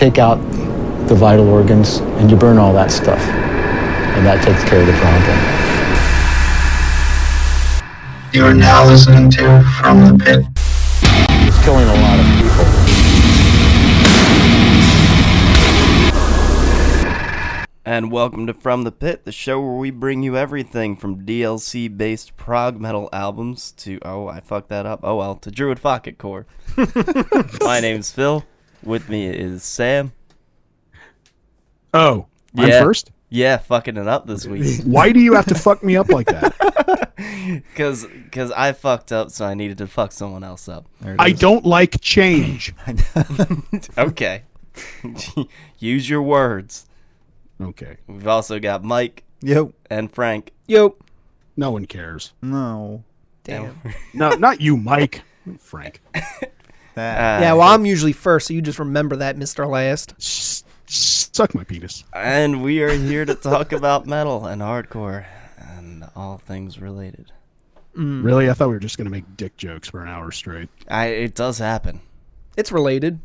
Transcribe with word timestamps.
take 0.00 0.16
out 0.16 0.36
the 1.08 1.14
vital 1.14 1.46
organs 1.50 1.98
and 1.98 2.30
you 2.30 2.36
burn 2.36 2.56
all 2.56 2.72
that 2.72 2.90
stuff. 2.90 3.20
And 3.20 4.24
that 4.24 4.42
takes 4.42 4.64
care 4.64 4.80
of 4.80 4.86
the 4.86 4.94
problem. 4.94 5.36
You 8.32 8.46
are 8.46 8.54
now 8.54 8.86
listening 8.86 9.30
to 9.32 9.62
From 9.78 10.00
the 10.06 10.24
Pit. 10.24 10.46
It's 11.46 11.62
killing 11.62 11.86
a 11.86 11.92
lot 12.00 12.18
of 12.18 12.24
people. 12.40 12.64
And 17.84 18.10
welcome 18.10 18.46
to 18.46 18.54
From 18.54 18.84
the 18.84 18.92
Pit, 18.92 19.26
the 19.26 19.32
show 19.32 19.60
where 19.60 19.76
we 19.76 19.90
bring 19.90 20.22
you 20.22 20.34
everything 20.34 20.96
from 20.96 21.26
DLC 21.26 21.94
based 21.94 22.38
prog 22.38 22.80
metal 22.80 23.10
albums 23.12 23.72
to, 23.72 23.98
oh, 24.00 24.28
I 24.28 24.40
fucked 24.40 24.70
that 24.70 24.86
up. 24.86 25.00
Oh 25.02 25.16
well, 25.16 25.34
to 25.34 25.50
Druid 25.50 25.82
Pocket 25.82 26.16
Core. 26.16 26.46
My 27.60 27.80
name's 27.80 28.10
Phil. 28.10 28.46
With 28.82 29.08
me 29.08 29.26
is 29.26 29.62
Sam. 29.62 30.12
Oh, 31.92 32.26
I'm 32.56 32.70
first? 32.70 33.10
Yeah, 33.28 33.58
fucking 33.58 33.96
it 33.96 34.08
up 34.08 34.26
this 34.26 34.46
week. 34.46 34.82
Why 34.84 35.12
do 35.12 35.20
you 35.20 35.34
have 35.34 35.46
to 35.46 35.54
fuck 35.54 35.84
me 35.84 35.96
up 35.96 36.08
like 36.08 36.26
that? 36.26 37.12
Cause, 37.74 38.06
cause 38.32 38.50
I 38.52 38.72
fucked 38.72 39.12
up, 39.12 39.30
so 39.30 39.44
I 39.44 39.54
needed 39.54 39.78
to 39.78 39.86
fuck 39.86 40.12
someone 40.12 40.42
else 40.42 40.68
up. 40.68 40.86
I 41.18 41.32
don't 41.32 41.66
like 41.66 42.00
change. 42.00 42.74
Okay. 43.98 44.44
Use 45.78 46.08
your 46.08 46.22
words. 46.22 46.86
Okay. 47.60 47.98
We've 48.06 48.26
also 48.26 48.58
got 48.58 48.82
Mike 48.84 49.24
Yo. 49.42 49.74
and 49.90 50.10
Frank. 50.10 50.52
Yo. 50.66 50.96
No 51.56 51.70
one 51.72 51.84
cares. 51.84 52.32
No. 52.40 53.04
Damn. 53.44 53.78
No, 54.14 54.30
not 54.30 54.60
you, 54.60 54.76
Mike. 54.76 55.22
Frank. 55.58 56.00
That. 57.00 57.38
Uh, 57.38 57.42
yeah, 57.42 57.52
well, 57.54 57.68
I'm 57.68 57.86
usually 57.86 58.12
first, 58.12 58.46
so 58.48 58.54
you 58.54 58.60
just 58.62 58.78
remember 58.78 59.16
that, 59.16 59.36
Mr. 59.36 59.66
Last. 59.68 60.12
S- 60.18 60.64
suck 60.86 61.54
my 61.54 61.64
penis. 61.64 62.04
And 62.12 62.62
we 62.62 62.82
are 62.82 62.90
here 62.90 63.24
to 63.24 63.34
talk 63.34 63.72
about 63.80 64.06
metal 64.06 64.44
and 64.46 64.60
hardcore 64.60 65.24
and 65.58 66.04
all 66.14 66.38
things 66.38 66.78
related. 66.78 67.32
Mm. 67.96 68.22
Really? 68.22 68.50
I 68.50 68.52
thought 68.52 68.68
we 68.68 68.74
were 68.74 68.80
just 68.80 68.98
going 68.98 69.06
to 69.06 69.10
make 69.10 69.36
dick 69.36 69.56
jokes 69.56 69.88
for 69.88 70.02
an 70.02 70.08
hour 70.08 70.30
straight. 70.30 70.68
I 70.88 71.06
it 71.06 71.34
does 71.34 71.58
happen. 71.58 72.00
It's 72.56 72.70
related. 72.70 73.18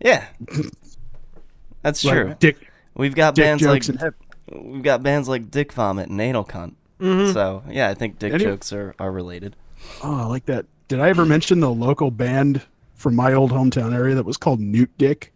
Yeah. 0.00 0.26
That's 1.82 2.02
true. 2.02 2.34
Dick, 2.38 2.56
We've 2.94 3.14
got 3.14 3.34
dick 3.34 3.44
bands 3.44 3.62
jokes 3.62 3.88
like 3.88 3.94
in 3.94 3.96
heaven. 4.00 4.72
we've 4.72 4.82
got 4.82 5.02
bands 5.02 5.28
like 5.28 5.50
Dick 5.50 5.72
Vomit 5.72 6.08
and 6.08 6.20
Anal 6.20 6.44
Cunt. 6.44 6.74
Mm-hmm. 7.00 7.32
So 7.32 7.62
yeah, 7.68 7.88
I 7.88 7.94
think 7.94 8.18
dick 8.18 8.32
Any- 8.32 8.44
jokes 8.44 8.72
are, 8.72 8.94
are 8.98 9.12
related. 9.12 9.56
Oh, 10.02 10.14
I 10.22 10.24
like 10.24 10.46
that. 10.46 10.66
Did 10.88 11.00
I 11.00 11.08
ever 11.08 11.24
mention 11.24 11.60
the 11.60 11.70
local 11.70 12.10
band 12.10 12.62
from 13.00 13.16
my 13.16 13.32
old 13.32 13.50
hometown 13.50 13.94
area 13.94 14.14
that 14.14 14.24
was 14.24 14.36
called 14.36 14.60
Newt 14.60 14.90
Dick? 14.98 15.32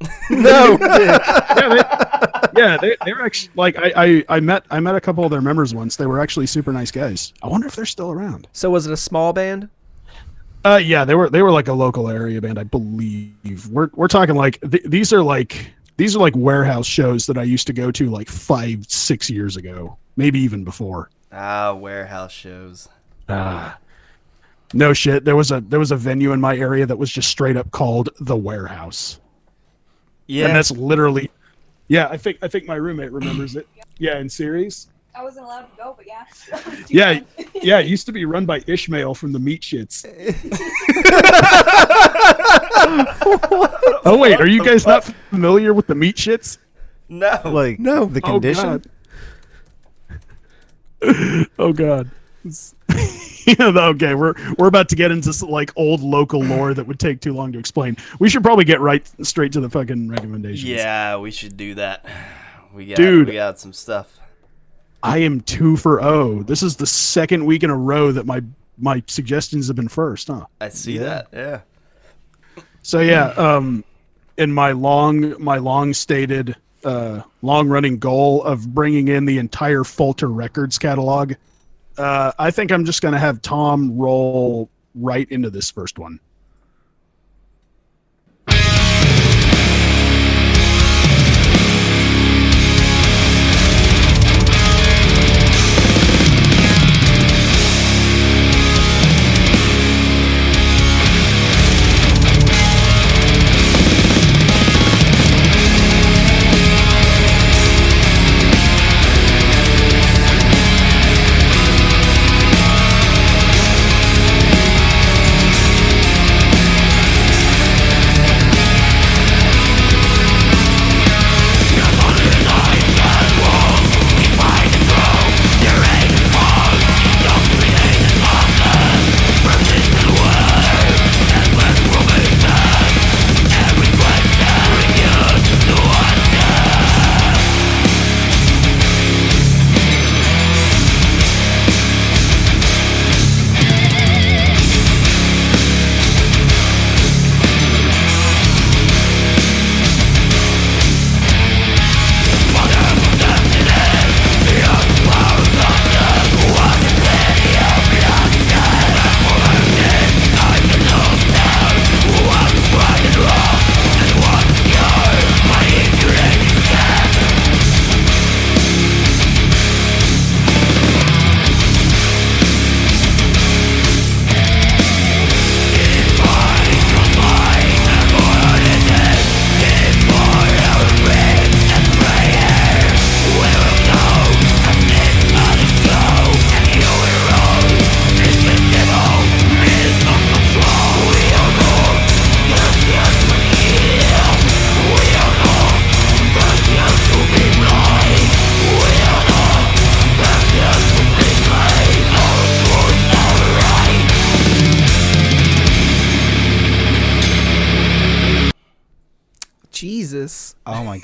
No. 0.30 0.78
yeah, 0.80 1.18
they, 1.58 2.60
yeah, 2.60 2.76
they, 2.80 2.96
they 3.04 3.12
were 3.12 3.22
actually 3.24 3.50
like 3.54 3.76
I, 3.76 3.92
I 3.96 4.24
I 4.36 4.40
met 4.40 4.64
I 4.70 4.80
met 4.80 4.94
a 4.94 5.00
couple 5.00 5.24
of 5.24 5.30
their 5.30 5.42
members 5.42 5.74
once. 5.74 5.96
They 5.96 6.06
were 6.06 6.20
actually 6.20 6.46
super 6.46 6.72
nice 6.72 6.90
guys. 6.90 7.34
I 7.42 7.48
wonder 7.48 7.66
if 7.66 7.74
they're 7.74 7.84
still 7.84 8.10
around. 8.12 8.46
so 8.52 8.70
was 8.70 8.86
it 8.86 8.92
a 8.92 8.96
small 8.96 9.32
band? 9.32 9.68
Uh, 10.64 10.80
yeah, 10.82 11.04
they 11.04 11.14
were 11.14 11.28
they 11.28 11.42
were 11.42 11.50
like 11.50 11.68
a 11.68 11.72
local 11.72 12.08
area 12.08 12.40
band, 12.40 12.58
I 12.58 12.62
believe. 12.64 13.66
We're 13.68 13.90
we're 13.94 14.08
talking 14.08 14.36
like 14.36 14.60
th- 14.60 14.84
these 14.86 15.12
are 15.12 15.22
like 15.22 15.72
these 15.96 16.14
are 16.14 16.20
like 16.20 16.34
warehouse 16.36 16.86
shows 16.86 17.26
that 17.26 17.36
I 17.36 17.42
used 17.42 17.66
to 17.66 17.72
go 17.72 17.90
to 17.90 18.08
like 18.08 18.28
five 18.28 18.84
six 18.88 19.28
years 19.28 19.56
ago, 19.56 19.98
maybe 20.16 20.38
even 20.40 20.64
before. 20.64 21.10
Ah, 21.32 21.74
warehouse 21.74 22.32
shows. 22.32 22.88
Ah, 23.28 23.78
no 24.72 24.92
shit. 24.92 25.24
There 25.24 25.36
was 25.36 25.50
a 25.50 25.60
there 25.60 25.78
was 25.80 25.90
a 25.92 25.96
venue 25.96 26.32
in 26.32 26.40
my 26.40 26.56
area 26.56 26.86
that 26.86 26.96
was 26.96 27.10
just 27.10 27.28
straight 27.28 27.56
up 27.56 27.70
called 27.70 28.10
the 28.20 28.36
Warehouse, 28.36 29.20
Yeah. 30.26 30.46
and 30.46 30.56
that's 30.56 30.70
literally, 30.70 31.30
yeah. 31.88 32.08
I 32.08 32.16
think 32.16 32.38
I 32.42 32.48
think 32.48 32.66
my 32.66 32.76
roommate 32.76 33.12
remembers 33.12 33.56
it. 33.56 33.66
Yeah, 33.98 34.18
in 34.18 34.28
series. 34.28 34.88
I 35.12 35.24
wasn't 35.24 35.46
allowed 35.46 35.62
to 35.62 35.76
go, 35.76 35.94
but 35.96 36.06
yeah. 36.06 36.24
Yeah, 36.88 37.20
yeah. 37.62 37.80
It 37.80 37.86
used 37.86 38.06
to 38.06 38.12
be 38.12 38.24
run 38.24 38.46
by 38.46 38.62
Ishmael 38.66 39.14
from 39.14 39.32
the 39.32 39.40
Meat 39.40 39.60
Shits. 39.62 40.06
oh 44.04 44.16
wait, 44.18 44.40
are 44.40 44.46
you 44.46 44.64
guys 44.64 44.86
not 44.86 45.04
familiar 45.30 45.74
with 45.74 45.86
the 45.86 45.94
Meat 45.94 46.16
Shits? 46.16 46.58
no. 47.08 47.40
Like 47.44 47.78
No. 47.80 48.04
the 48.06 48.20
Oh, 48.24 48.32
condition. 48.32 48.82
God. 51.02 51.02
oh 51.58 51.72
god. 51.72 52.10
yeah, 53.58 53.88
okay, 53.88 54.14
we're 54.14 54.34
we're 54.58 54.66
about 54.68 54.88
to 54.90 54.96
get 54.96 55.10
into 55.10 55.32
some, 55.32 55.50
like 55.50 55.72
old 55.76 56.00
local 56.00 56.40
lore 56.42 56.74
that 56.74 56.86
would 56.86 56.98
take 56.98 57.20
too 57.20 57.32
long 57.32 57.52
to 57.52 57.58
explain. 57.58 57.96
We 58.18 58.28
should 58.28 58.42
probably 58.42 58.64
get 58.64 58.80
right 58.80 59.08
straight 59.26 59.52
to 59.52 59.60
the 59.60 59.68
fucking 59.70 60.08
recommendations. 60.08 60.64
Yeah, 60.64 61.16
we 61.18 61.30
should 61.30 61.56
do 61.56 61.74
that. 61.74 62.06
We 62.72 62.86
got 62.86 62.98
Dude. 62.98 63.26
we 63.26 63.32
got 63.34 63.58
some 63.58 63.72
stuff. 63.72 64.20
I 65.02 65.18
am 65.18 65.40
two 65.40 65.76
for 65.76 66.00
O. 66.00 66.44
This 66.44 66.62
is 66.62 66.76
the 66.76 66.86
second 66.86 67.44
week 67.44 67.64
in 67.64 67.70
a 67.70 67.76
row 67.76 68.12
that 68.12 68.26
my 68.26 68.42
my 68.78 69.02
suggestions 69.08 69.66
have 69.66 69.74
been 69.74 69.88
first, 69.88 70.28
huh? 70.28 70.46
I 70.60 70.68
see 70.68 70.92
Yeah. 70.92 71.00
that. 71.02 71.26
Yeah. 71.32 71.60
So 72.82 73.00
yeah, 73.00 73.30
um, 73.30 73.82
in 74.38 74.52
my 74.52 74.70
long 74.70 75.34
my 75.42 75.58
long 75.58 75.92
stated 75.94 76.54
uh, 76.84 77.22
long 77.42 77.68
running 77.68 77.98
goal 77.98 78.42
of 78.44 78.72
bringing 78.72 79.08
in 79.08 79.24
the 79.24 79.38
entire 79.38 79.80
Folter 79.82 80.32
Records 80.32 80.78
catalog, 80.78 81.32
uh, 81.98 82.32
I 82.38 82.50
think 82.50 82.72
I'm 82.72 82.84
just 82.84 83.02
gonna 83.02 83.18
have 83.18 83.42
Tom 83.42 83.96
roll 83.96 84.70
right 84.94 85.30
into 85.30 85.50
this 85.50 85.70
first 85.70 85.98
one. 85.98 86.20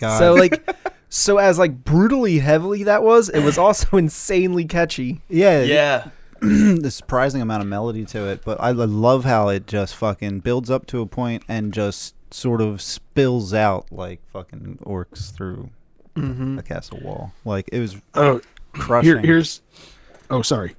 God. 0.08 0.18
So 0.18 0.34
like, 0.34 0.76
so 1.08 1.38
as 1.38 1.58
like 1.58 1.84
brutally 1.84 2.38
heavily 2.38 2.82
that 2.84 3.02
was, 3.02 3.28
it 3.28 3.42
was 3.42 3.58
also 3.58 3.96
insanely 3.96 4.64
catchy. 4.64 5.20
yeah, 5.28 5.62
Yeah. 5.62 6.08
the 6.40 6.90
surprising 6.90 7.40
amount 7.40 7.62
of 7.62 7.68
melody 7.68 8.04
to 8.04 8.26
it, 8.28 8.42
but 8.44 8.60
I 8.60 8.70
love 8.72 9.24
how 9.24 9.48
it 9.48 9.66
just 9.66 9.94
fucking 9.96 10.40
builds 10.40 10.70
up 10.70 10.86
to 10.88 11.00
a 11.00 11.06
point 11.06 11.42
and 11.48 11.72
just 11.72 12.14
sort 12.30 12.60
of 12.60 12.82
spills 12.82 13.54
out 13.54 13.86
like 13.90 14.20
fucking 14.32 14.78
orcs 14.82 15.32
through 15.32 15.70
Mm-hmm. 16.14 16.58
a 16.58 16.62
castle 16.62 16.98
wall. 17.02 17.32
Like 17.44 17.68
it 17.72 17.78
was 17.80 17.96
Oh, 18.14 18.40
crushing. 18.72 19.06
here, 19.10 19.18
here's. 19.18 19.60
Oh, 20.30 20.40
sorry. 20.42 20.74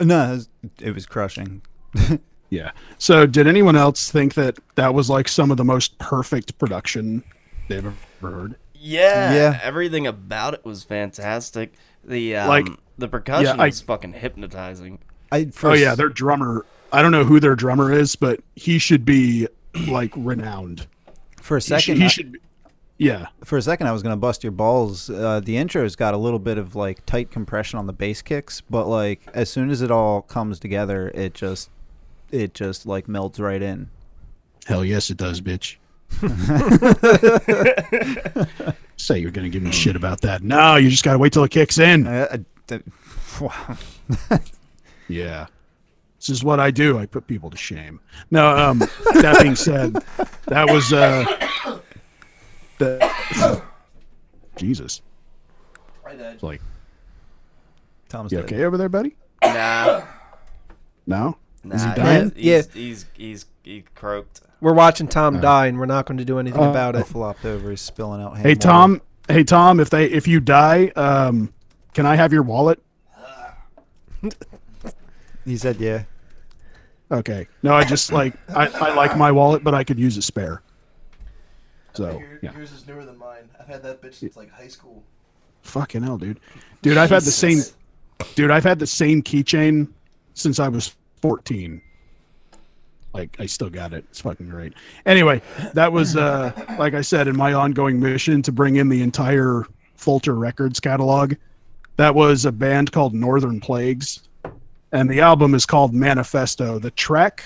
no, 0.00 0.24
it 0.24 0.30
was, 0.30 0.48
it 0.80 0.94
was 0.94 1.06
crushing. 1.06 1.62
Yeah. 2.50 2.70
So, 2.98 3.26
did 3.26 3.48
anyone 3.48 3.74
else 3.74 4.12
think 4.12 4.34
that 4.34 4.58
that 4.76 4.94
was 4.94 5.10
like 5.10 5.26
some 5.26 5.50
of 5.50 5.56
the 5.56 5.64
most 5.64 5.98
perfect 5.98 6.56
production 6.58 7.24
they've 7.68 7.84
ever 7.84 7.94
heard? 8.20 8.56
Yeah. 8.74 9.34
Yeah. 9.34 9.60
Everything 9.62 10.06
about 10.06 10.54
it 10.54 10.64
was 10.64 10.84
fantastic. 10.84 11.74
The 12.04 12.36
um, 12.36 12.48
Like- 12.48 12.68
the 12.98 13.08
percussion 13.08 13.58
I- 13.60 13.66
was 13.66 13.80
fucking 13.80 14.12
hypnotizing. 14.14 14.98
I 15.32 15.50
Oh 15.62 15.72
yeah, 15.72 15.94
their 15.96 16.08
drummer. 16.10 16.64
I 16.92 17.02
don't 17.02 17.10
know 17.10 17.24
who 17.24 17.40
their 17.40 17.56
drummer 17.56 17.90
is, 17.92 18.14
but 18.14 18.40
he 18.54 18.78
should 18.78 19.04
be 19.04 19.48
like 19.88 20.12
renowned. 20.16 20.86
for 21.40 21.56
a 21.56 21.60
He 21.60 21.62
should, 21.62 21.80
second. 21.80 22.00
he 22.02 22.08
should 22.08 22.32
be, 22.32 22.38
yeah. 22.98 23.26
for 23.42 23.58
a 23.58 23.62
second, 23.62 23.88
I 23.88 23.92
was 23.92 24.02
gonna 24.04 24.16
bust 24.16 24.44
your 24.44 24.52
balls. 24.52 25.10
Uh, 25.10 25.40
the 25.44 25.56
intro's 25.56 25.96
got 25.96 26.14
a 26.14 26.16
little 26.16 26.38
bit 26.38 26.56
of 26.56 26.76
like 26.76 27.04
tight 27.04 27.30
compression 27.32 27.78
on 27.80 27.86
the 27.88 27.92
bass 27.92 28.22
kicks, 28.22 28.60
but 28.60 28.86
like 28.86 29.22
as 29.34 29.50
soon 29.50 29.70
as 29.70 29.82
it 29.82 29.90
all 29.90 30.22
comes 30.22 30.60
together, 30.60 31.10
it 31.14 31.34
just 31.34 31.70
it 32.30 32.54
just 32.54 32.86
like 32.86 33.08
melts 33.08 33.40
right 33.40 33.62
in. 33.62 33.88
Hell 34.66 34.84
yes, 34.84 35.10
it 35.10 35.16
does, 35.16 35.40
bitch. 35.40 35.76
Say 38.96 39.18
you're 39.18 39.30
gonna 39.30 39.48
give 39.48 39.62
me 39.62 39.72
shit 39.72 39.96
about 39.96 40.20
that. 40.22 40.42
No, 40.42 40.76
you 40.76 40.88
just 40.88 41.04
gotta 41.04 41.18
wait 41.18 41.32
till 41.32 41.44
it 41.44 41.50
kicks 41.50 41.78
in. 41.78 42.06
Uh, 42.06 42.28
I- 42.32 42.44
th- 42.68 42.82
wow. 43.40 43.76
Yeah. 45.08 45.46
This 46.18 46.30
is 46.30 46.42
what 46.42 46.58
I 46.60 46.70
do. 46.70 46.98
I 46.98 47.04
put 47.04 47.26
people 47.26 47.50
to 47.50 47.56
shame. 47.58 48.00
No, 48.30 48.56
um, 48.56 48.78
that 48.78 49.38
being 49.42 49.54
said, 49.56 49.92
that 50.46 50.70
was 50.70 50.90
uh 50.94 51.24
the 52.78 53.62
Jesus. 54.56 55.02
It's 56.08 56.42
like, 56.42 56.62
Tom's 58.08 58.32
you 58.32 58.38
dead. 58.38 58.44
okay 58.46 58.64
over 58.64 58.76
there, 58.78 58.88
buddy? 58.88 59.14
Nah. 59.42 60.04
No? 61.06 61.36
Nah. 61.64 61.74
Is 61.74 61.84
he 61.84 61.90
dying? 61.94 62.32
He's, 62.34 62.44
Yeah. 62.44 62.62
he's, 62.72 63.06
he's, 63.14 63.46
he 63.64 63.84
croaked. 63.94 64.40
We're 64.60 64.72
watching 64.74 65.08
Tom 65.08 65.40
die, 65.40 65.66
and 65.66 65.78
we're 65.78 65.86
not 65.86 66.06
going 66.06 66.18
to 66.18 66.24
do 66.24 66.38
anything 66.38 66.62
Uh, 66.62 66.70
about 66.70 66.94
it. 66.96 67.06
flopped 67.06 67.44
over. 67.44 67.70
He's 67.70 67.80
spilling 67.80 68.22
out. 68.22 68.36
Hey 68.36 68.50
hand 68.50 68.60
Tom, 68.60 69.02
hey 69.28 69.44
Tom, 69.44 69.80
if 69.80 69.90
they 69.90 70.06
if 70.06 70.26
you 70.28 70.40
die, 70.40 70.88
um 70.96 71.52
can 71.92 72.06
I 72.06 72.14
have 72.16 72.32
your 72.32 72.42
wallet? 72.42 72.80
He 75.44 75.58
said, 75.58 75.76
"Yeah." 75.76 76.04
Okay. 77.10 77.46
No, 77.62 77.74
I 77.74 77.84
just 77.84 78.10
like 78.12 78.34
I, 78.48 78.66
I 78.66 78.94
like 78.94 79.16
my 79.16 79.30
wallet, 79.30 79.62
but 79.62 79.74
I 79.74 79.84
could 79.84 79.98
use 79.98 80.16
a 80.16 80.22
spare. 80.22 80.62
So 81.92 82.22
yeah. 82.42 82.52
Yours 82.56 82.72
is 82.72 82.86
newer 82.86 83.04
than 83.04 83.18
mine. 83.18 83.50
I've 83.60 83.66
had 83.66 83.82
that 83.82 84.00
bitch 84.00 84.14
since 84.14 84.36
like 84.36 84.50
high 84.50 84.68
school. 84.68 85.02
Fucking 85.62 86.02
hell, 86.02 86.16
dude. 86.16 86.40
Dude, 86.82 86.96
I've 86.96 87.10
had 87.10 87.22
the 87.22 87.30
same 87.30 87.58
dude, 88.34 88.50
I've 88.50 88.64
had 88.64 88.78
the 88.78 88.86
same 88.86 89.22
keychain 89.22 89.88
since 90.32 90.58
I 90.58 90.68
was 90.68 90.94
14. 91.20 91.82
Like 93.14 93.36
I 93.38 93.46
still 93.46 93.70
got 93.70 93.92
it. 93.94 94.04
It's 94.10 94.20
fucking 94.20 94.48
great. 94.50 94.74
Anyway, 95.06 95.40
that 95.72 95.92
was 95.92 96.16
uh 96.16 96.52
like 96.78 96.94
I 96.94 97.00
said 97.00 97.28
in 97.28 97.36
my 97.36 97.52
ongoing 97.52 98.00
mission 98.00 98.42
to 98.42 98.52
bring 98.52 98.76
in 98.76 98.88
the 98.88 99.02
entire 99.02 99.64
Folter 99.96 100.36
Records 100.36 100.80
catalog. 100.80 101.34
That 101.96 102.16
was 102.16 102.44
a 102.44 102.50
band 102.52 102.90
called 102.90 103.14
Northern 103.14 103.60
Plagues. 103.60 104.28
And 104.90 105.08
the 105.08 105.20
album 105.20 105.54
is 105.54 105.64
called 105.64 105.94
Manifesto. 105.94 106.80
The 106.80 106.90
track 106.90 107.44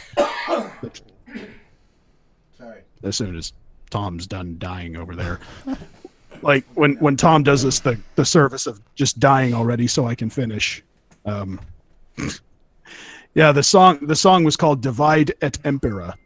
Sorry. 2.56 2.82
as 3.02 3.16
soon 3.16 3.36
as 3.36 3.52
Tom's 3.90 4.26
done 4.26 4.56
dying 4.58 4.96
over 4.96 5.14
there. 5.14 5.40
like 6.42 6.64
when 6.74 6.94
when 6.96 7.16
Tom 7.16 7.42
does 7.42 7.62
this 7.62 7.80
the 7.80 8.00
the 8.14 8.24
service 8.24 8.66
of 8.66 8.80
just 8.94 9.20
dying 9.20 9.52
already 9.52 9.86
so 9.86 10.06
I 10.06 10.14
can 10.14 10.30
finish. 10.30 10.82
Um 11.26 11.60
Yeah, 13.34 13.52
the 13.52 13.62
song 13.62 14.06
the 14.06 14.16
song 14.16 14.44
was 14.44 14.56
called 14.56 14.80
Divide 14.80 15.34
et 15.42 15.58
Impera 15.64 16.16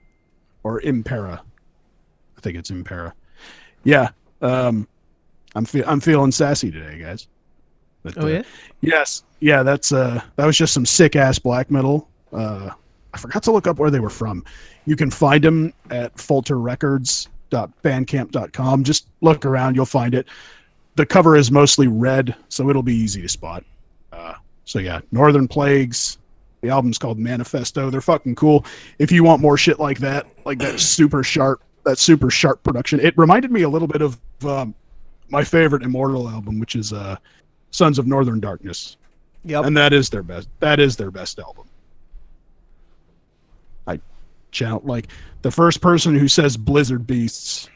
or 0.62 0.80
Impera. 0.80 1.42
I 2.36 2.40
think 2.40 2.56
it's 2.56 2.70
Impera. 2.70 3.12
Yeah. 3.84 4.10
Um 4.40 4.86
I'm 5.54 5.66
fe- 5.66 5.84
I'm 5.84 6.00
feeling 6.00 6.32
sassy 6.32 6.70
today, 6.70 6.98
guys. 6.98 7.28
But, 8.02 8.16
Oh 8.18 8.22
uh, 8.22 8.28
yeah. 8.28 8.42
Yes. 8.80 9.24
Yeah, 9.40 9.62
that's 9.62 9.92
uh 9.92 10.22
that 10.36 10.46
was 10.46 10.56
just 10.56 10.72
some 10.72 10.86
sick 10.86 11.16
ass 11.16 11.38
black 11.38 11.70
metal. 11.70 12.08
Uh 12.32 12.70
I 13.14 13.18
forgot 13.18 13.42
to 13.42 13.52
look 13.52 13.66
up 13.66 13.78
where 13.78 13.90
they 13.90 14.00
were 14.00 14.08
from. 14.08 14.42
You 14.86 14.96
can 14.96 15.10
find 15.10 15.44
them 15.44 15.74
at 15.90 16.16
folterrecords.bandcamp.com. 16.16 18.84
Just 18.84 19.08
look 19.20 19.44
around, 19.44 19.76
you'll 19.76 19.84
find 19.84 20.14
it. 20.14 20.26
The 20.94 21.04
cover 21.04 21.36
is 21.36 21.50
mostly 21.50 21.88
red, 21.88 22.34
so 22.48 22.70
it'll 22.70 22.82
be 22.82 22.94
easy 22.94 23.20
to 23.20 23.28
spot. 23.28 23.64
Uh 24.12 24.32
so 24.64 24.78
yeah, 24.78 25.00
Northern 25.10 25.48
Plagues. 25.48 26.16
The 26.62 26.68
album's 26.70 26.96
called 26.96 27.18
Manifesto. 27.18 27.90
They're 27.90 28.00
fucking 28.00 28.36
cool. 28.36 28.64
If 28.98 29.10
you 29.12 29.24
want 29.24 29.42
more 29.42 29.56
shit 29.58 29.78
like 29.80 29.98
that, 29.98 30.26
like 30.46 30.58
that 30.60 30.78
super 30.80 31.22
sharp, 31.22 31.60
that 31.84 31.98
super 31.98 32.30
sharp 32.30 32.62
production. 32.62 33.00
It 33.00 33.14
reminded 33.18 33.50
me 33.50 33.62
a 33.62 33.68
little 33.68 33.88
bit 33.88 34.00
of 34.00 34.18
um, 34.46 34.74
my 35.28 35.42
favorite 35.42 35.82
Immortal 35.82 36.28
album, 36.28 36.60
which 36.60 36.76
is 36.76 36.92
uh, 36.92 37.16
Sons 37.72 37.98
of 37.98 38.06
Northern 38.06 38.38
Darkness, 38.40 38.96
Yep. 39.44 39.64
and 39.64 39.76
that 39.76 39.92
is 39.92 40.08
their 40.08 40.22
best. 40.22 40.48
That 40.60 40.78
is 40.78 40.96
their 40.96 41.10
best 41.10 41.40
album. 41.40 41.66
I 43.88 43.98
channel 44.52 44.80
like 44.84 45.08
the 45.42 45.50
first 45.50 45.80
person 45.80 46.16
who 46.16 46.28
says 46.28 46.56
Blizzard 46.56 47.06
Beasts 47.08 47.68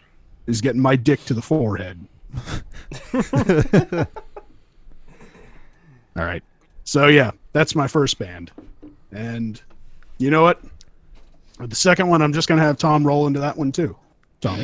is 0.46 0.60
getting 0.60 0.80
my 0.80 0.94
dick 0.94 1.24
to 1.24 1.34
the 1.34 1.42
forehead. 1.42 2.06
All 6.16 6.24
right. 6.24 6.42
So 6.84 7.08
yeah, 7.08 7.32
that's 7.52 7.74
my 7.74 7.88
first 7.88 8.18
band. 8.18 8.52
And 9.16 9.60
you 10.18 10.30
know 10.30 10.42
what? 10.42 10.60
The 11.58 11.74
second 11.74 12.08
one, 12.08 12.20
I'm 12.20 12.34
just 12.34 12.48
gonna 12.48 12.62
have 12.62 12.76
Tom 12.76 13.06
roll 13.06 13.26
into 13.26 13.40
that 13.40 13.56
one 13.56 13.72
too. 13.72 13.96
Tom. 14.42 14.60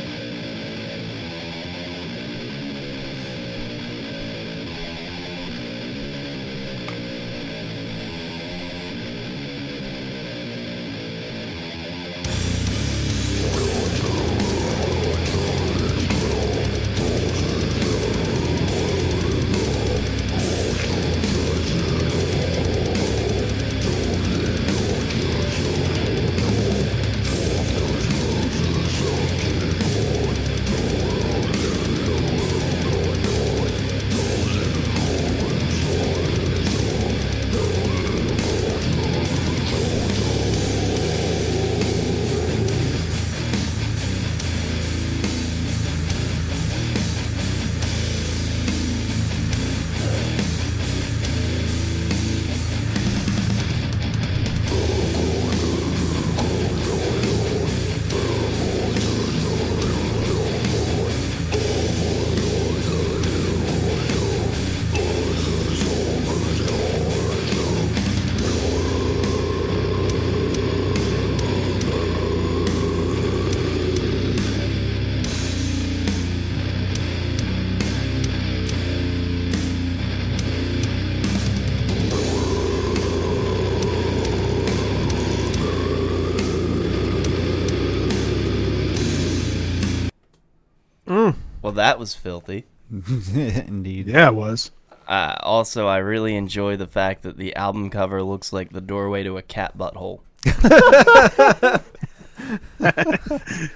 Well, 91.73 91.83
that 91.83 91.97
was 91.97 92.13
filthy. 92.13 92.65
Indeed. 92.91 94.05
Yeah, 94.07 94.27
it 94.27 94.35
was. 94.35 94.69
Uh, 95.07 95.35
also, 95.39 95.87
I 95.87 95.97
really 95.97 96.35
enjoy 96.35 96.77
the 96.77 96.85
fact 96.85 97.23
that 97.23 97.35
the 97.35 97.55
album 97.55 97.89
cover 97.89 98.21
looks 98.21 98.53
like 98.53 98.71
the 98.71 98.79
doorway 98.79 99.23
to 99.23 99.37
a 99.37 99.41
cat 99.41 99.75
butthole. 99.75 100.19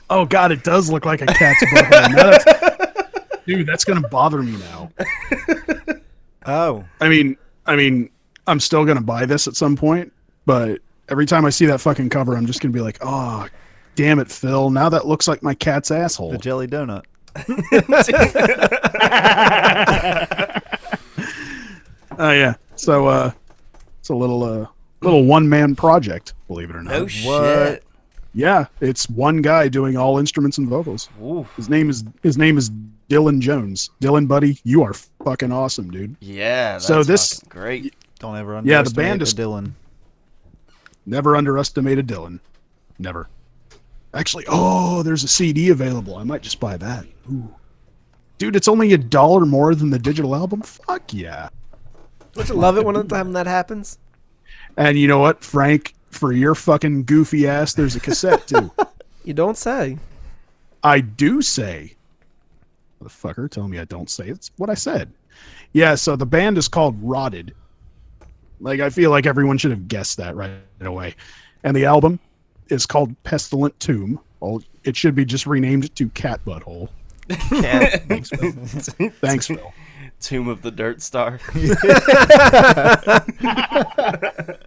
Oh 0.10 0.26
God, 0.26 0.52
it 0.52 0.64
does 0.64 0.90
look 0.92 1.06
like 1.06 1.22
a 1.22 1.26
cat's 1.26 1.64
butthole. 1.66 2.12
Now 2.16 2.30
that's- 2.32 2.84
Dude, 3.48 3.66
that's 3.66 3.86
gonna 3.86 4.08
bother 4.10 4.44
me 4.44 4.58
now. 4.58 4.92
Oh, 6.46 6.84
I 7.00 7.08
mean, 7.10 7.38
I 7.66 7.76
mean, 7.78 8.10
I'm 8.46 8.60
still 8.60 8.84
gonna 8.86 9.02
buy 9.02 9.26
this 9.26 9.48
at 9.48 9.56
some 9.56 9.76
point, 9.78 10.12
but 10.46 10.80
every 11.10 11.26
time 11.26 11.46
I 11.46 11.50
see 11.50 11.66
that 11.68 11.80
fucking 11.80 12.10
cover, 12.10 12.36
I'm 12.36 12.46
just 12.46 12.60
gonna 12.62 12.74
be 12.74 12.82
like, 12.82 12.98
oh, 13.02 13.48
damn 13.96 14.20
it, 14.20 14.30
Phil. 14.30 14.70
Now 14.70 14.90
that 14.90 15.08
looks 15.08 15.28
like 15.30 15.42
my 15.44 15.54
cat's 15.56 15.90
asshole. 15.92 16.32
the 16.32 16.38
jelly 16.38 16.68
donut. 16.68 17.04
Oh 22.20 22.32
yeah. 22.32 22.56
So 22.76 23.08
uh, 23.08 23.32
it's 24.00 24.10
a 24.10 24.16
little 24.16 24.44
uh, 24.44 24.66
little 25.02 25.26
one 25.26 25.48
man 25.48 25.76
project, 25.76 26.34
believe 26.48 26.70
it 26.72 26.76
or 26.76 26.82
not. 26.82 26.92
No 26.92 27.08
shit. 27.08 27.84
Yeah, 28.34 28.66
it's 28.82 29.08
one 29.10 29.42
guy 29.42 29.68
doing 29.68 29.98
all 29.98 30.18
instruments 30.18 30.58
and 30.58 30.68
vocals. 30.68 31.10
Ooh. 31.22 31.46
His 31.56 31.70
name 31.70 31.90
is 31.92 32.04
his 32.24 32.36
name 32.38 32.58
is 32.58 32.72
Dylan 33.10 33.40
Jones. 33.40 33.92
Dylan, 34.02 34.28
buddy, 34.28 34.60
you 34.64 34.82
are 34.84 34.94
fucking 35.24 35.52
awesome, 35.52 35.92
dude. 35.92 36.16
Yeah. 36.20 36.74
That's 36.74 36.88
So 36.88 37.04
this- 37.04 37.40
fucking 37.42 37.50
great. 37.62 37.94
Don't 38.20 38.36
ever 38.36 38.60
Yeah, 38.64 38.82
the 38.82 38.90
band 38.90 39.22
a 39.22 39.24
is- 39.24 39.34
Dylan. 39.36 39.74
Never 41.06 41.36
underestimated 41.36 42.08
Dylan. 42.08 42.40
Never. 43.00 43.30
Actually, 44.18 44.46
oh, 44.48 45.04
there's 45.04 45.24
a 45.24 45.28
CD 45.28 45.70
available. 45.70 46.16
I 46.16 46.24
might 46.24 46.42
just 46.42 46.60
buy 46.60 46.76
that. 46.78 47.06
Ooh. 47.32 47.54
Dude, 48.40 48.56
it's 48.56 48.68
only 48.68 48.94
a 48.94 48.98
dollar 48.98 49.46
more 49.46 49.76
than 49.76 49.92
the 49.92 50.00
digital 50.00 50.36
album. 50.36 50.62
Fuck 50.62 51.14
yeah. 51.14 51.50
Don't 52.34 52.50
you 52.50 52.56
love 52.56 52.78
it 52.78 52.86
when 52.86 52.96
the 52.96 53.04
time 53.04 53.34
that 53.34 53.46
happens? 53.46 54.00
And 54.76 54.98
you 54.98 55.08
know 55.08 55.20
what, 55.20 55.44
Frank? 55.44 55.94
For 56.10 56.32
your 56.32 56.56
fucking 56.56 57.04
goofy 57.04 57.48
ass, 57.48 57.74
there's 57.74 57.96
a 57.96 58.00
cassette 58.00 58.48
too. 58.48 58.72
You 59.24 59.34
don't 59.34 59.58
say. 59.58 59.98
I 60.82 61.02
do 61.02 61.42
say. 61.42 61.96
Motherfucker, 63.04 63.52
tell 63.52 63.68
me 63.68 63.78
I 63.78 63.84
don't 63.84 64.10
say. 64.10 64.30
It's 64.30 64.52
what 64.56 64.70
I 64.70 64.74
said. 64.74 65.12
Yeah, 65.74 65.96
so 65.96 66.16
the 66.16 66.26
band 66.26 66.58
is 66.58 66.70
called 66.70 66.96
Rotted. 67.02 67.54
Like, 68.62 68.80
I 68.80 68.90
feel 68.90 69.12
like 69.12 69.26
everyone 69.26 69.58
should 69.58 69.72
have 69.72 69.90
guessed 69.90 70.16
that 70.16 70.38
right 70.38 70.52
away. 70.80 71.16
And 71.66 71.76
the 71.76 71.84
album 71.84 72.22
is 72.70 72.86
called 72.86 73.16
Pestilent 73.24 73.80
Tomb. 73.80 74.20
Well, 74.40 74.62
it 74.84 74.96
should 74.96 75.16
be 75.16 75.26
just 75.26 75.48
renamed 75.48 75.94
to 75.96 76.10
Cat 76.10 76.40
Butthole. 76.46 76.90
Cat. 77.30 78.04
Thanks, 78.08 78.30
Phil. 78.30 78.52
Thanks, 79.22 79.48
Phil. 79.48 79.74
Tomb 80.20 80.48
of 80.48 80.62
the 80.62 80.72
Dirt 80.72 81.02
Star. 81.02 81.40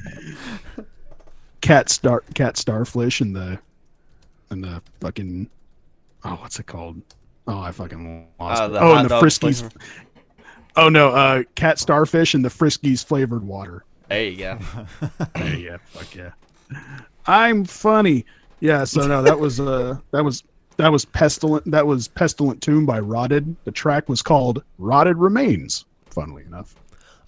Cat 1.61 1.89
Star 1.91 2.23
Cat 2.35 2.57
Starfish 2.57 3.21
and 3.21 3.37
the 3.37 3.59
and 4.51 4.65
the 4.65 4.83
fucking 5.01 5.49
oh 6.25 6.35
what's 6.37 6.59
it 6.59 6.67
called? 6.67 7.01
Oh 7.47 7.61
I 7.61 7.73
fucking 7.73 8.29
lost 8.39 8.63
Uh, 8.63 8.67
it. 8.67 8.79
oh 8.81 8.95
and 8.97 9.11
the 9.11 9.21
Friskies 9.21 9.61
flavor. 9.61 9.75
Oh 10.77 10.89
no, 10.89 11.11
uh 11.11 11.43
Cat 11.55 11.79
Starfish 11.79 12.35
and 12.35 12.45
the 12.45 12.49
Friskies 12.49 13.05
flavored 13.05 13.45
water. 13.45 13.85
There 14.09 14.25
you 14.25 14.37
go. 14.39 14.59
Yeah, 15.37 15.55
yeah, 15.55 15.77
fuck 15.85 16.15
yeah. 16.15 16.31
I'm 17.31 17.65
funny. 17.65 18.27
Yeah, 18.59 18.83
so 18.85 19.07
no, 19.07 19.23
that 19.23 19.39
was 19.39 19.61
uh 19.61 19.99
that 20.11 20.25
was 20.25 20.43
that 20.77 20.91
was 20.91 21.05
pestilent 21.05 21.71
that 21.71 21.87
was 21.87 22.09
pestilent 22.09 22.61
tomb 22.61 22.85
by 22.87 22.99
Rotted. 22.99 23.55
The 23.65 23.71
track 23.71 24.09
was 24.09 24.21
called 24.21 24.65
Rotted 24.79 25.17
Remains, 25.17 25.85
funnily 26.07 26.43
enough. 26.45 26.75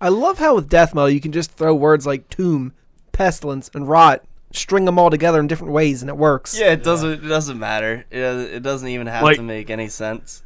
I 0.01 0.09
love 0.09 0.39
how 0.39 0.57
with 0.57 0.69
death 0.69 0.93
metal 0.95 1.09
you 1.09 1.21
can 1.21 1.31
just 1.33 1.53
throw 1.53 1.73
words 1.75 2.05
like 2.07 2.29
tomb, 2.29 2.73
pestilence, 3.13 3.71
and 3.75 3.89
rot, 3.89 4.25
string 4.53 4.85
them 4.85 4.99
all 4.99 5.11
together 5.11 5.39
in 5.39 5.47
different 5.47 5.73
ways, 5.73 6.03
and 6.03 6.09
it 6.09 6.17
works. 6.17 6.59
Yeah, 6.59 6.73
it 6.73 6.83
doesn't. 6.83 7.25
It 7.25 7.29
doesn't 7.29 7.59
matter. 7.59 8.05
It, 8.11 8.19
it 8.19 8.63
doesn't 8.65 8.89
even 8.89 9.07
have 9.07 9.23
Like- 9.23 9.37
to 9.37 9.43
make 9.43 9.71
any 9.71 9.87
sense. 9.89 10.43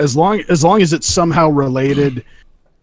as 0.00 0.16
long 0.16 0.42
as 0.48 0.64
long 0.64 0.82
as 0.82 0.92
it's 0.92 1.06
somehow 1.06 1.48
related 1.48 2.24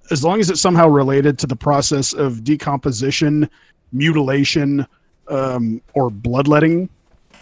as 0.09 0.23
long 0.23 0.39
as 0.39 0.49
it's 0.49 0.61
somehow 0.61 0.87
related 0.87 1.37
to 1.39 1.45
the 1.47 1.55
process 1.55 2.13
of 2.13 2.45
decomposition 2.45 3.49
mutilation 3.91 4.87
um, 5.29 5.81
or 5.93 6.09
bloodletting 6.09 6.89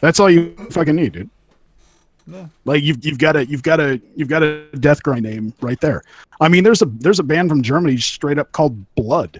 that's 0.02 0.20
all 0.20 0.30
you 0.30 0.56
fucking 0.72 0.96
need 0.96 1.14
dude 1.14 1.30
like 2.66 2.82
you've, 2.82 3.06
you've 3.06 3.20
got 3.20 3.36
a 3.36 3.46
you've 3.46 3.62
got 3.64 3.80
a 3.80 4.02
you've 4.16 4.28
got 4.28 4.42
a 4.42 4.66
death 4.80 5.04
grind 5.04 5.24
name 5.24 5.54
right 5.62 5.80
there 5.80 6.02
i 6.42 6.48
mean 6.48 6.64
there's 6.64 6.82
a 6.82 6.86
there's 6.86 7.20
a 7.20 7.24
band 7.24 7.50
from 7.50 7.62
germany 7.62 7.98
straight 7.98 8.40
up 8.40 8.52
called 8.52 8.76
blood 8.96 9.40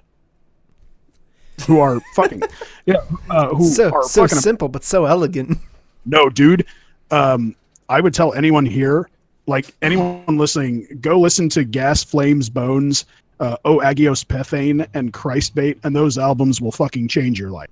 who 1.66 1.80
are 1.80 2.00
fucking 2.16 2.42
yeah 2.86 2.98
uh, 3.30 3.48
who 3.50 3.66
So 3.68 3.92
are 3.92 4.04
so 4.04 4.22
fucking 4.24 4.40
simple 4.40 4.68
but 4.68 4.84
so 4.84 5.06
elegant. 5.06 5.58
no, 6.06 6.30
dude. 6.30 6.66
Um, 7.12 7.56
I 7.88 8.02
would 8.02 8.14
tell 8.14 8.34
anyone 8.34 8.66
here, 8.66 9.10
like 9.48 9.74
anyone 9.82 10.38
listening, 10.38 10.88
go 11.02 11.20
listen 11.20 11.50
to 11.50 11.64
Gas 11.64 12.04
Flames 12.04 12.50
Bones, 12.50 13.06
uh, 13.40 13.58
O 13.64 13.78
Agios 13.80 14.26
Pethane, 14.26 14.88
and 14.94 15.14
Christbait, 15.14 15.78
and 15.84 15.96
those 15.96 16.18
albums 16.18 16.62
will 16.62 16.72
fucking 16.72 17.08
change 17.08 17.40
your 17.40 17.52
life. 17.52 17.70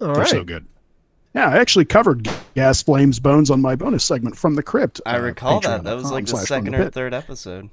All 0.00 0.08
They're 0.08 0.22
right. 0.22 0.28
so 0.28 0.44
good. 0.44 0.66
Yeah, 1.34 1.48
I 1.48 1.58
actually 1.58 1.84
covered 1.84 2.28
Gas 2.54 2.82
Flames 2.82 3.20
Bones 3.20 3.50
on 3.50 3.60
my 3.60 3.76
bonus 3.76 4.04
segment 4.04 4.36
from 4.36 4.54
the 4.56 4.62
crypt. 4.62 5.00
I 5.06 5.16
uh, 5.16 5.20
recall 5.20 5.60
that. 5.60 5.84
That 5.84 5.94
was 5.96 6.10
like 6.10 6.26
the 6.26 6.36
second 6.38 6.72
the 6.72 6.80
or 6.80 6.84
pit. 6.84 6.94
third 6.94 7.14
episode. 7.14 7.70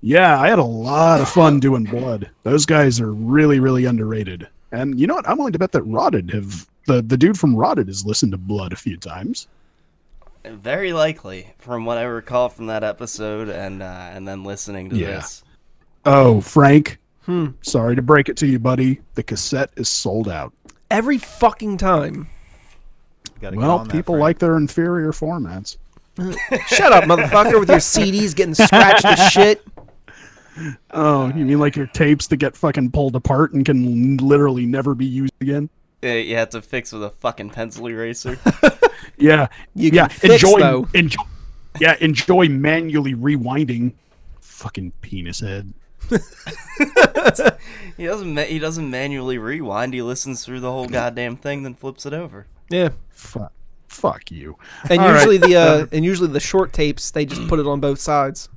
Yeah, 0.00 0.40
I 0.40 0.48
had 0.48 0.58
a 0.58 0.64
lot 0.64 1.20
of 1.20 1.28
fun 1.28 1.60
doing 1.60 1.84
Blood. 1.84 2.30
Those 2.42 2.66
guys 2.66 3.00
are 3.00 3.12
really, 3.12 3.60
really 3.60 3.84
underrated. 3.84 4.48
And 4.72 4.98
you 4.98 5.06
know 5.06 5.14
what? 5.14 5.28
I'm 5.28 5.38
willing 5.38 5.52
to 5.52 5.58
bet 5.58 5.72
that 5.72 5.82
Rotted 5.84 6.30
have 6.32 6.66
the 6.86 7.00
the 7.00 7.16
dude 7.16 7.38
from 7.38 7.54
Rotted 7.54 7.86
has 7.86 8.04
listened 8.04 8.32
to 8.32 8.38
Blood 8.38 8.72
a 8.72 8.76
few 8.76 8.96
times. 8.96 9.46
Very 10.44 10.92
likely, 10.92 11.54
from 11.58 11.84
what 11.86 11.98
I 11.98 12.02
recall 12.02 12.48
from 12.48 12.66
that 12.66 12.84
episode, 12.84 13.48
and 13.48 13.82
uh, 13.82 14.10
and 14.12 14.26
then 14.26 14.44
listening 14.44 14.90
to 14.90 14.96
Yeah. 14.96 15.06
this. 15.16 15.44
Oh, 16.04 16.40
Frank. 16.40 16.98
Hmm. 17.22 17.48
Sorry 17.62 17.96
to 17.96 18.02
break 18.02 18.28
it 18.28 18.36
to 18.38 18.46
you, 18.46 18.58
buddy. 18.60 19.00
The 19.14 19.22
cassette 19.24 19.70
is 19.76 19.88
sold 19.88 20.28
out. 20.28 20.52
Every 20.90 21.18
fucking 21.18 21.78
time. 21.78 22.28
Well, 23.42 23.78
on 23.80 23.88
that, 23.88 23.92
people 23.92 24.14
Frank. 24.14 24.22
like 24.22 24.38
their 24.38 24.56
inferior 24.56 25.12
formats. 25.12 25.76
Shut 26.68 26.92
up, 26.92 27.04
motherfucker, 27.04 27.60
with 27.60 27.68
your 27.68 27.78
CDs 27.78 28.34
getting 28.34 28.54
scratched 28.54 29.02
to 29.02 29.16
shit. 29.16 29.62
Oh, 30.90 31.26
you 31.28 31.44
mean 31.44 31.58
like 31.58 31.76
your 31.76 31.86
tapes 31.88 32.28
that 32.28 32.38
get 32.38 32.56
fucking 32.56 32.90
pulled 32.92 33.14
apart 33.14 33.52
and 33.52 33.64
can 33.66 34.16
literally 34.16 34.64
never 34.64 34.94
be 34.94 35.04
used 35.04 35.34
again? 35.42 35.68
Uh, 36.02 36.08
You 36.08 36.36
have 36.36 36.48
to 36.50 36.62
fix 36.62 36.92
with 36.92 37.04
a 37.04 37.10
fucking 37.10 37.50
pencil 37.50 37.86
eraser. 37.88 38.38
Yeah, 39.18 39.48
You 39.74 39.90
yeah. 39.92 40.08
can 40.08 40.18
fix, 40.18 40.34
enjoy, 40.42 40.60
though. 40.60 40.88
enjoy, 40.92 41.22
yeah. 41.80 41.96
Enjoy 42.00 42.48
manually 42.48 43.14
rewinding. 43.14 43.92
Fucking 44.40 44.92
penis 45.00 45.40
head. 45.40 45.72
he 47.96 48.04
doesn't. 48.06 48.34
Ma- 48.34 48.42
he 48.42 48.58
doesn't 48.58 48.90
manually 48.90 49.38
rewind. 49.38 49.94
He 49.94 50.02
listens 50.02 50.44
through 50.44 50.60
the 50.60 50.70
whole 50.70 50.86
goddamn 50.86 51.36
thing, 51.36 51.62
then 51.62 51.74
flips 51.74 52.06
it 52.06 52.12
over. 52.12 52.46
Yeah. 52.70 52.90
Fuck. 53.10 53.52
Fuck 53.88 54.30
you. 54.30 54.56
And 54.90 55.00
All 55.00 55.08
right. 55.08 55.14
usually 55.14 55.38
the 55.38 55.56
uh, 55.56 55.86
and 55.92 56.04
usually 56.04 56.28
the 56.28 56.40
short 56.40 56.72
tapes 56.72 57.10
they 57.10 57.24
just 57.24 57.46
put 57.48 57.58
it 57.58 57.66
on 57.66 57.80
both 57.80 57.98
sides. 57.98 58.48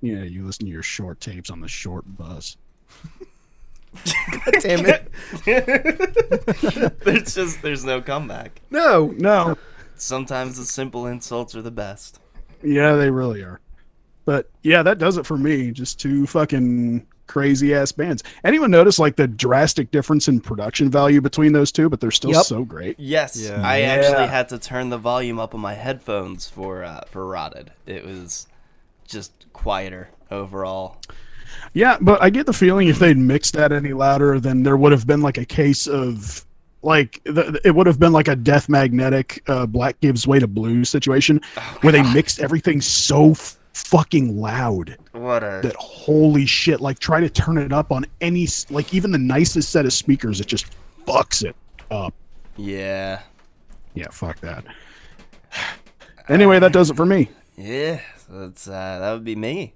Yeah, 0.00 0.22
you 0.22 0.44
listen 0.44 0.66
to 0.66 0.72
your 0.72 0.82
short 0.82 1.20
tapes 1.20 1.50
on 1.50 1.60
the 1.60 1.68
short 1.68 2.04
bus. 2.16 2.56
Damn 4.60 4.86
it. 4.86 5.10
there's 7.04 7.34
just 7.34 7.62
there's 7.62 7.84
no 7.84 8.00
comeback. 8.00 8.60
No. 8.70 9.14
No. 9.18 9.56
Sometimes 9.96 10.56
the 10.56 10.64
simple 10.64 11.06
insults 11.06 11.54
are 11.54 11.62
the 11.62 11.70
best. 11.70 12.20
Yeah, 12.62 12.94
they 12.94 13.10
really 13.10 13.42
are. 13.42 13.60
But 14.24 14.50
yeah, 14.62 14.82
that 14.82 14.98
does 14.98 15.16
it 15.16 15.26
for 15.26 15.36
me. 15.36 15.70
Just 15.72 15.98
two 16.00 16.26
fucking 16.26 17.06
crazy 17.30 17.72
ass 17.72 17.92
bands. 17.92 18.24
Anyone 18.42 18.72
notice 18.72 18.98
like 18.98 19.14
the 19.14 19.28
drastic 19.28 19.92
difference 19.92 20.26
in 20.26 20.40
production 20.40 20.90
value 20.90 21.20
between 21.20 21.52
those 21.52 21.70
two, 21.70 21.88
but 21.88 22.00
they're 22.00 22.10
still 22.10 22.32
Yep. 22.32 22.44
so 22.44 22.64
great. 22.64 22.96
Yes, 22.98 23.36
Yeah. 23.40 23.60
I 23.64 23.82
actually 23.82 24.26
had 24.26 24.48
to 24.48 24.58
turn 24.58 24.90
the 24.90 24.98
volume 24.98 25.38
up 25.38 25.54
on 25.54 25.60
my 25.60 25.74
headphones 25.74 26.48
for 26.48 26.82
uh, 26.82 27.02
for 27.10 27.24
Rotted. 27.26 27.70
It 27.86 28.04
was 28.04 28.48
just 29.06 29.32
quieter 29.52 30.10
overall. 30.30 30.96
Yeah, 31.72 31.98
but 32.00 32.20
I 32.22 32.30
get 32.30 32.46
the 32.46 32.52
feeling 32.52 32.88
if 32.88 32.98
they'd 32.98 33.16
mixed 33.16 33.54
that 33.54 33.70
any 33.72 33.92
louder, 33.92 34.40
then 34.40 34.62
there 34.64 34.76
would 34.76 34.92
have 34.92 35.06
been 35.06 35.20
like 35.20 35.38
a 35.38 35.44
case 35.44 35.86
of 35.86 36.44
like 36.82 37.20
the, 37.24 37.60
it 37.64 37.74
would 37.74 37.86
have 37.86 37.98
been 37.98 38.12
like 38.12 38.26
a 38.28 38.34
death 38.36 38.68
magnetic 38.68 39.42
uh, 39.48 39.66
black 39.66 40.00
gives 40.00 40.26
way 40.26 40.38
to 40.38 40.46
blue 40.46 40.84
situation 40.84 41.40
where 41.82 41.92
they 41.92 42.02
mixed 42.14 42.40
everything 42.40 42.80
so 42.80 43.32
f- 43.32 43.56
fucking 43.72 44.40
loud 44.40 44.96
What 45.12 45.42
a 45.42 45.60
that 45.62 45.76
holy 45.76 46.46
shit 46.46 46.80
like 46.80 46.98
try 46.98 47.20
to 47.20 47.30
turn 47.30 47.58
it 47.58 47.72
up 47.72 47.92
on 47.92 48.04
any 48.20 48.48
like 48.68 48.92
even 48.92 49.12
the 49.12 49.18
nicest 49.18 49.70
set 49.70 49.86
of 49.86 49.92
speakers 49.92 50.40
it 50.40 50.46
just 50.46 50.66
fucks 51.06 51.44
it 51.44 51.54
up 51.90 52.14
yeah 52.56 53.22
yeah 53.94 54.08
fuck 54.10 54.40
that 54.40 54.64
anyway 56.28 56.58
that 56.58 56.72
does 56.72 56.90
it 56.90 56.96
for 56.96 57.06
me 57.06 57.30
yeah. 57.56 58.00
that's 58.28 58.68
uh, 58.68 58.98
that 59.00 59.12
would 59.12 59.24
be 59.24 59.36
me. 59.36 59.74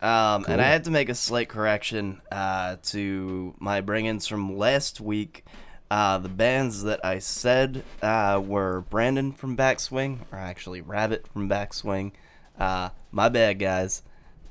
Um, 0.00 0.44
And 0.48 0.60
I 0.60 0.68
had 0.68 0.84
to 0.84 0.90
make 0.90 1.08
a 1.08 1.14
slight 1.14 1.48
correction 1.48 2.20
uh, 2.30 2.76
to 2.84 3.54
my 3.58 3.80
bring-ins 3.80 4.28
from 4.28 4.56
last 4.56 5.00
week. 5.00 5.44
Uh, 5.90 6.18
the 6.18 6.28
bands 6.28 6.84
that 6.84 7.04
I 7.04 7.18
said 7.18 7.82
uh, 8.02 8.40
were 8.44 8.82
Brandon 8.82 9.32
from 9.32 9.56
Backswing, 9.56 10.20
or 10.30 10.38
actually 10.38 10.80
Rabbit 10.80 11.26
from 11.26 11.48
Backswing. 11.48 12.12
Uh, 12.58 12.90
my 13.12 13.28
bad, 13.28 13.58
guys. 13.58 14.02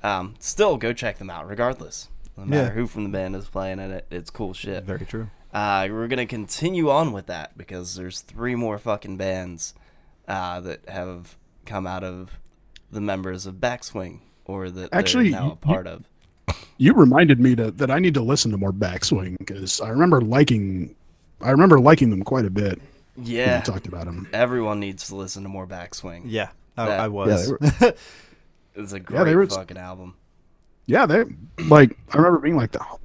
Um, 0.03 0.35
still, 0.39 0.77
go 0.77 0.93
check 0.93 1.17
them 1.17 1.29
out, 1.29 1.47
regardless. 1.47 2.09
No 2.37 2.45
matter 2.45 2.63
Yeah. 2.63 2.69
who 2.69 2.87
from 2.87 3.03
the 3.03 3.09
band 3.09 3.35
is 3.35 3.47
playing 3.47 3.79
in 3.79 3.91
it, 3.91 4.05
it's 4.11 4.29
cool 4.29 4.53
shit. 4.53 4.83
Very 4.83 5.05
true. 5.05 5.29
Uh, 5.53 5.87
we're 5.89 6.07
gonna 6.07 6.25
continue 6.25 6.89
on 6.89 7.11
with 7.11 7.25
that 7.27 7.57
because 7.57 7.95
there's 7.95 8.21
three 8.21 8.53
more 8.55 8.77
fucking 8.77 9.17
bands 9.17 9.73
uh, 10.27 10.59
that 10.61 10.87
have 10.89 11.35
come 11.65 11.87
out 11.87 12.03
of 12.03 12.37
the 12.91 13.01
members 13.01 13.45
of 13.45 13.55
Backswing 13.55 14.19
or 14.45 14.69
that 14.69 14.89
Actually, 14.93 15.31
they're 15.31 15.39
now 15.39 15.45
you- 15.47 15.51
a 15.53 15.55
part 15.55 15.87
of. 15.87 16.03
You 16.77 16.93
reminded 16.93 17.39
me 17.39 17.55
to, 17.55 17.71
that 17.71 17.89
I 17.89 17.97
need 17.99 18.13
to 18.13 18.21
listen 18.21 18.51
to 18.51 18.57
more 18.57 18.71
Backswing 18.71 19.35
because 19.39 19.81
I 19.81 19.89
remember 19.89 20.21
liking, 20.21 20.95
I 21.41 21.49
remember 21.51 21.79
liking 21.79 22.11
them 22.11 22.21
quite 22.23 22.45
a 22.45 22.49
bit. 22.51 22.79
when 23.15 23.25
Yeah, 23.25 23.57
you 23.57 23.63
talked 23.63 23.87
about 23.87 24.05
them. 24.05 24.27
everyone 24.31 24.79
needs 24.79 25.07
to 25.07 25.15
listen 25.15 25.41
to 25.43 25.49
more 25.49 25.65
Backswing. 25.65 26.23
Yeah, 26.25 26.49
I, 26.77 26.85
That- 26.85 26.99
I 26.99 27.07
was. 27.07 27.47
they 27.47 27.51
were, 27.51 27.59
It's 28.75 28.93
a 28.93 28.99
great 28.99 29.23
they 29.25 29.35
were- 29.35 29.47
fucking 29.47 29.77
album. 29.77 30.13
yeah, 30.85 31.07
they 31.07 31.23
like. 31.67 31.97
I 32.13 32.17
remember 32.17 32.37
being 32.39 32.57
like, 32.57 32.75
oh, 32.79 32.99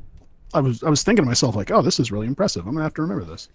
I 0.52 0.61
was, 0.61 0.83
I 0.83 0.91
was 0.91 1.02
thinking 1.02 1.25
to 1.25 1.29
myself 1.29 1.57
like, 1.57 1.71
oh, 1.71 1.81
this 1.81 1.99
is 1.99 2.12
really 2.12 2.26
impressive. 2.26 2.67
I'm 2.67 2.75
gonna 2.75 2.85
have 2.85 2.93
to 2.95 3.02
remember 3.02 3.25
this. 3.25 3.49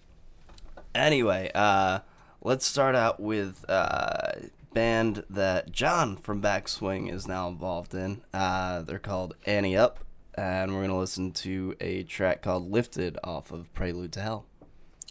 Anyway, 0.96 1.50
uh, 1.54 2.00
let's 2.42 2.66
start 2.66 2.96
out 2.96 3.20
with 3.20 3.64
uh, 3.68 4.32
band 4.74 5.22
that 5.30 5.70
John 5.70 6.16
from 6.16 6.42
Backswing 6.42 7.12
is 7.12 7.28
now 7.28 7.46
involved 7.48 7.94
in. 7.94 8.22
Uh, 8.34 8.82
they're 8.82 8.98
called 8.98 9.36
Annie 9.46 9.76
Up, 9.76 10.00
and 10.34 10.74
we're 10.74 10.80
gonna 10.82 10.98
listen 10.98 11.30
to 11.32 11.76
a 11.80 12.02
track 12.02 12.42
called 12.42 12.68
"Lifted" 12.68 13.16
off 13.22 13.52
of 13.52 13.72
Prelude 13.74 14.10
to 14.14 14.20
Hell. 14.20 14.44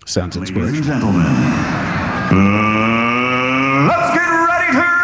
Sounds 0.06 0.36
Ladies 0.36 0.56
and 0.58 0.84
gentlemen, 0.84 1.22
uh, 1.26 2.30
let's 3.88 4.14
get 4.14 4.30
ready 4.30 4.74
to 4.74 4.97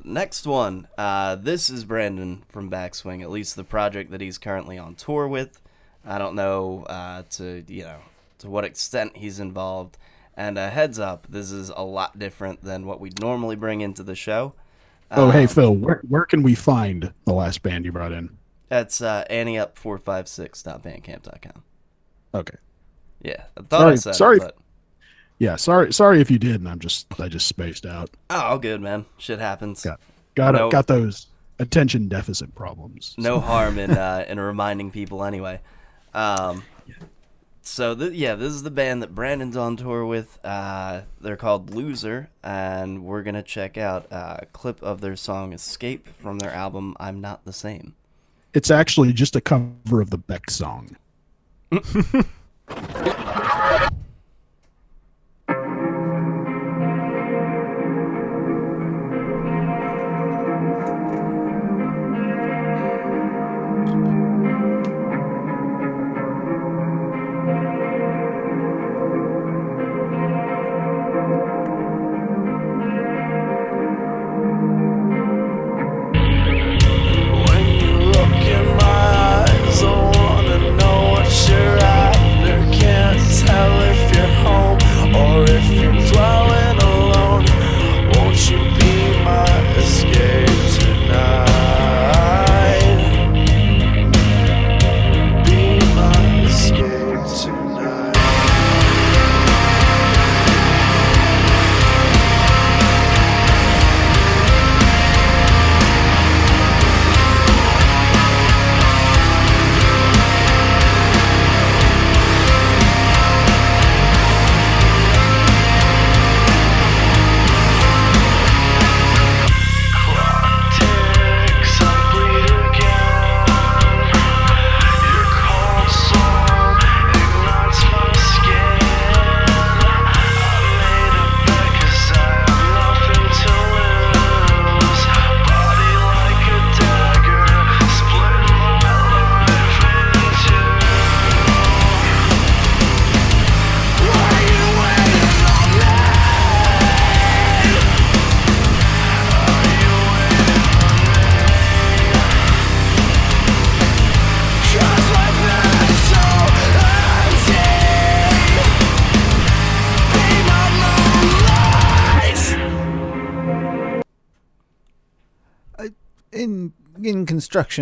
Next 0.03 0.45
one. 0.47 0.87
Uh, 0.97 1.35
this 1.35 1.69
is 1.69 1.83
Brandon 1.83 2.43
from 2.47 2.71
Backswing, 2.71 3.21
at 3.21 3.29
least 3.29 3.57
the 3.57 3.65
project 3.65 4.11
that 4.11 4.21
he's 4.21 4.37
currently 4.37 4.77
on 4.77 4.95
tour 4.95 5.27
with. 5.27 5.59
I 6.07 6.17
don't 6.17 6.35
know 6.35 6.83
uh, 6.83 7.23
to 7.31 7.63
you 7.67 7.83
know 7.83 7.99
to 8.39 8.49
what 8.49 8.63
extent 8.65 9.17
he's 9.17 9.39
involved. 9.39 9.97
And 10.39 10.59
uh, 10.59 10.69
heads 10.69 10.99
up, 10.99 11.25
this 11.27 11.51
is 11.51 11.69
a 11.69 11.81
lot 11.83 12.19
different 12.19 12.63
than 12.63 12.85
what 12.85 12.99
we'd 12.99 13.19
normally 13.19 13.55
bring 13.55 13.81
into 13.81 14.03
the 14.03 14.13
show. 14.15 14.53
Oh, 15.09 15.31
hey 15.31 15.43
Um, 15.43 15.47
Phil, 15.47 15.73
where 15.75 16.01
where 16.07 16.25
can 16.25 16.43
we 16.43 16.53
find 16.55 17.13
the 17.25 17.33
last 17.33 17.63
band 17.63 17.85
you 17.85 17.91
brought 17.91 18.11
in? 18.11 18.37
That's 18.69 19.01
uh, 19.01 19.25
annieup456.bandcamp.com. 19.31 21.63
Okay. 22.33 22.57
Yeah, 23.21 23.43
I 23.57 23.61
thought 23.63 23.87
I 23.87 23.95
Sorry- 23.95 23.97
said 23.97 24.15
sorry. 24.15 24.37
it, 24.37 24.41
but 24.41 24.57
Yeah, 25.39 25.55
sorry, 25.55 25.93
sorry 25.93 26.21
if 26.21 26.29
you 26.29 26.37
did, 26.39 26.55
and 26.55 26.67
I'm 26.69 26.79
just 26.79 27.07
I 27.19 27.27
just 27.29 27.47
spaced 27.47 27.85
out. 27.85 28.09
oh, 28.29 28.39
all 28.39 28.59
good, 28.59 28.81
man. 28.81 29.05
Shit 29.17 29.39
happens. 29.39 29.83
Got 29.83 29.99
got 30.35 30.53
No. 30.53 30.69
got 30.69 30.87
those 30.87 31.27
attention 31.59 32.07
deficit 32.07 32.53
problems. 32.53 33.15
No 33.17 33.39
harm 33.39 33.79
in 33.79 33.91
uh, 33.91 34.25
in 34.27 34.39
reminding 34.39 34.91
people 34.91 35.23
anyway. 35.23 35.59
Um, 36.13 36.63
so 37.61 37.93
th- 37.93 38.13
yeah, 38.13 38.35
this 38.35 38.53
is 38.53 38.63
the 38.63 38.71
band 38.71 39.01
that 39.03 39.13
Brandon's 39.13 39.57
on 39.57 39.75
tour 39.77 40.05
with. 40.05 40.39
Uh, 40.43 41.01
they're 41.19 41.37
called 41.37 41.73
Loser, 41.73 42.29
and 42.43 43.03
we're 43.03 43.23
gonna 43.23 43.43
check 43.43 43.77
out 43.77 44.11
uh, 44.11 44.37
a 44.39 44.45
clip 44.47 44.81
of 44.81 45.01
their 45.01 45.15
song 45.15 45.53
"Escape" 45.53 46.07
from 46.21 46.39
their 46.39 46.51
album 46.51 46.95
"I'm 46.99 47.19
Not 47.19 47.45
the 47.45 47.53
Same." 47.53 47.95
It's 48.53 48.71
actually 48.71 49.13
just 49.13 49.35
a 49.35 49.41
cover 49.41 50.01
of 50.01 50.09
the 50.09 50.17
Beck 50.17 50.49
song. 50.49 50.95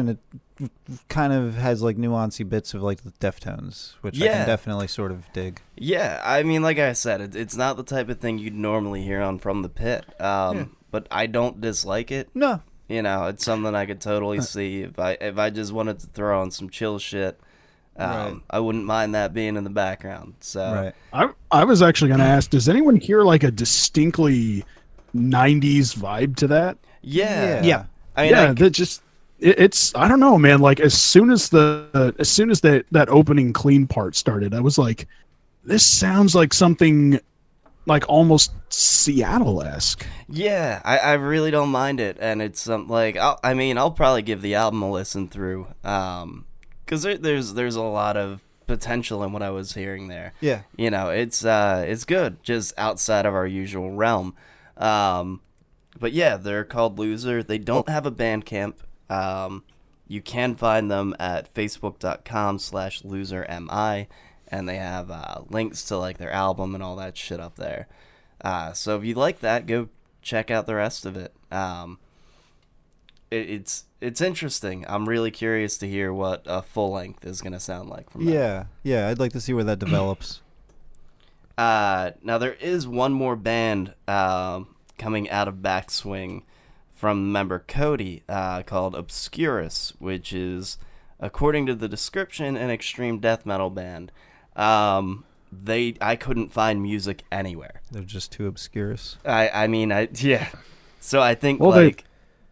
construction 0.03 0.19
it 0.61 0.71
kind 1.09 1.33
of 1.33 1.55
has 1.55 1.81
like 1.81 1.97
nuancy 1.97 2.47
bits 2.47 2.73
of 2.73 2.81
like 2.81 3.01
the 3.03 3.11
deftones 3.13 3.93
which 4.01 4.21
i 4.21 4.27
can 4.27 4.47
definitely 4.47 4.87
sort 4.87 5.11
of 5.11 5.31
dig 5.33 5.61
Yeah, 5.75 6.21
I 6.23 6.43
mean, 6.43 6.61
like 6.61 6.79
I 6.79 6.93
said, 6.93 7.19
it, 7.21 7.35
it's 7.35 7.55
not 7.57 7.75
the 7.77 7.83
type 7.83 8.07
of 8.09 8.19
thing 8.19 8.37
you'd 8.39 8.53
normally 8.55 9.03
hear 9.03 9.21
on 9.21 9.39
From 9.39 9.61
the 9.61 9.69
Pit. 9.69 10.05
Um, 10.21 10.57
Yeah. 10.57 10.65
But 10.91 11.07
I 11.11 11.25
don't 11.27 11.59
dislike 11.59 12.09
it. 12.11 12.29
no 12.33 12.61
You 12.87 13.01
know, 13.01 13.25
it's 13.27 13.43
something 13.43 13.75
I 13.75 13.85
could 13.85 13.97
Uh. 13.97 14.09
totally 14.11 14.39
see 14.41 14.81
if 14.83 14.97
I 14.97 15.17
if 15.19 15.37
I 15.37 15.49
just 15.49 15.73
wanted 15.73 15.99
to 15.99 16.07
throw 16.07 16.39
on 16.41 16.51
some 16.51 16.69
chill 16.69 16.99
shit. 16.99 17.37
Um, 17.97 18.09
Right. 18.09 18.35
I 18.49 18.59
wouldn't 18.59 18.85
mind 18.85 19.13
that 19.15 19.33
being 19.33 19.57
in 19.57 19.63
the 19.65 19.69
background. 19.69 20.35
So 20.39 20.61
right 20.73 20.93
I 21.11 21.29
I 21.51 21.65
was 21.65 21.81
actually 21.81 22.07
going 22.09 22.19
to 22.21 22.25
ask, 22.37 22.49
does 22.49 22.69
anyone 22.69 22.95
hear 22.95 23.23
like 23.23 23.43
a 23.43 23.51
distinctly 23.51 24.63
'90s 25.13 25.95
vibe 25.95 26.35
to 26.37 26.47
that? 26.47 26.77
yeah, 27.01 27.63
Yeah. 27.63 27.83
I 28.15 28.21
mean, 28.23 28.31
yeah, 28.31 28.49
I- 28.51 28.53
that 28.53 28.69
just 28.71 29.01
it, 29.39 29.59
it's 29.59 29.93
I 29.95 30.07
don't 30.07 30.19
know, 30.19 30.37
man. 30.37 30.59
Like 30.59 30.79
as 30.79 30.93
soon 30.93 31.31
as 31.31 31.49
the 31.49 31.87
uh, 31.93 32.11
as 32.19 32.29
soon 32.29 32.49
as 32.49 32.61
that 32.61 32.85
that 32.91 33.09
opening 33.09 33.53
clean 33.53 33.87
part 33.87 34.15
started, 34.15 34.53
I 34.53 34.61
was 34.61 34.77
like, 34.77 35.07
this 35.63 35.85
sounds 35.85 36.35
like 36.35 36.53
something 36.53 37.19
like 37.85 38.03
almost 38.09 38.51
Seattle 38.69 39.61
esque. 39.61 40.05
Yeah, 40.27 40.81
I, 40.83 40.97
I 40.97 41.13
really 41.13 41.51
don't 41.51 41.69
mind 41.69 41.99
it, 41.99 42.17
and 42.19 42.41
it's 42.41 42.67
um, 42.67 42.87
like 42.87 43.17
I'll, 43.17 43.39
I 43.43 43.53
mean 43.53 43.77
I'll 43.77 43.91
probably 43.91 44.21
give 44.21 44.41
the 44.41 44.55
album 44.55 44.81
a 44.81 44.91
listen 44.91 45.27
through, 45.27 45.67
um, 45.83 46.45
because 46.83 47.03
there, 47.03 47.17
there's 47.17 47.53
there's 47.53 47.75
a 47.75 47.83
lot 47.83 48.17
of 48.17 48.41
potential 48.67 49.23
in 49.23 49.31
what 49.31 49.43
I 49.43 49.51
was 49.51 49.75
hearing 49.75 50.07
there. 50.07 50.33
yeah 50.41 50.61
You 50.75 50.89
know, 50.89 51.09
it's 51.09 51.45
uh 51.45 51.85
it's 51.87 52.05
good, 52.05 52.41
just 52.43 52.73
outside 52.77 53.25
of 53.25 53.33
our 53.35 53.47
usual 53.47 53.91
realm. 53.91 54.35
Um, 54.77 55.41
but 55.99 56.11
yeah, 56.11 56.37
they're 56.37 56.65
called 56.65 56.99
Loser. 56.99 57.43
They 57.43 57.57
don't 57.57 57.87
have 57.87 58.05
a 58.05 58.11
Bandcamp. 58.11 58.75
Um, 59.09 59.63
you 60.07 60.21
can 60.21 60.55
find 60.55 60.89
them 60.89 61.15
at 61.19 61.53
facebook.com 61.53 62.59
slash 62.59 63.01
losermi, 63.01 64.07
and 64.47 64.69
they 64.69 64.77
have 64.77 65.09
uh, 65.09 65.41
links 65.49 65.83
to 65.85 65.97
like 65.97 66.17
their 66.17 66.31
album 66.31 66.75
and 66.75 66.83
all 66.83 66.95
that 66.97 67.17
shit 67.17 67.39
up 67.39 67.55
there. 67.55 67.87
Uh, 68.41 68.73
so 68.73 68.97
if 68.97 69.03
you 69.03 69.15
like 69.15 69.39
that, 69.39 69.65
go 69.65 69.89
check 70.21 70.51
out 70.51 70.67
the 70.67 70.75
rest 70.75 71.05
of 71.05 71.17
it. 71.17 71.33
Um, 71.51 71.99
it, 73.31 73.49
it's 73.49 73.85
it's 74.01 74.21
interesting. 74.21 74.85
I'm 74.87 75.09
really 75.09 75.31
curious 75.31 75.77
to 75.79 75.87
hear 75.87 76.13
what 76.13 76.43
a 76.45 76.61
full 76.61 76.91
length 76.91 77.25
is 77.25 77.41
gonna 77.41 77.59
sound 77.59 77.89
like 77.89 78.09
from 78.11 78.21
yeah 78.27 78.65
yeah 78.83 79.07
i'd 79.09 79.17
like 79.19 79.31
to 79.31 79.41
see 79.41 79.53
where 79.53 79.63
that 79.63 79.79
develops 79.79 80.41
Uh, 81.57 82.11
now 82.21 82.37
there 82.37 82.55
is 82.55 82.85
one 82.85 83.13
more 83.13 83.37
band 83.37 83.93
um, 84.09 84.75
coming 84.97 85.29
out 85.29 85.47
of 85.47 85.55
Backswing 85.55 86.43
from 86.95 87.31
member 87.31 87.59
Cody 87.59 88.23
uh, 88.27 88.63
called 88.63 88.95
Obscurus, 88.95 89.93
which 89.99 90.33
is, 90.33 90.77
according 91.19 91.65
to 91.67 91.75
the 91.75 91.87
description, 91.89 92.55
an 92.57 92.71
extreme 92.71 93.19
death 93.19 93.45
metal 93.45 93.69
band. 93.69 94.11
Um, 94.55 95.25
they 95.51 95.95
I 96.01 96.15
couldn't 96.15 96.51
find 96.51 96.81
music 96.81 97.23
anywhere. 97.31 97.81
they're 97.91 98.01
just 98.03 98.31
too 98.31 98.47
obscurous 98.47 99.17
I 99.23 99.49
I 99.49 99.67
mean 99.67 99.91
I 99.91 100.09
yeah. 100.13 100.47
So 100.99 101.21
I 101.21 101.35
think 101.35 101.59
Well, 101.61 101.71
they- 101.71 101.85
like 101.85 102.03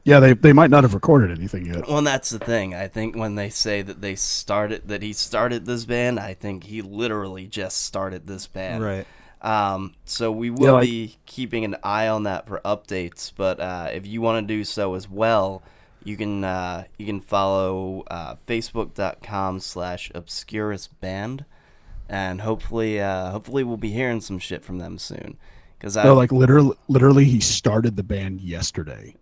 Yeah, 0.03 0.19
they 0.19 0.33
they 0.33 0.53
might 0.53 0.69
not 0.69 0.83
have 0.83 0.93
recorded 0.93 1.31
anything 1.31 1.65
yet. 1.65 1.87
well, 1.87 2.01
that's 2.01 2.29
the 2.29 2.39
thing. 2.39 2.73
I 2.75 2.87
think 2.87 3.15
when 3.15 3.35
they 3.35 3.49
say 3.49 3.81
that 3.81 4.01
they 4.01 4.15
started 4.15 4.87
that 4.89 5.01
he 5.01 5.11
started 5.13 5.65
this 5.65 5.85
band, 5.85 6.19
I 6.19 6.33
think 6.33 6.65
he 6.65 6.81
literally 6.81 7.47
just 7.47 7.83
started 7.83 8.27
this 8.27 8.47
band. 8.47 8.83
right 8.83 9.07
Um, 9.43 9.93
so 10.05 10.31
we 10.31 10.49
will 10.49 10.73
like- 10.73 10.83
be 10.83 11.17
keeping 11.25 11.65
an 11.65 11.75
eye 11.83 12.07
on 12.07 12.23
that 12.23 12.47
for 12.47 12.61
updates. 12.63 13.31
But 13.35 13.59
uh, 13.59 13.89
if 13.93 14.07
you 14.07 14.21
want 14.21 14.47
to 14.47 14.53
do 14.53 14.63
so 14.63 14.95
as 14.95 15.09
well, 15.09 15.61
you 16.03 16.17
can 16.17 16.43
uh, 16.43 16.85
you 16.97 17.05
can 17.05 17.19
follow 17.19 18.03
uh, 18.07 18.35
facebook.com 18.47 19.59
slash 19.59 20.11
obscurus 20.15 20.87
band, 20.87 21.45
and 22.09 22.41
hopefully 22.41 22.99
uh, 22.99 23.31
hopefully 23.31 23.63
we'll 23.63 23.77
be 23.77 23.91
hearing 23.91 24.21
some 24.21 24.39
shit 24.39 24.63
from 24.63 24.79
them 24.79 24.97
soon. 24.97 25.37
Because 25.77 25.97
I 25.97 26.09
like 26.11 26.31
literally, 26.31 26.77
literally, 26.87 27.25
he 27.25 27.41
started 27.41 27.97
the 27.97 28.03
band 28.03 28.39
yesterday. 28.39 29.15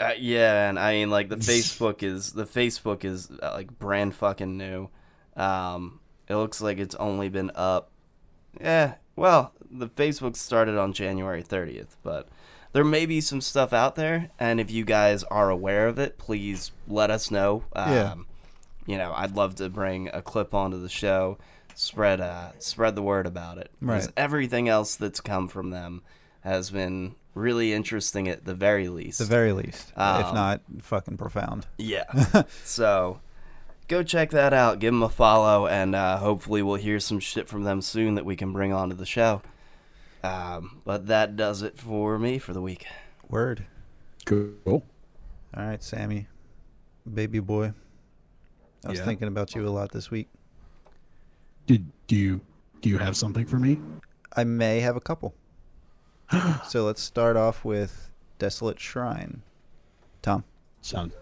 Uh, 0.00 0.10
yeah, 0.18 0.68
and 0.68 0.78
I 0.78 0.94
mean, 0.94 1.10
like 1.10 1.28
the 1.28 1.36
Facebook 1.36 2.02
is 2.02 2.32
the 2.32 2.46
Facebook 2.46 3.04
is 3.04 3.30
uh, 3.42 3.52
like 3.54 3.78
brand 3.78 4.14
fucking 4.16 4.56
new. 4.56 4.88
Um, 5.36 6.00
it 6.28 6.34
looks 6.34 6.60
like 6.60 6.78
it's 6.78 6.96
only 6.96 7.28
been 7.28 7.52
up. 7.54 7.90
Yeah, 8.60 8.94
well, 9.16 9.52
the 9.70 9.88
Facebook 9.88 10.36
started 10.36 10.76
on 10.78 10.92
January 10.92 11.42
30th, 11.42 11.96
but 12.02 12.28
there 12.72 12.84
may 12.84 13.06
be 13.06 13.20
some 13.20 13.40
stuff 13.40 13.72
out 13.72 13.94
there, 13.96 14.30
and 14.38 14.60
if 14.60 14.70
you 14.70 14.84
guys 14.84 15.22
are 15.24 15.50
aware 15.50 15.88
of 15.88 15.98
it, 15.98 16.18
please 16.18 16.72
let 16.88 17.10
us 17.10 17.30
know. 17.30 17.64
Um, 17.74 17.92
Yeah. 17.92 18.14
You 18.86 18.96
know, 18.98 19.12
I'd 19.16 19.34
love 19.34 19.56
to 19.56 19.68
bring 19.68 20.08
a 20.12 20.22
clip 20.22 20.54
onto 20.54 20.80
the 20.80 20.88
show, 20.88 21.38
spread 21.74 22.20
uh, 22.20 22.52
spread 22.60 22.94
the 22.94 23.02
word 23.02 23.26
about 23.26 23.58
it. 23.58 23.70
'Cause 23.84 24.06
Right. 24.06 24.08
Everything 24.16 24.68
else 24.68 24.94
that's 24.94 25.20
come 25.20 25.48
from 25.48 25.70
them 25.70 26.02
has 26.42 26.70
been 26.70 27.16
really 27.34 27.72
interesting 27.74 28.28
at 28.28 28.44
the 28.44 28.54
very 28.54 28.88
least. 28.88 29.18
the 29.18 29.24
very 29.24 29.52
least 29.52 29.90
if 29.90 29.98
Um, 29.98 30.34
not 30.34 30.60
fucking 30.82 31.16
profound 31.16 31.66
Yeah. 31.78 32.04
so, 32.64 33.18
go 33.88 34.02
check 34.02 34.30
that 34.30 34.52
out. 34.52 34.78
Give 34.78 34.92
them 34.92 35.02
a 35.02 35.08
follow, 35.08 35.66
and 35.66 35.94
uh, 35.94 36.18
hopefully 36.18 36.62
we'll 36.62 36.76
hear 36.76 37.00
some 37.00 37.20
shit 37.20 37.48
from 37.48 37.64
them 37.64 37.80
soon 37.80 38.14
that 38.14 38.24
we 38.24 38.36
can 38.36 38.52
bring 38.52 38.72
onto 38.72 38.94
the 38.96 39.06
show. 39.06 39.42
Um, 40.22 40.80
but 40.84 41.06
that 41.06 41.36
does 41.36 41.62
it 41.62 41.78
for 41.78 42.18
me 42.18 42.38
for 42.38 42.52
the 42.52 42.60
week. 42.60 42.86
Word. 43.28 43.66
Cool. 44.24 44.50
All 44.66 44.82
right, 45.64 45.82
Sammy, 45.82 46.26
baby 47.12 47.38
boy. 47.38 47.72
I 48.84 48.90
was 48.90 48.98
Yeah. 48.98 49.04
thinking 49.04 49.28
about 49.28 49.54
you 49.54 49.66
a 49.66 49.70
lot 49.70 49.92
this 49.92 50.10
week. 50.10 50.28
Did 51.66 51.90
do 52.06 52.16
you 52.16 52.40
do 52.80 52.88
you 52.88 52.98
have 52.98 53.16
something 53.16 53.46
for 53.46 53.58
me? 53.58 53.80
I 54.36 54.44
may 54.44 54.80
have 54.80 54.96
a 54.96 55.00
couple. 55.00 55.34
so 56.68 56.84
let's 56.84 57.00
start 57.02 57.36
off 57.36 57.64
with 57.64 58.10
Desolate 58.38 58.78
Shrine. 58.80 59.42
Tom. 60.22 60.44
Sound. 60.82 61.12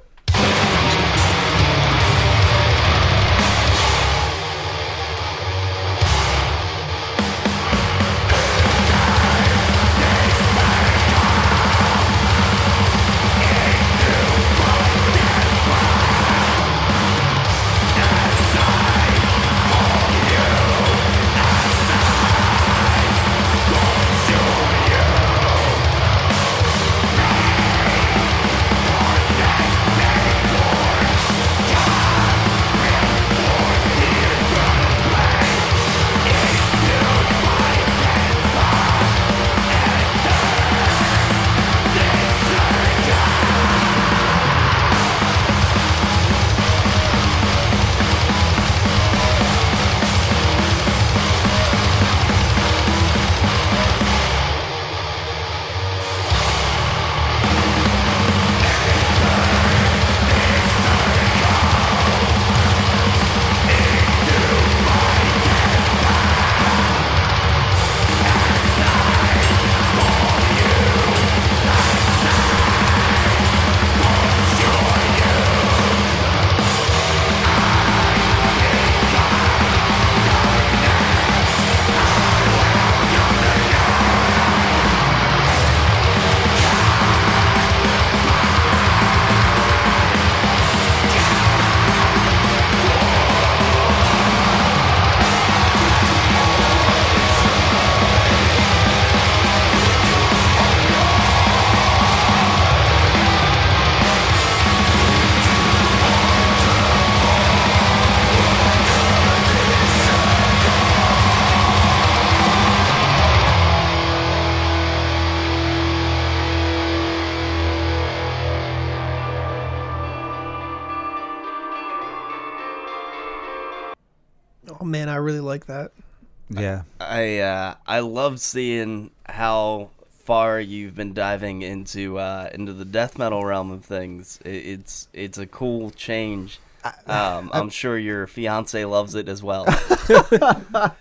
Love 128.05 128.40
seeing 128.40 129.11
how 129.27 129.90
far 130.11 130.61
you've 130.61 130.95
been 130.95 131.12
diving 131.14 131.62
into 131.62 132.19
uh, 132.19 132.51
into 132.55 132.73
the 132.73 132.85
death 132.85 133.19
metal 133.19 133.45
realm 133.45 133.71
of 133.71 133.85
things. 133.85 134.38
It, 134.45 134.51
it's 134.51 135.09
it's 135.12 135.38
a 135.38 135.47
cool 135.47 135.90
change. 135.90 136.61
Um, 137.07 137.51
I'm 137.53 137.71
sure 137.71 137.99
your 137.99 138.27
fiance 138.27 138.85
loves 138.85 139.14
it 139.14 139.29
as 139.29 139.43
well. 139.43 139.64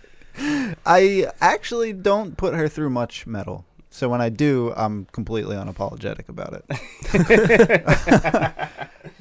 I 0.86 1.28
actually 1.42 1.94
don't 1.94 2.38
put 2.38 2.54
her 2.54 2.68
through 2.68 2.89
much 2.89 3.28
metal. 3.28 3.66
So 3.89 4.10
when 4.10 4.22
I 4.22 4.30
do, 4.30 4.74
I'm 4.76 5.06
completely 5.06 5.56
unapologetic 5.56 6.30
about 6.30 6.54
it. 6.54 6.66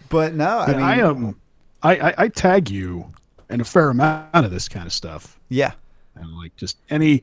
but 0.09 0.35
no, 0.35 0.59
I 0.59 0.67
But 0.67 0.75
mean, 0.75 0.81
I 0.81 1.01
um, 1.01 1.41
I, 1.83 1.97
I 2.11 2.15
I 2.19 2.29
tag 2.29 2.71
you 2.71 3.13
in 3.51 3.61
a 3.61 3.65
fair 3.65 3.91
amount 3.91 4.29
of 4.35 4.51
this 4.51 4.69
kind 4.69 4.87
of 4.87 4.93
stuff. 4.93 5.39
yeah, 5.49 5.73
And 6.15 6.35
like 6.37 6.55
just 6.57 6.79
any 6.91 7.23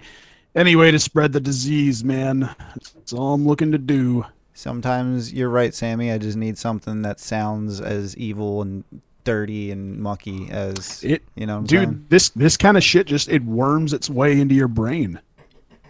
any 0.59 0.75
way 0.75 0.91
to 0.91 0.99
spread 0.99 1.31
the 1.31 1.39
disease, 1.39 2.03
man. 2.03 2.53
That's 2.93 3.13
all 3.13 3.33
I'm 3.33 3.47
looking 3.47 3.71
to 3.71 3.77
do. 3.77 4.25
sometimes 4.53 5.31
you're 5.33 5.49
right, 5.49 5.73
Sammy. 5.73 6.11
I 6.11 6.17
just 6.17 6.37
need 6.37 6.57
something 6.57 7.01
that 7.03 7.19
sounds 7.19 7.79
as 7.79 8.15
evil 8.17 8.61
and 8.61 8.83
dirty 9.23 9.71
and 9.71 9.99
mucky 9.99 10.49
as 10.49 11.03
It 11.03 11.23
you 11.35 11.45
know. 11.45 11.61
Dude, 11.61 11.69
saying? 11.69 12.05
this 12.09 12.29
this 12.29 12.57
kind 12.57 12.77
of 12.77 12.83
shit 12.83 13.07
just 13.07 13.29
it 13.29 13.43
worms 13.43 13.93
its 13.93 14.09
way 14.09 14.39
into 14.39 14.53
your 14.53 14.67
brain. 14.67 15.21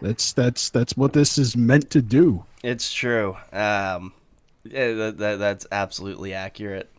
That's 0.01 0.34
that's 0.34 0.69
that's 0.69 0.95
what 0.95 1.13
this 1.13 1.38
is 1.38 1.58
meant 1.58 1.89
to 1.91 2.01
do. 2.01 2.45
it's 2.63 2.93
true. 2.93 3.38
Um, 3.51 4.13
yeah, 4.63 4.93
that, 4.93 5.17
that, 5.17 5.39
that's 5.39 5.65
absolutely 5.71 6.34
accurate. 6.34 6.89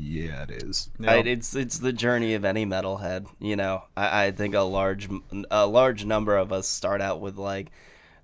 Yeah, 0.00 0.44
it 0.44 0.50
is. 0.62 0.90
Yeah. 0.98 1.12
I, 1.12 1.16
it's 1.18 1.54
it's 1.56 1.78
the 1.78 1.92
journey 1.92 2.34
of 2.34 2.44
any 2.44 2.64
metalhead. 2.64 3.26
You 3.40 3.56
know, 3.56 3.84
I, 3.96 4.26
I 4.26 4.30
think 4.30 4.54
a 4.54 4.60
large 4.60 5.08
a 5.50 5.66
large 5.66 6.04
number 6.04 6.36
of 6.36 6.52
us 6.52 6.68
start 6.68 7.00
out 7.00 7.20
with 7.20 7.36
like 7.36 7.70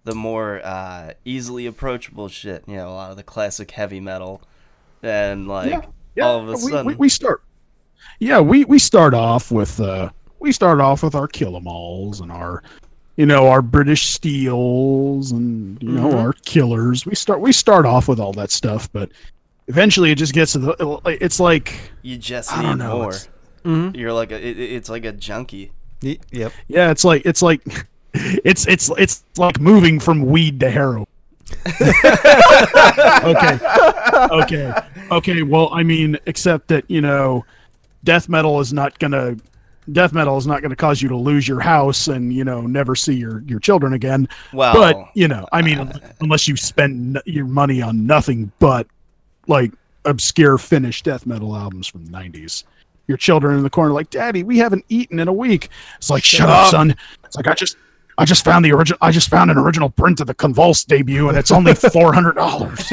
the 0.04 0.14
more 0.14 0.60
uh, 0.64 1.14
easily 1.24 1.66
approachable 1.66 2.28
shit. 2.28 2.62
You 2.68 2.76
know, 2.76 2.88
a 2.88 2.94
lot 2.94 3.10
of 3.10 3.16
the 3.16 3.22
classic 3.24 3.72
heavy 3.72 4.00
metal, 4.00 4.40
and 5.02 5.48
like 5.48 5.84
all 6.22 6.40
of 6.40 6.48
a 6.48 6.56
sudden, 6.58 6.86
we, 6.86 6.94
we 6.94 7.08
start. 7.08 7.42
Yeah, 8.20 8.40
we 8.40 8.64
we 8.64 8.78
start 8.78 9.12
off 9.14 9.50
with 9.50 9.80
uh 9.80 10.10
we 10.38 10.52
start 10.52 10.80
off 10.80 11.02
with 11.02 11.14
our 11.14 11.26
kill 11.26 11.56
'em 11.56 11.66
alls 11.66 12.20
and 12.20 12.30
our 12.30 12.62
you 13.16 13.26
know 13.26 13.48
our 13.48 13.62
British 13.62 14.08
steels 14.10 15.32
and 15.32 15.82
you 15.82 15.88
know 15.88 16.10
Mhm. 16.10 16.22
our 16.22 16.32
killers. 16.44 17.04
We 17.06 17.14
start 17.14 17.40
we 17.40 17.52
start 17.52 17.84
off 17.86 18.06
with 18.06 18.20
all 18.20 18.32
that 18.34 18.50
stuff, 18.50 18.92
but 18.92 19.10
eventually 19.68 20.10
it 20.10 20.16
just 20.16 20.32
gets 20.34 20.52
to 20.52 20.58
the 20.58 21.00
it's 21.20 21.40
like 21.40 21.90
you 22.02 22.16
just 22.18 22.52
I 22.52 22.62
need 22.62 22.68
don't 22.68 22.78
know, 22.78 22.96
more. 22.98 23.08
it's- 23.10 23.28
mm-hmm. 23.64 23.96
You're 23.96 24.12
like 24.12 24.30
a, 24.32 24.36
it, 24.46 24.58
it's 24.58 24.88
like 24.88 25.04
a 25.04 25.12
junkie. 25.12 25.72
Y- 26.02 26.18
yep. 26.32 26.52
yeah, 26.68 26.90
it's 26.90 27.04
like 27.04 27.22
it's 27.24 27.42
like 27.42 27.62
it's 28.14 28.66
it's 28.68 28.90
it's 28.98 29.24
like 29.36 29.58
moving 29.60 29.98
from 30.00 30.26
weed 30.26 30.60
to 30.60 30.70
heroin. 30.70 31.06
okay. 33.24 33.58
Okay. 34.30 34.72
Okay. 35.10 35.42
Well, 35.42 35.68
I 35.72 35.82
mean, 35.82 36.18
except 36.26 36.68
that, 36.68 36.84
you 36.90 37.00
know, 37.00 37.44
death 38.02 38.28
metal 38.28 38.60
is 38.60 38.72
not 38.72 38.98
going 38.98 39.12
to 39.12 39.36
death 39.92 40.12
metal 40.14 40.36
is 40.38 40.46
not 40.46 40.62
going 40.62 40.70
to 40.70 40.76
cause 40.76 41.02
you 41.02 41.08
to 41.10 41.16
lose 41.16 41.46
your 41.46 41.60
house 41.60 42.08
and, 42.08 42.32
you 42.32 42.44
know, 42.44 42.62
never 42.62 42.94
see 42.94 43.14
your 43.14 43.42
your 43.42 43.60
children 43.60 43.92
again. 43.92 44.28
Well, 44.52 44.74
but, 44.74 44.96
you 45.14 45.28
know, 45.28 45.46
I 45.52 45.62
mean, 45.62 45.78
uh, 45.78 45.98
unless 46.20 46.48
you 46.48 46.56
spend 46.56 47.16
n- 47.16 47.22
your 47.26 47.46
money 47.46 47.82
on 47.82 48.06
nothing 48.06 48.50
but 48.58 48.86
like 49.48 49.72
obscure 50.04 50.58
Finnish 50.58 51.02
death 51.02 51.26
metal 51.26 51.56
albums 51.56 51.86
from 51.86 52.04
the 52.06 52.10
90s. 52.12 52.64
Your 53.06 53.16
children 53.18 53.56
in 53.58 53.62
the 53.62 53.70
corner 53.70 53.92
like, 53.92 54.08
"Daddy, 54.10 54.42
we 54.42 54.58
haven't 54.58 54.84
eaten 54.88 55.20
in 55.20 55.28
a 55.28 55.32
week." 55.32 55.68
It's 55.98 56.08
like, 56.08 56.24
"Shut, 56.24 56.48
up, 56.48 56.70
son." 56.70 56.96
It's 57.24 57.36
like, 57.36 57.46
"I 57.46 57.54
just 57.54 57.76
I 58.16 58.24
just 58.24 58.44
found 58.44 58.64
the 58.64 58.72
original. 58.72 58.98
I 59.02 59.10
just 59.10 59.28
found 59.28 59.50
an 59.50 59.58
original 59.58 59.90
print 59.90 60.20
of 60.20 60.26
the 60.26 60.34
Convulse 60.34 60.84
debut, 60.86 61.28
and 61.28 61.36
it's 61.36 61.50
only 61.52 61.74
four 61.92 62.14
hundred 62.14 62.36
dollars. 62.36 62.90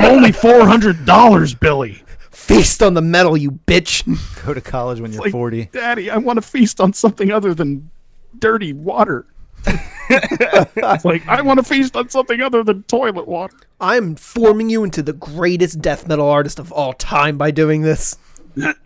only 0.00 0.32
four 0.32 0.66
hundred 0.66 1.04
dollars, 1.04 1.54
Billy. 1.54 2.02
Feast 2.30 2.82
on 2.82 2.94
the 2.94 3.02
metal, 3.02 3.36
you 3.36 3.50
bitch. 3.50 4.04
Go 4.46 4.54
to 4.54 4.60
college 4.60 5.00
when 5.00 5.12
you're 5.12 5.20
Like, 5.22 5.32
40. 5.32 5.66
Daddy, 5.66 6.08
I 6.10 6.16
want 6.16 6.38
to 6.38 6.42
feast 6.42 6.80
on 6.80 6.94
something 6.94 7.30
other 7.30 7.52
than 7.52 7.90
dirty 8.38 8.72
water. 8.72 9.26
It's 9.66 11.04
like 11.04 11.26
I 11.28 11.42
want 11.42 11.58
to 11.58 11.64
feast 11.64 11.96
on 11.96 12.08
something 12.08 12.40
other 12.40 12.62
than 12.64 12.82
toilet 12.84 13.28
water. 13.28 13.56
I'm 13.80 14.16
forming 14.16 14.70
you 14.70 14.84
into 14.84 15.02
the 15.02 15.12
greatest 15.12 15.80
death 15.80 16.08
metal 16.08 16.28
artist 16.28 16.58
of 16.58 16.72
all 16.72 16.92
time 16.94 17.36
by 17.36 17.50
doing 17.50 17.82
this. 17.82 18.16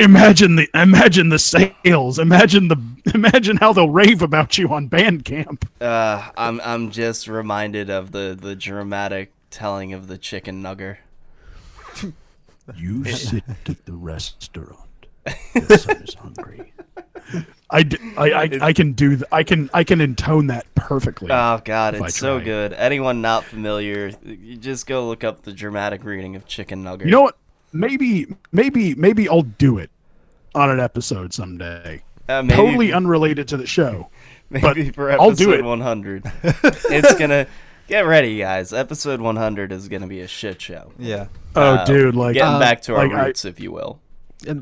Imagine 0.00 0.56
the 0.56 0.68
imagine 0.74 1.30
the 1.30 1.38
sales. 1.38 2.18
Imagine 2.18 2.68
the 2.68 2.76
imagine 3.14 3.56
how 3.56 3.72
they'll 3.72 3.88
rave 3.88 4.20
about 4.20 4.58
you 4.58 4.68
on 4.68 4.88
Bandcamp. 4.88 5.64
Uh, 5.80 6.30
I'm 6.36 6.60
I'm 6.62 6.90
just 6.90 7.28
reminded 7.28 7.88
of 7.88 8.12
the 8.12 8.36
the 8.38 8.54
dramatic 8.54 9.32
telling 9.50 9.92
of 9.92 10.08
the 10.08 10.18
chicken 10.18 10.62
nugger. 10.62 10.98
You 12.76 13.04
sit 13.12 13.44
at 13.66 13.86
the 13.86 13.94
restaurant. 13.94 15.06
The 15.24 15.78
son 15.78 16.02
is 16.02 16.14
hungry. 16.14 16.72
I, 17.70 17.82
d- 17.84 17.96
I, 18.18 18.30
I, 18.32 18.50
I 18.62 18.72
can 18.74 18.92
do 18.92 19.10
th- 19.16 19.22
I 19.32 19.42
can 19.42 19.70
I 19.72 19.82
can 19.84 20.00
intone 20.00 20.48
that 20.48 20.66
perfectly. 20.74 21.28
Oh 21.32 21.60
god, 21.64 21.94
it's 21.94 22.16
so 22.16 22.38
good. 22.38 22.72
Anyone 22.74 23.22
not 23.22 23.44
familiar, 23.44 24.12
you 24.24 24.56
just 24.56 24.86
go 24.86 25.06
look 25.08 25.24
up 25.24 25.42
the 25.42 25.52
dramatic 25.52 26.04
reading 26.04 26.36
of 26.36 26.46
Chicken 26.46 26.82
Nugget. 26.82 27.06
you 27.06 27.12
know 27.12 27.22
what? 27.22 27.38
Maybe 27.72 28.26
maybe 28.52 28.94
maybe 28.94 29.28
I'll 29.28 29.42
do 29.42 29.78
it 29.78 29.90
on 30.54 30.68
an 30.70 30.80
episode 30.80 31.32
someday. 31.32 32.02
Uh, 32.28 32.42
maybe, 32.42 32.56
Totally 32.56 32.92
unrelated 32.92 33.48
to 33.48 33.56
the 33.56 33.66
show. 33.66 34.10
maybe 34.50 34.84
but 34.90 34.94
for 34.94 35.10
I'll 35.12 35.28
episode 35.30 35.44
do 35.44 35.52
it. 35.54 35.64
100. 35.64 36.30
it's 36.44 37.14
gonna 37.14 37.46
get 37.88 38.00
ready, 38.02 38.36
guys. 38.36 38.74
Episode 38.74 39.20
100 39.22 39.72
is 39.72 39.88
gonna 39.88 40.06
be 40.06 40.20
a 40.20 40.28
shit 40.28 40.60
show. 40.60 40.92
Yeah. 40.98 41.28
Oh, 41.56 41.62
Uh, 41.76 41.84
dude, 41.86 42.14
like 42.14 42.34
getting 42.34 42.54
uh, 42.56 42.58
back 42.58 42.82
to 42.82 42.94
our 42.94 43.06
like 43.08 43.16
I- 43.16 43.26
roots, 43.28 43.46
if 43.46 43.58
you 43.60 43.72
will. 43.72 43.98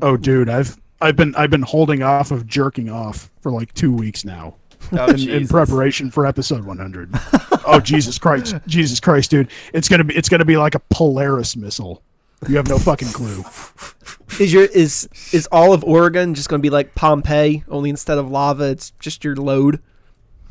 oh, 0.01 0.15
dude, 0.15 0.47
I've 0.47 0.77
I've 1.01 1.15
been 1.15 1.35
I've 1.35 1.49
been 1.49 1.63
holding 1.63 2.03
off 2.03 2.31
of 2.31 2.47
jerking 2.47 2.89
off 2.89 3.31
for 3.41 3.51
like 3.51 3.73
two 3.73 3.91
weeks 3.91 4.23
now. 4.23 4.55
Oh, 4.93 5.05
in, 5.09 5.29
in 5.29 5.47
preparation 5.47 6.11
for 6.11 6.25
episode 6.25 6.65
100. 6.65 7.09
oh 7.65 7.79
Jesus 7.79 8.17
Christ, 8.17 8.55
Jesus 8.67 8.99
Christ, 8.99 9.31
dude! 9.31 9.49
It's 9.73 9.89
gonna 9.89 10.03
be 10.03 10.15
it's 10.15 10.29
gonna 10.29 10.45
be 10.45 10.57
like 10.57 10.75
a 10.75 10.79
Polaris 10.89 11.55
missile. 11.55 12.01
You 12.47 12.57
have 12.57 12.67
no 12.67 12.79
fucking 12.79 13.09
clue. 13.09 13.43
Is 14.39 14.51
your 14.51 14.63
is 14.63 15.07
is 15.31 15.47
all 15.51 15.73
of 15.73 15.83
Oregon 15.83 16.33
just 16.33 16.49
going 16.49 16.59
to 16.59 16.63
be 16.63 16.71
like 16.71 16.95
Pompeii? 16.95 17.63
Only 17.67 17.91
instead 17.91 18.17
of 18.17 18.31
lava, 18.31 18.63
it's 18.63 18.91
just 18.99 19.23
your 19.23 19.35
load. 19.35 19.79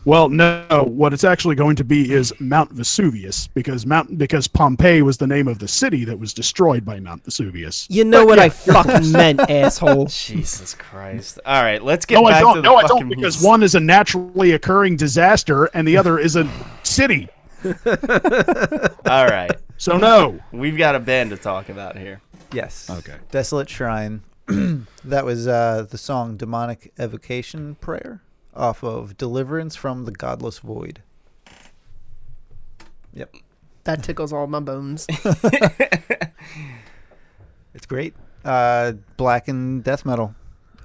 Well, 0.06 0.30
no, 0.30 0.64
what 0.88 1.12
it's 1.12 1.24
actually 1.24 1.56
going 1.56 1.76
to 1.76 1.84
be 1.84 2.10
is 2.12 2.32
Mount 2.40 2.72
Vesuvius 2.72 3.48
because 3.48 3.84
Mount 3.84 4.16
because 4.16 4.48
Pompeii 4.48 5.02
was 5.02 5.18
the 5.18 5.26
name 5.26 5.46
of 5.46 5.58
the 5.58 5.68
city 5.68 6.04
that 6.06 6.18
was 6.18 6.32
destroyed 6.32 6.84
by 6.86 7.00
Mount 7.00 7.22
Vesuvius. 7.24 7.86
You 7.90 8.04
know 8.04 8.24
what 8.24 8.38
I 8.38 8.48
fucking 8.48 9.12
meant, 9.12 9.40
asshole. 9.40 10.06
Jesus 10.06 10.74
Christ! 10.74 11.38
All 11.44 11.62
right, 11.62 11.82
let's 11.82 12.06
get 12.06 12.14
No, 12.14 12.24
I 12.24 12.30
back 12.30 12.40
to 12.40 12.44
don't. 12.44 12.56
the 12.56 12.62
No, 12.62 12.76
I 12.76 12.82
don't 12.86 13.08
because 13.10 13.36
music. 13.36 13.46
one 13.46 13.62
is 13.62 13.74
a 13.74 13.80
naturally 13.80 14.52
occurring 14.52 14.96
disaster 14.96 15.66
and 15.74 15.86
the 15.86 15.98
other 15.98 16.18
is 16.18 16.34
a 16.36 16.50
city. 16.82 17.28
All 17.64 19.26
right, 19.26 19.50
So 19.76 19.98
no. 19.98 20.38
we've 20.50 20.78
got 20.78 20.94
a 20.94 21.00
band 21.00 21.28
to 21.30 21.36
talk 21.36 21.68
about 21.68 21.98
here. 21.98 22.22
Yes. 22.52 22.88
Okay. 22.88 23.16
Desolate 23.30 23.68
Shrine. 23.68 24.22
that 25.04 25.24
was 25.26 25.46
uh, 25.46 25.86
the 25.90 25.98
song 25.98 26.36
Demonic 26.38 26.90
Evocation 26.98 27.74
Prayer 27.76 28.22
off 28.54 28.82
of 28.82 29.16
Deliverance 29.16 29.76
from 29.76 30.04
the 30.04 30.12
Godless 30.12 30.58
Void. 30.58 31.02
Yep. 33.14 33.34
That 33.84 34.02
tickles 34.02 34.32
all 34.32 34.46
my 34.46 34.60
bones. 34.60 35.06
It's 37.72 37.86
great. 37.86 38.14
Uh, 38.44 38.92
black 39.16 39.46
and 39.48 39.84
death 39.84 40.04
metal. 40.04 40.34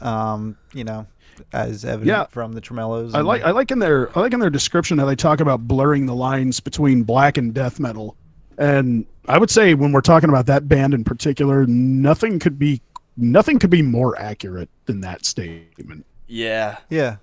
Um, 0.01 0.56
you 0.73 0.84
know, 0.84 1.08
as 1.51 1.84
evident 1.84 2.08
Yeah. 2.08 2.25
from 2.25 2.54
the 2.54 2.62
tremolos. 2.62 3.15
I 3.15 3.19
and- 3.19 3.28
like 3.28 3.41
I 3.43 3.51
like 3.51 3.71
in 3.71 3.80
their 3.80 4.15
I 4.15 4.21
like 4.21 4.34
in 4.34 4.39
their 4.39 4.49
description 4.51 4.97
how 4.99 5.06
they 5.06 5.15
talk 5.15 5.39
about 5.39 5.67
blurring 5.67 6.06
the 6.06 6.13
lines 6.15 6.60
between 6.60 7.04
black 7.04 7.38
and 7.38 7.54
death 7.54 7.80
metal. 7.80 8.15
And 8.58 9.06
I 9.28 9.39
would 9.39 9.49
say 9.49 9.73
when 9.73 9.91
we're 9.93 10.01
talking 10.01 10.30
about 10.30 10.45
that 10.45 10.67
band 10.67 10.93
in 10.93 11.04
particular, 11.04 11.65
nothing 11.65 12.38
could 12.39 12.60
be 12.60 12.82
nothing 13.17 13.58
could 13.58 13.69
be 13.71 13.82
more 13.82 14.17
accurate 14.19 14.69
than 14.86 15.01
that 15.01 15.25
statement. 15.25 16.06
Yeah, 16.28 16.78
Yeah. 16.89 17.17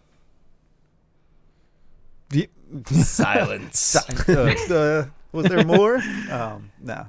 Ye- 2.90 3.02
silence. 3.02 3.96
uh, 4.28 5.06
was 5.32 5.46
there 5.46 5.64
more? 5.64 6.00
Um, 6.30 6.70
no. 6.80 7.06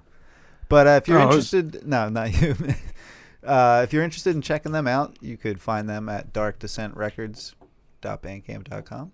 But 0.69 0.88
uh, 0.88 0.99
if 1.02 1.08
you're 1.08 1.19
Oh, 1.19 1.23
it 1.23 1.28
was- 1.36 1.54
interested, 1.54 1.88
no, 1.88 2.10
not 2.10 2.39
you. 2.41 2.56
uh, 3.45 3.82
if 3.84 3.93
you're 3.93 4.04
interested 4.04 4.36
in 4.36 4.41
checking 4.41 4.71
them 4.71 4.88
out, 4.88 5.17
you 5.21 5.38
could 5.38 5.62
find 5.62 5.88
them 5.89 6.10
at 6.10 6.34
darkdescentrecords.bandcamp.com 6.34 9.12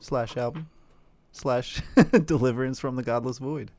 slash 0.00 0.36
album 0.36 0.68
slash 1.32 1.82
deliverance 2.24 2.78
from 2.78 2.96
the 2.96 3.02
godless 3.02 3.38
void. 3.38 3.70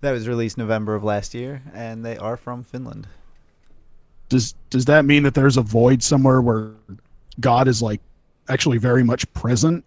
That 0.00 0.12
was 0.12 0.28
released 0.28 0.56
November 0.56 0.94
of 0.94 1.02
last 1.04 1.34
year, 1.34 1.62
and 1.74 2.04
they 2.04 2.16
are 2.16 2.36
from 2.36 2.62
Finland. 2.62 3.08
Does 4.28 4.54
does 4.70 4.84
that 4.84 5.04
mean 5.04 5.22
that 5.24 5.34
there's 5.34 5.56
a 5.56 5.62
void 5.62 6.02
somewhere 6.02 6.40
where 6.40 6.70
God 7.40 7.66
is 7.68 7.82
like 7.82 8.00
actually 8.48 8.78
very 8.78 9.02
much 9.02 9.30
present? 9.32 9.84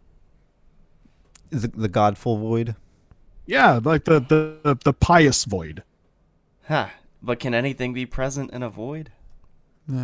The, 1.51 1.67
the 1.67 1.87
godful 1.87 2.37
void. 2.37 2.75
Yeah, 3.45 3.79
like 3.83 4.05
the 4.05 4.19
the 4.19 4.57
the, 4.63 4.77
the 4.83 4.93
pious 4.93 5.45
void. 5.45 5.83
Huh. 6.67 6.87
But 7.21 7.39
can 7.39 7.53
anything 7.53 7.93
be 7.93 8.05
present 8.05 8.51
in 8.51 8.63
a 8.63 8.69
void? 8.69 9.11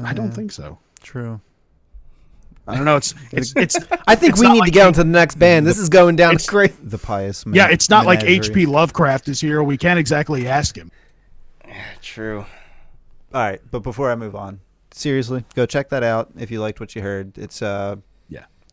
I 0.03 0.13
don't 0.13 0.31
think 0.31 0.51
so. 0.51 0.77
True. 1.01 1.39
I 2.67 2.75
don't 2.75 2.83
know. 2.85 2.97
It's 2.97 3.13
it's 3.31 3.53
it's 3.55 3.77
I 4.07 4.15
think 4.15 4.33
It's 4.33 4.41
we 4.41 4.49
need 4.49 4.59
like 4.59 4.67
to 4.67 4.71
get 4.71 4.87
on 4.87 4.93
to 4.93 4.99
the 4.99 5.09
next 5.09 5.35
band. 5.39 5.65
This 5.65 5.77
is 5.79 5.87
going 5.89 6.15
down 6.17 6.31
it's- 6.33 6.47
great. 6.47 6.73
The 6.89 6.97
pious. 6.97 7.45
Man- 7.45 7.55
yeah. 7.55 7.69
It's 7.69 7.89
not 7.89 8.05
like. 8.05 8.23
H.P. 8.23 8.65
Lovecraft 8.65 9.29
is 9.29 9.39
here. 9.39 9.63
We 9.63 9.77
can't 9.77 9.97
exactly 9.99 10.47
ask 10.47 10.75
him. 10.75 10.91
Yeah. 11.65 11.83
True. 12.01 12.39
All 13.33 13.41
right, 13.41 13.61
but 13.71 13.79
before 13.83 14.09
I 14.11 14.15
move 14.15 14.35
on, 14.35 14.61
seriously, 14.91 15.43
go 15.53 15.65
check 15.65 15.89
that 15.89 16.01
out 16.03 16.31
if 16.37 16.49
you 16.49 16.59
liked 16.61 16.79
what 16.79 16.95
you 16.95 17.01
heard. 17.01 17.37
It's 17.37 17.61
uh, 17.61 17.97
Yeah. 17.97 18.01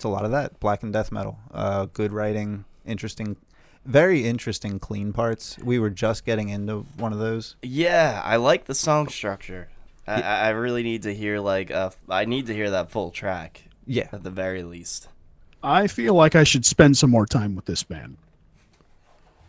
It's 0.04 0.06
a 0.06 0.12
lot 0.12 0.26
of 0.26 0.32
that 0.32 0.60
black 0.60 0.82
and 0.82 0.92
death 0.92 1.10
metal. 1.10 1.38
Uh, 1.50 1.86
good 1.86 2.12
writing, 2.12 2.66
interesting, 2.84 3.38
very 3.86 4.26
interesting 4.26 4.78
clean 4.78 5.14
parts. 5.14 5.56
We 5.64 5.78
were 5.78 5.88
just 5.88 6.26
getting 6.26 6.50
into 6.50 6.80
one 6.98 7.14
of 7.14 7.18
those. 7.18 7.56
Yeah, 7.62 8.20
I 8.22 8.36
like 8.36 8.66
the 8.66 8.74
song 8.74 9.08
structure. 9.08 9.68
I, 10.06 10.20
I 10.20 10.34
I 10.40 10.48
really 10.50 10.82
need 10.82 11.04
to 11.04 11.14
hear 11.14 11.40
like 11.40 11.70
uh, 11.70 11.88
I 12.10 12.26
need 12.26 12.48
to 12.48 12.54
hear 12.54 12.68
that 12.68 12.90
full 12.90 13.10
track 13.12 13.62
Yeah, 13.86 14.08
at 14.12 14.22
the 14.24 14.30
very 14.30 14.62
least. 14.62 15.08
I 15.62 15.86
feel 15.86 16.12
like 16.12 16.34
I 16.36 16.44
should 16.44 16.66
spend 16.66 16.98
some 16.98 17.08
more 17.10 17.24
time 17.24 17.56
with 17.56 17.64
this 17.64 17.82
band. 17.82 18.18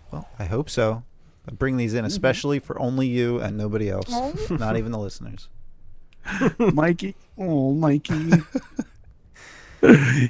well, 0.10 0.30
I 0.40 0.46
hope 0.46 0.70
so. 0.70 1.04
I 1.50 1.52
bring 1.52 1.76
these 1.76 1.94
in 1.94 2.06
especially 2.06 2.60
for 2.60 2.80
only 2.80 3.08
you 3.08 3.42
and 3.42 3.58
nobody 3.58 3.90
else, 3.90 4.10
not 4.50 4.78
even 4.78 4.94
the 4.94 5.00
listeners. 5.00 5.50
Mikey, 6.60 7.14
oh 7.38 7.74
Mikey, 7.74 8.32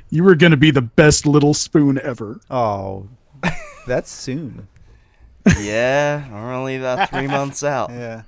you 0.10 0.24
were 0.24 0.36
gonna 0.36 0.58
be 0.58 0.72
the 0.72 0.82
best 0.82 1.26
little 1.26 1.54
spoon 1.54 2.00
ever. 2.02 2.39
Oh, 2.50 3.08
that's 3.88 4.12
soon. 4.12 4.68
Yeah, 5.60 6.28
we're 6.32 6.54
only 6.54 6.76
about 6.78 7.10
three 7.10 7.28
months 7.28 7.63
out. 7.63 7.91
Yeah. 7.96 8.24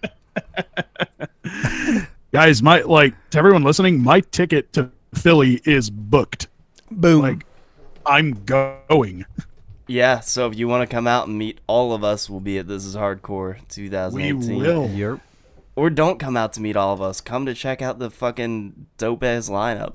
Guys, 2.31 2.61
my 2.61 2.81
like 2.81 3.15
to 3.31 3.39
everyone 3.39 3.63
listening, 3.63 4.03
my 4.03 4.19
ticket 4.19 4.71
to 4.73 4.91
Philly 5.15 5.61
is 5.65 5.89
booked. 5.89 6.47
Boom. 6.91 7.21
Like, 7.21 7.45
I'm 8.05 8.43
going. 8.45 9.25
Yeah, 9.87 10.19
so 10.19 10.47
if 10.47 10.57
you 10.57 10.67
want 10.67 10.87
to 10.87 10.93
come 10.93 11.07
out 11.07 11.27
and 11.27 11.37
meet 11.37 11.59
all 11.65 11.93
of 11.93 12.03
us, 12.03 12.29
we'll 12.29 12.41
be 12.41 12.57
at 12.57 12.67
This 12.67 12.85
Is 12.85 12.95
Hardcore 12.95 13.57
2018. 13.69 14.11
We 14.11 14.55
2018. 14.55 14.57
will. 14.59 14.89
Yep. 14.89 15.21
Or 15.77 15.89
don't 15.89 16.19
come 16.19 16.35
out 16.35 16.53
to 16.53 16.61
meet 16.61 16.75
all 16.75 16.93
of 16.93 17.01
us. 17.01 17.21
Come 17.21 17.45
to 17.45 17.53
check 17.53 17.81
out 17.81 17.97
the 17.97 18.11
fucking 18.11 18.87
dope 18.97 19.23
ass 19.23 19.49
lineup. 19.49 19.93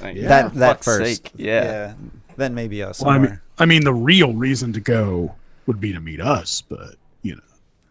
Like, 0.00 0.16
Yeah. 0.16 0.28
that 0.28 0.54
that 0.54 0.68
fuck's 0.76 0.84
first. 0.84 1.04
sake, 1.24 1.32
Yeah. 1.36 1.94
Then 2.36 2.54
maybe 2.54 2.82
us. 2.82 3.00
Well, 3.00 3.10
I 3.10 3.18
mean, 3.18 3.40
I 3.58 3.66
mean, 3.66 3.84
the 3.84 3.92
real 3.94 4.32
reason 4.32 4.72
to 4.72 4.80
go 4.80 5.34
would 5.66 5.80
be 5.80 5.92
to 5.92 6.00
meet 6.00 6.20
us, 6.20 6.62
but 6.66 6.94
you 7.22 7.34
know, 7.36 7.42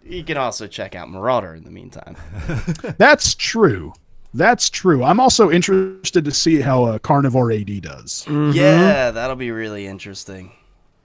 You 0.04 0.24
can 0.24 0.38
also 0.38 0.68
check 0.68 0.96
out 0.96 1.10
Marauder 1.10 1.54
in 1.56 1.64
the 1.64 1.70
meantime. 1.72 2.16
that's 2.98 3.36
true. 3.36 3.94
That's 4.34 4.70
true. 4.70 5.04
I'm 5.04 5.20
also 5.20 5.52
interested 5.52 6.24
to 6.26 6.32
see 6.32 6.62
how 6.62 6.86
uh, 6.86 7.00
Carnivore 7.00 7.52
AD 7.52 7.82
does. 7.82 8.26
Yeah, 8.30 9.12
that'll 9.12 9.36
be 9.36 9.52
really 9.52 9.86
interesting. 9.86 10.52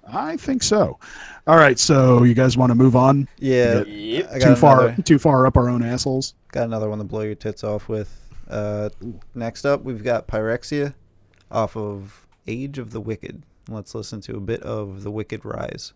I 0.09 0.37
think 0.37 0.63
so. 0.63 0.99
All 1.49 1.57
right, 1.57 1.79
so 1.79 2.23
you 2.23 2.35
guys 2.35 2.57
want 2.57 2.71
to 2.71 2.75
move 2.77 2.95
on? 2.97 3.27
yeah. 3.39 3.83
Yep. 3.83 4.29
I 4.33 4.39
got 4.39 4.47
Too 4.49 4.55
far, 4.57 4.87
another- 4.87 5.03
too 5.03 5.19
far 5.19 5.47
up 5.47 5.57
our 5.57 5.69
own 5.69 5.83
assholes. 5.85 6.35
Got 6.53 6.65
another 6.65 6.89
one 6.89 6.99
to 6.99 7.05
blow 7.05 7.23
your 7.23 7.35
tits 7.35 7.65
off 7.65 7.89
with. 7.89 8.17
Uh, 8.49 8.91
next 9.35 9.65
up, 9.65 9.83
we've 9.83 10.05
got 10.05 10.27
Pyrexia 10.27 10.95
off 11.51 11.77
of 11.77 12.27
Age 12.47 12.79
of 12.79 12.93
the 12.93 13.01
Wicked. 13.01 13.43
Let's 13.69 13.95
listen 13.95 14.21
to 14.23 14.37
a 14.37 14.41
bit 14.41 14.63
of 14.63 15.03
The 15.03 15.11
Wicked 15.11 15.45
Rise. 15.45 15.93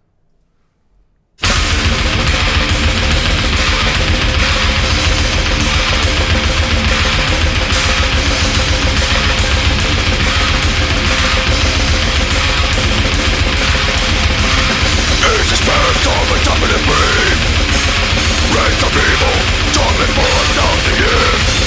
Raise 18.52 18.82
of 18.82 18.92
evil, 18.96 19.34
torment 19.72 21.59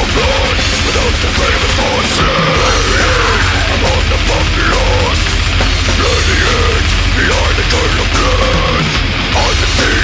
for 0.00 0.08
blood, 0.16 0.56
but 0.84 0.92
those 0.96 1.16
that 1.20 1.32
crave 1.36 1.60
it 1.60 1.72
fall 1.76 1.98
asleep. 2.00 2.32
I'm 3.68 3.82
on 3.84 4.04
the 4.08 4.18
front 4.24 4.48
lines, 4.72 5.22
at 6.00 6.24
the 6.24 6.38
edge 6.40 6.92
behind 7.20 7.54
the 7.60 7.66
curtain 7.68 8.00
of 8.00 8.08
death. 8.16 8.88
I 9.36 9.48
can 9.60 9.70
see 9.76 10.00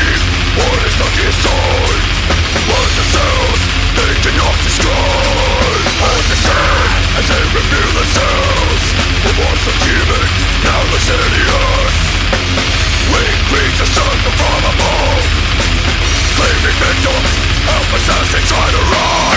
what 0.60 0.78
is 0.84 0.96
not 1.00 1.12
designed. 1.16 2.04
Once 2.68 2.94
the 3.00 3.06
cells, 3.14 3.60
they 3.96 4.12
cannot 4.20 4.56
destroy. 4.60 5.72
I'm 6.04 6.24
the 6.28 6.38
same 6.44 6.92
as 7.16 7.24
they 7.24 7.42
reveal 7.56 7.90
themselves. 7.96 8.84
What 9.24 9.56
was 9.64 9.76
human 9.80 10.24
now 10.60 10.82
is 10.92 11.06
hideous. 11.08 11.96
We 13.12 13.22
create 13.48 13.76
a 13.80 13.88
thousand 13.96 14.76
years 14.76 15.36
Jesus. 15.56 15.96
I 15.96 16.05
Leaving 16.36 16.76
victims 16.76 17.32
helpless 17.64 18.08
as 18.12 18.28
they 18.32 18.42
try 18.44 18.66
to 18.68 18.82
run 18.92 19.36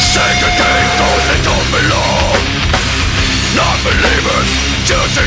Segregate 0.00 0.92
those 0.96 1.24
that 1.28 1.40
don't 1.44 1.68
belong 1.68 2.40
Non-believers 3.54 4.70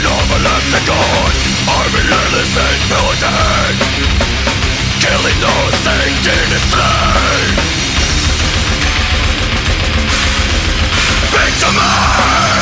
all 0.09 0.25
the 0.25 0.39
left 0.41 0.67
to 0.73 0.81
God 0.89 1.31
Are 1.69 1.89
relentless 1.93 2.51
and 2.57 2.81
built 2.89 3.21
Killing 4.99 5.39
those 5.39 5.77
they 5.85 6.07
didn't 6.25 6.65
slay 6.73 8.02
Speak 11.33 11.57
to! 11.61 12.52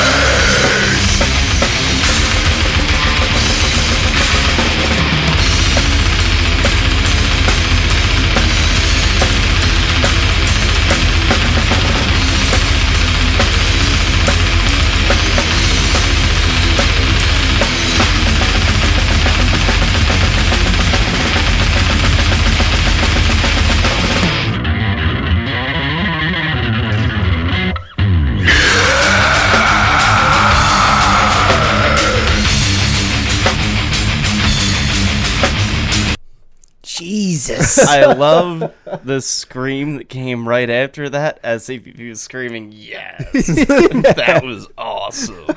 love 38.18 38.74
the 39.04 39.22
scream 39.22 39.98
that 39.98 40.10
came 40.10 40.48
right 40.48 40.70
after 40.70 41.10
that, 41.10 41.40
as 41.44 41.70
if 41.70 41.86
he 41.86 42.10
was 42.10 42.22
screaming, 42.22 42.72
"Yes, 42.74 43.32
that 43.34 44.42
was 44.44 44.68
awesome." 44.78 45.48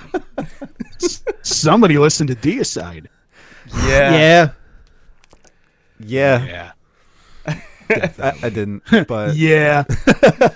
Somebody 1.43 1.99
listened 1.99 2.29
to 2.31 2.35
Deicide. 2.37 3.07
Yeah, 3.87 4.13
yeah. 4.13 4.51
Yeah, 6.01 6.45
Yeah. 6.45 6.73
I, 7.91 8.33
I 8.45 8.49
didn't, 8.49 8.83
but 9.09 9.37
Yeah. 9.37 9.85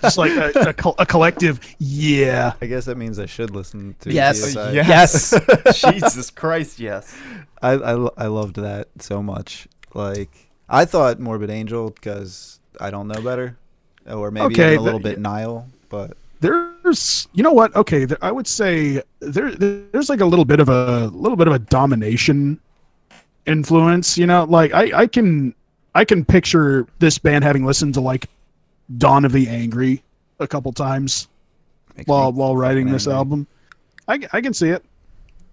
Just 0.02 0.16
like 0.18 0.32
a, 0.32 0.70
a, 0.70 0.72
col- 0.72 0.94
a 0.98 1.04
collective, 1.06 1.60
yeah. 1.78 2.54
I 2.60 2.66
guess 2.66 2.86
that 2.86 2.96
means 2.96 3.18
I 3.18 3.26
should 3.26 3.50
listen 3.50 3.94
to. 4.00 4.12
Yes. 4.12 4.54
CSI. 4.54 4.74
Yes. 4.74 5.34
Jesus 5.92 6.30
Christ, 6.30 6.80
yes. 6.80 7.14
I, 7.60 7.72
I 7.72 7.92
lo- 7.92 8.14
I 8.16 8.26
loved 8.28 8.56
that 8.56 8.88
so 9.00 9.22
much. 9.22 9.68
Like 9.94 10.47
I 10.68 10.84
thought 10.84 11.18
Morbid 11.18 11.50
Angel 11.50 11.90
because 11.90 12.60
I 12.80 12.90
don't 12.90 13.08
know 13.08 13.20
better, 13.22 13.56
or 14.06 14.30
maybe 14.30 14.46
Okay, 14.54 14.72
even 14.74 14.78
a 14.78 14.82
little 14.82 15.00
the- 15.00 15.10
bit 15.10 15.18
Nile. 15.18 15.66
But 15.88 16.16
There's, 16.40 17.26
you 17.32 17.42
know 17.42 17.52
what? 17.52 17.74
Okay, 17.74 18.04
there, 18.04 18.18
I 18.22 18.30
would 18.30 18.46
say 18.46 19.02
there, 19.20 19.50
there's 19.54 20.08
like 20.10 20.20
a 20.20 20.26
little 20.26 20.44
bit 20.44 20.60
of 20.60 20.68
a 20.68 21.06
little 21.06 21.36
bit 21.36 21.46
of 21.48 21.54
a 21.54 21.58
domination 21.58 22.60
influence. 23.46 24.18
You 24.18 24.26
know, 24.26 24.44
like 24.44 24.72
I, 24.74 25.00
I 25.00 25.06
can, 25.06 25.54
I 25.94 26.04
can 26.04 26.24
picture 26.24 26.86
this 26.98 27.16
band 27.18 27.44
having 27.44 27.64
listened 27.64 27.94
to 27.94 28.00
like 28.02 28.28
Dawn 28.98 29.24
of 29.24 29.32
the 29.32 29.48
Angry 29.48 30.02
a 30.38 30.46
couple 30.46 30.72
times 30.72 31.26
makes 31.96 32.06
while 32.06 32.30
while 32.32 32.56
writing 32.56 32.90
this 32.90 33.06
angry. 33.06 33.16
album. 33.18 33.46
I, 34.06 34.20
I 34.32 34.40
can 34.42 34.52
see 34.54 34.68
it. 34.68 34.84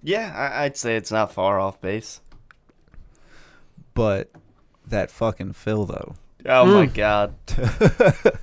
Yeah, 0.04 0.34
I, 0.36 0.66
I'd 0.66 0.78
say 0.78 0.98
it's 0.98 1.12
not 1.12 1.32
far 1.32 1.60
off 1.60 1.80
base. 1.82 2.20
But 3.94 4.30
that 4.90 5.12
fucking 5.12 5.54
fill 5.54 5.86
though. 5.86 6.16
Oh 6.46 6.66
my 6.66 6.86
hmm. 6.86 6.94
god. 6.94 7.36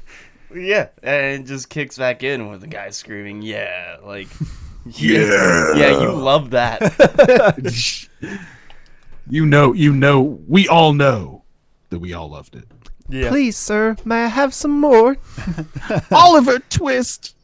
yeah, 0.55 0.89
and 1.03 1.43
it 1.43 1.47
just 1.47 1.69
kicks 1.69 1.99
back 1.99 2.23
in 2.23 2.51
with 2.51 2.61
the 2.61 2.67
guy 2.67 2.91
screaming, 2.91 3.43
"Yeah!" 3.43 3.99
Like, 4.03 4.29
yeah, 4.87 5.75
yeah, 5.75 6.01
you 6.01 6.13
love 6.13 6.51
that. 6.51 8.09
You 9.31 9.47
know, 9.47 9.73
you 9.73 9.93
know, 9.93 10.41
we 10.49 10.67
all 10.67 10.93
know 10.93 11.45
that 11.91 12.01
we 12.01 12.13
all 12.13 12.29
loved 12.29 12.57
it. 12.57 12.65
Yeah, 13.09 13.29
Please, 13.29 13.57
sir, 13.57 13.97
may 14.05 14.25
I 14.25 14.27
have 14.27 14.53
some 14.53 14.73
more? 14.73 15.17
Oliver 16.11 16.59
Twist, 16.59 17.37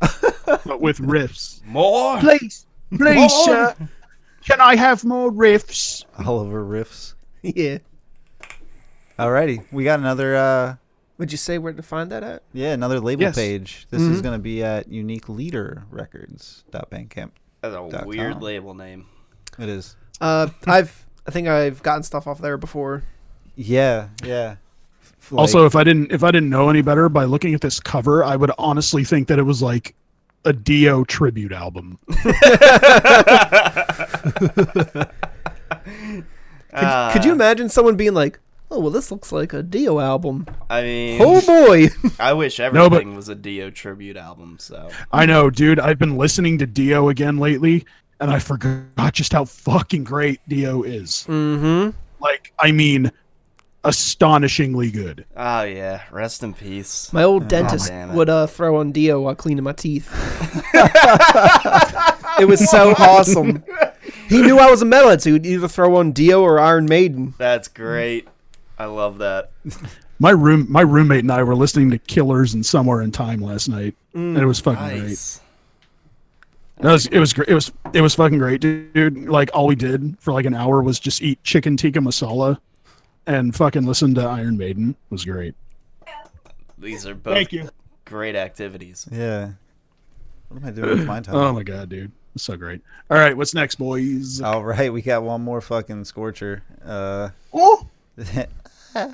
but 0.00 0.80
with 0.80 0.98
riffs. 0.98 1.64
more. 1.66 2.18
Please, 2.20 2.66
please, 2.96 3.16
More. 3.16 3.28
sir. 3.28 3.76
Can 4.44 4.60
I 4.60 4.76
have 4.76 5.04
more 5.04 5.30
riffs? 5.30 6.04
Oliver 6.24 6.64
riffs. 6.64 7.14
yeah. 7.42 7.78
Alrighty, 9.18 9.64
we 9.72 9.84
got 9.84 9.98
another. 9.98 10.36
uh 10.36 10.76
Would 11.18 11.32
you 11.32 11.38
say 11.38 11.56
where 11.56 11.72
to 11.72 11.82
find 11.82 12.10
that 12.10 12.22
at? 12.22 12.42
Yeah, 12.52 12.72
another 12.74 13.00
label 13.00 13.22
Yes. 13.22 13.34
page. 13.34 13.86
This 13.90 14.02
is 14.02 14.20
Mhm. 14.20 14.24
gonna 14.24 14.38
be 14.38 14.62
at 14.62 14.88
Unique 14.88 15.28
Leader 15.30 15.84
Records. 15.90 16.64
Bandcamp. 16.72 17.30
That's 17.62 17.74
a 17.74 17.88
Dot 17.90 18.06
weird 18.06 18.34
com. 18.34 18.42
label 18.42 18.74
name. 18.74 19.06
It 19.58 19.68
is. 19.70 19.96
Uh, 20.20 20.48
I've 20.66 21.06
I 21.26 21.30
think 21.30 21.48
I've 21.48 21.82
gotten 21.82 22.02
stuff 22.02 22.26
off 22.26 22.40
there 22.40 22.58
before. 22.58 23.02
Yeah, 23.56 24.08
yeah. 24.22 24.56
F- 25.18 25.32
like- 25.32 25.40
also, 25.40 25.64
if 25.64 25.74
I 25.74 25.82
didn't 25.82 26.12
if 26.12 26.22
I 26.22 26.30
didn't 26.30 26.50
know 26.50 26.68
any 26.68 26.82
better 26.82 27.08
by 27.08 27.24
looking 27.24 27.54
at 27.54 27.62
this 27.62 27.80
cover, 27.80 28.22
I 28.22 28.36
would 28.36 28.50
honestly 28.58 29.02
think 29.02 29.28
that 29.28 29.38
it 29.38 29.42
was 29.44 29.62
like 29.62 29.94
a 30.44 30.52
Dio 30.52 31.02
tribute 31.04 31.52
album. 31.52 31.98
Uh, 36.72 37.10
Could 37.12 37.24
you 37.24 37.32
imagine 37.32 37.68
someone 37.70 37.96
being 37.96 38.12
like, 38.12 38.38
"Oh, 38.70 38.80
well, 38.80 38.90
this 38.90 39.10
looks 39.10 39.32
like 39.32 39.52
a 39.52 39.62
Dio 39.62 40.00
album." 40.00 40.46
I 40.68 40.82
mean, 40.82 41.20
Oh 41.22 41.40
boy. 41.40 41.88
I 42.18 42.32
wish 42.32 42.58
No, 42.58 42.64
everything 42.66 43.10
but- 43.10 43.16
was 43.16 43.28
a 43.28 43.34
Dio 43.34 43.70
tribute 43.70 44.16
album. 44.16 44.56
So 44.58 44.90
I 45.12 45.26
know, 45.26 45.50
dude. 45.50 45.78
I've 45.80 45.98
been 45.98 46.16
listening 46.16 46.58
to 46.58 46.66
Dio 46.66 47.08
again 47.08 47.36
lately, 47.38 47.84
and 48.20 48.30
I 48.30 48.38
forgot 48.38 49.12
just 49.12 49.32
how 49.32 49.44
fucking 49.44 50.04
great 50.04 50.40
Dio 50.48 50.82
is. 50.82 51.24
mm-hmm. 51.28 51.90
Like, 52.20 52.52
I 52.58 52.72
mean, 52.72 53.12
astonishingly 53.84 54.90
good. 54.90 55.26
Oh 55.36 55.62
yeah, 55.62 56.02
rest 56.10 56.42
in 56.42 56.54
peace. 56.54 57.12
My 57.12 57.22
old 57.22 57.46
dentist 57.46 57.88
damn 57.88 58.10
it. 58.10 58.14
would 58.14 58.28
uh, 58.28 58.46
throw 58.46 58.76
on 58.80 58.90
Dio 58.90 59.20
while 59.20 59.34
cleaning 59.34 59.62
my 59.64 59.72
teeth. 59.72 60.10
it 62.40 62.46
was 62.48 62.68
so 62.70 62.94
awesome. 62.98 63.62
He 64.28 64.42
knew 64.42 64.58
I 64.58 64.70
was 64.70 64.82
a 64.82 64.84
metalhead, 64.86 65.20
so 65.20 65.32
he'd 65.32 65.46
either 65.46 65.68
throw 65.68 65.96
on 65.96 66.12
Dio 66.12 66.42
or 66.42 66.58
Iron 66.58 66.86
Maiden. 66.86 67.34
That's 67.38 67.68
great. 67.68 68.26
I 68.78 68.84
love 68.86 69.18
that. 69.18 69.50
My 70.18 70.30
room, 70.30 70.66
my 70.70 70.80
roommate 70.80 71.24
and 71.24 71.30
I 71.30 71.42
were 71.42 71.54
listening 71.54 71.90
to 71.90 71.98
Killers 71.98 72.54
and 72.54 72.64
Somewhere 72.64 73.02
in 73.02 73.12
Time 73.12 73.40
last 73.42 73.68
night, 73.68 73.94
and 74.14 74.38
it 74.38 74.46
was 74.46 74.58
fucking 74.60 74.82
great. 74.88 75.02
Nice. 75.08 75.40
No, 76.80 76.88
it 76.88 76.92
was 76.92 77.06
it 77.08 77.18
was 77.18 77.32
great. 77.34 77.48
It 77.50 77.54
was 77.54 77.70
it 77.92 78.00
was 78.00 78.14
fucking 78.14 78.38
great, 78.38 78.62
dude. 78.62 79.28
Like 79.28 79.50
all 79.52 79.66
we 79.66 79.74
did 79.74 80.16
for 80.18 80.32
like 80.32 80.46
an 80.46 80.54
hour 80.54 80.80
was 80.82 80.98
just 80.98 81.20
eat 81.20 81.42
chicken 81.44 81.76
tikka 81.76 81.98
masala, 82.00 82.56
and 83.26 83.54
fucking 83.54 83.84
listen 83.84 84.14
to 84.14 84.22
Iron 84.22 84.56
Maiden. 84.56 84.90
It 84.90 84.96
was 85.10 85.26
great. 85.26 85.54
These 86.78 87.06
are 87.06 87.14
both 87.14 87.34
Thank 87.34 87.52
you. 87.52 87.68
great 88.06 88.36
activities. 88.36 89.06
yeah. 89.12 89.50
What 90.48 90.62
am 90.62 90.68
I 90.68 90.70
doing 90.70 90.88
with 90.98 91.06
my 91.06 91.20
time? 91.20 91.34
Oh 91.34 91.52
my 91.52 91.62
god, 91.62 91.90
dude, 91.90 92.10
it's 92.34 92.44
so 92.44 92.56
great. 92.56 92.80
All 93.10 93.18
right, 93.18 93.36
what's 93.36 93.52
next, 93.52 93.74
boys? 93.74 94.40
All 94.40 94.64
right, 94.64 94.90
we 94.90 95.02
got 95.02 95.22
one 95.24 95.42
more 95.42 95.60
fucking 95.60 96.06
scorcher. 96.06 96.62
Uh, 96.82 97.28
Oh, 97.52 97.86
Uh, 98.96 99.10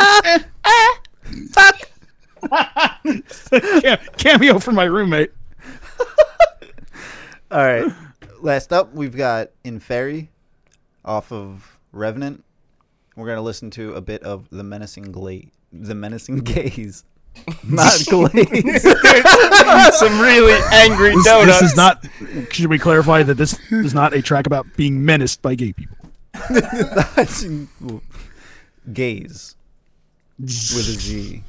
uh, 0.00 0.38
uh, 0.64 1.72
Cam- 3.82 3.98
cameo 4.16 4.58
from 4.58 4.74
my 4.76 4.84
roommate. 4.84 5.30
all 7.50 7.64
right. 7.66 7.92
Last 8.40 8.72
up, 8.72 8.94
we've 8.94 9.14
got 9.16 9.48
Inferi 9.64 10.28
off 11.04 11.30
of 11.32 11.78
Revenant. 11.92 12.44
We're 13.14 13.26
gonna 13.26 13.42
listen 13.42 13.70
to 13.72 13.92
a 13.94 14.00
bit 14.00 14.22
of 14.22 14.48
the 14.50 14.62
menacing 14.64 15.12
gla- 15.12 15.40
the 15.72 15.94
menacing 15.94 16.38
gaze. 16.38 17.04
not 17.68 17.92
glaze. 18.08 18.82
Some 19.98 20.18
really 20.20 20.56
angry 20.72 21.14
This, 21.14 21.24
donuts. 21.24 21.60
this 21.60 21.70
is 21.72 21.76
not. 21.76 22.04
Should 22.52 22.70
we 22.70 22.78
clarify 22.78 23.22
that 23.22 23.34
this 23.34 23.58
is 23.70 23.92
not 23.92 24.14
a 24.14 24.22
track 24.22 24.46
about 24.46 24.66
being 24.76 25.04
menaced 25.04 25.42
by 25.42 25.54
gay 25.56 25.74
people? 25.74 25.96
Gaze 28.92 29.56
with 30.38 30.88
a 30.88 30.98
Z. 31.00 31.42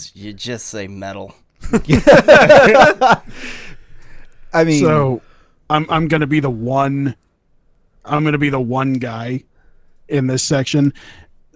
is, 0.00 0.12
you 0.14 0.32
just 0.32 0.66
say 0.66 0.88
metal. 0.88 1.34
I 1.72 3.22
mean, 4.64 4.82
So, 4.82 5.22
I'm 5.68 5.86
I'm 5.88 6.08
gonna 6.08 6.26
be 6.26 6.40
the 6.40 6.50
one. 6.50 7.14
I'm 8.04 8.24
gonna 8.24 8.38
be 8.38 8.50
the 8.50 8.60
one 8.60 8.94
guy 8.94 9.44
in 10.08 10.26
this 10.26 10.42
section 10.42 10.92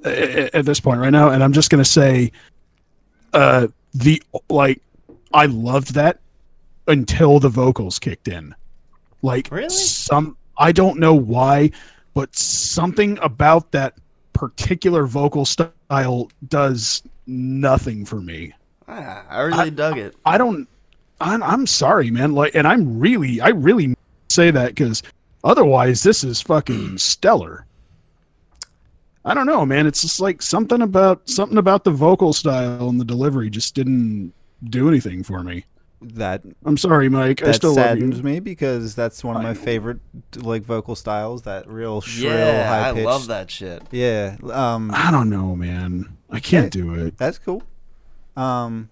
uh, 0.04 0.48
at 0.52 0.64
this 0.64 0.80
point 0.80 1.00
right 1.00 1.10
now, 1.10 1.30
and 1.30 1.42
I'm 1.42 1.52
just 1.52 1.70
gonna 1.70 1.84
say, 1.84 2.30
uh, 3.32 3.68
the 3.94 4.22
like, 4.48 4.80
I 5.32 5.46
loved 5.46 5.94
that 5.94 6.20
until 6.86 7.40
the 7.40 7.48
vocals 7.48 7.98
kicked 7.98 8.28
in. 8.28 8.54
Like 9.22 9.48
Really? 9.50 9.70
some, 9.70 10.36
I 10.58 10.72
don't 10.72 11.00
know 11.00 11.14
why, 11.14 11.70
but 12.12 12.36
something 12.36 13.18
about 13.22 13.72
that 13.72 13.94
particular 14.34 15.06
vocal 15.06 15.46
style 15.46 16.30
does 16.48 17.02
nothing 17.26 18.04
for 18.04 18.20
me. 18.20 18.52
Ah, 18.86 19.24
I 19.30 19.40
really 19.42 19.70
dug 19.70 19.96
it. 19.96 20.14
I 20.26 20.36
don't. 20.36 20.68
I'm, 21.20 21.42
I'm 21.42 21.66
sorry, 21.66 22.10
man. 22.10 22.34
Like, 22.34 22.54
and 22.54 22.66
I'm 22.66 22.98
really, 22.98 23.40
I 23.40 23.48
really 23.48 23.94
say 24.28 24.50
that 24.50 24.74
because 24.74 25.02
otherwise, 25.42 26.02
this 26.02 26.22
is 26.22 26.42
fucking 26.42 26.98
stellar. 26.98 27.64
I 29.24 29.32
don't 29.32 29.46
know, 29.46 29.64
man. 29.64 29.86
It's 29.86 30.02
just 30.02 30.20
like 30.20 30.42
something 30.42 30.82
about 30.82 31.28
something 31.28 31.56
about 31.56 31.84
the 31.84 31.90
vocal 31.90 32.34
style 32.34 32.90
and 32.90 33.00
the 33.00 33.06
delivery 33.06 33.48
just 33.48 33.74
didn't 33.74 34.34
do 34.64 34.88
anything 34.88 35.22
for 35.22 35.42
me. 35.42 35.64
That 36.14 36.42
I'm 36.64 36.76
sorry, 36.76 37.08
Mike. 37.08 37.42
I 37.42 37.46
that 37.46 37.54
still 37.54 37.74
love 37.74 37.84
saddens 37.84 38.18
you. 38.18 38.22
me 38.22 38.40
because 38.40 38.94
that's 38.94 39.24
one 39.24 39.36
of 39.36 39.42
my 39.42 39.54
favorite 39.54 39.98
like 40.36 40.62
vocal 40.62 40.94
styles. 40.94 41.42
That 41.42 41.68
real 41.68 42.00
shrill, 42.00 42.36
Yeah, 42.36 42.68
high 42.68 42.88
I 42.88 43.02
love 43.02 43.26
that 43.28 43.50
shit. 43.50 43.82
Yeah, 43.90 44.36
um, 44.52 44.90
I 44.94 45.10
don't 45.10 45.30
know, 45.30 45.56
man. 45.56 46.16
I 46.30 46.40
can't 46.40 46.66
Okay. 46.66 46.80
do 46.82 46.94
it. 46.94 47.16
that's 47.18 47.38
cool. 47.38 47.62
Um, 48.36 48.88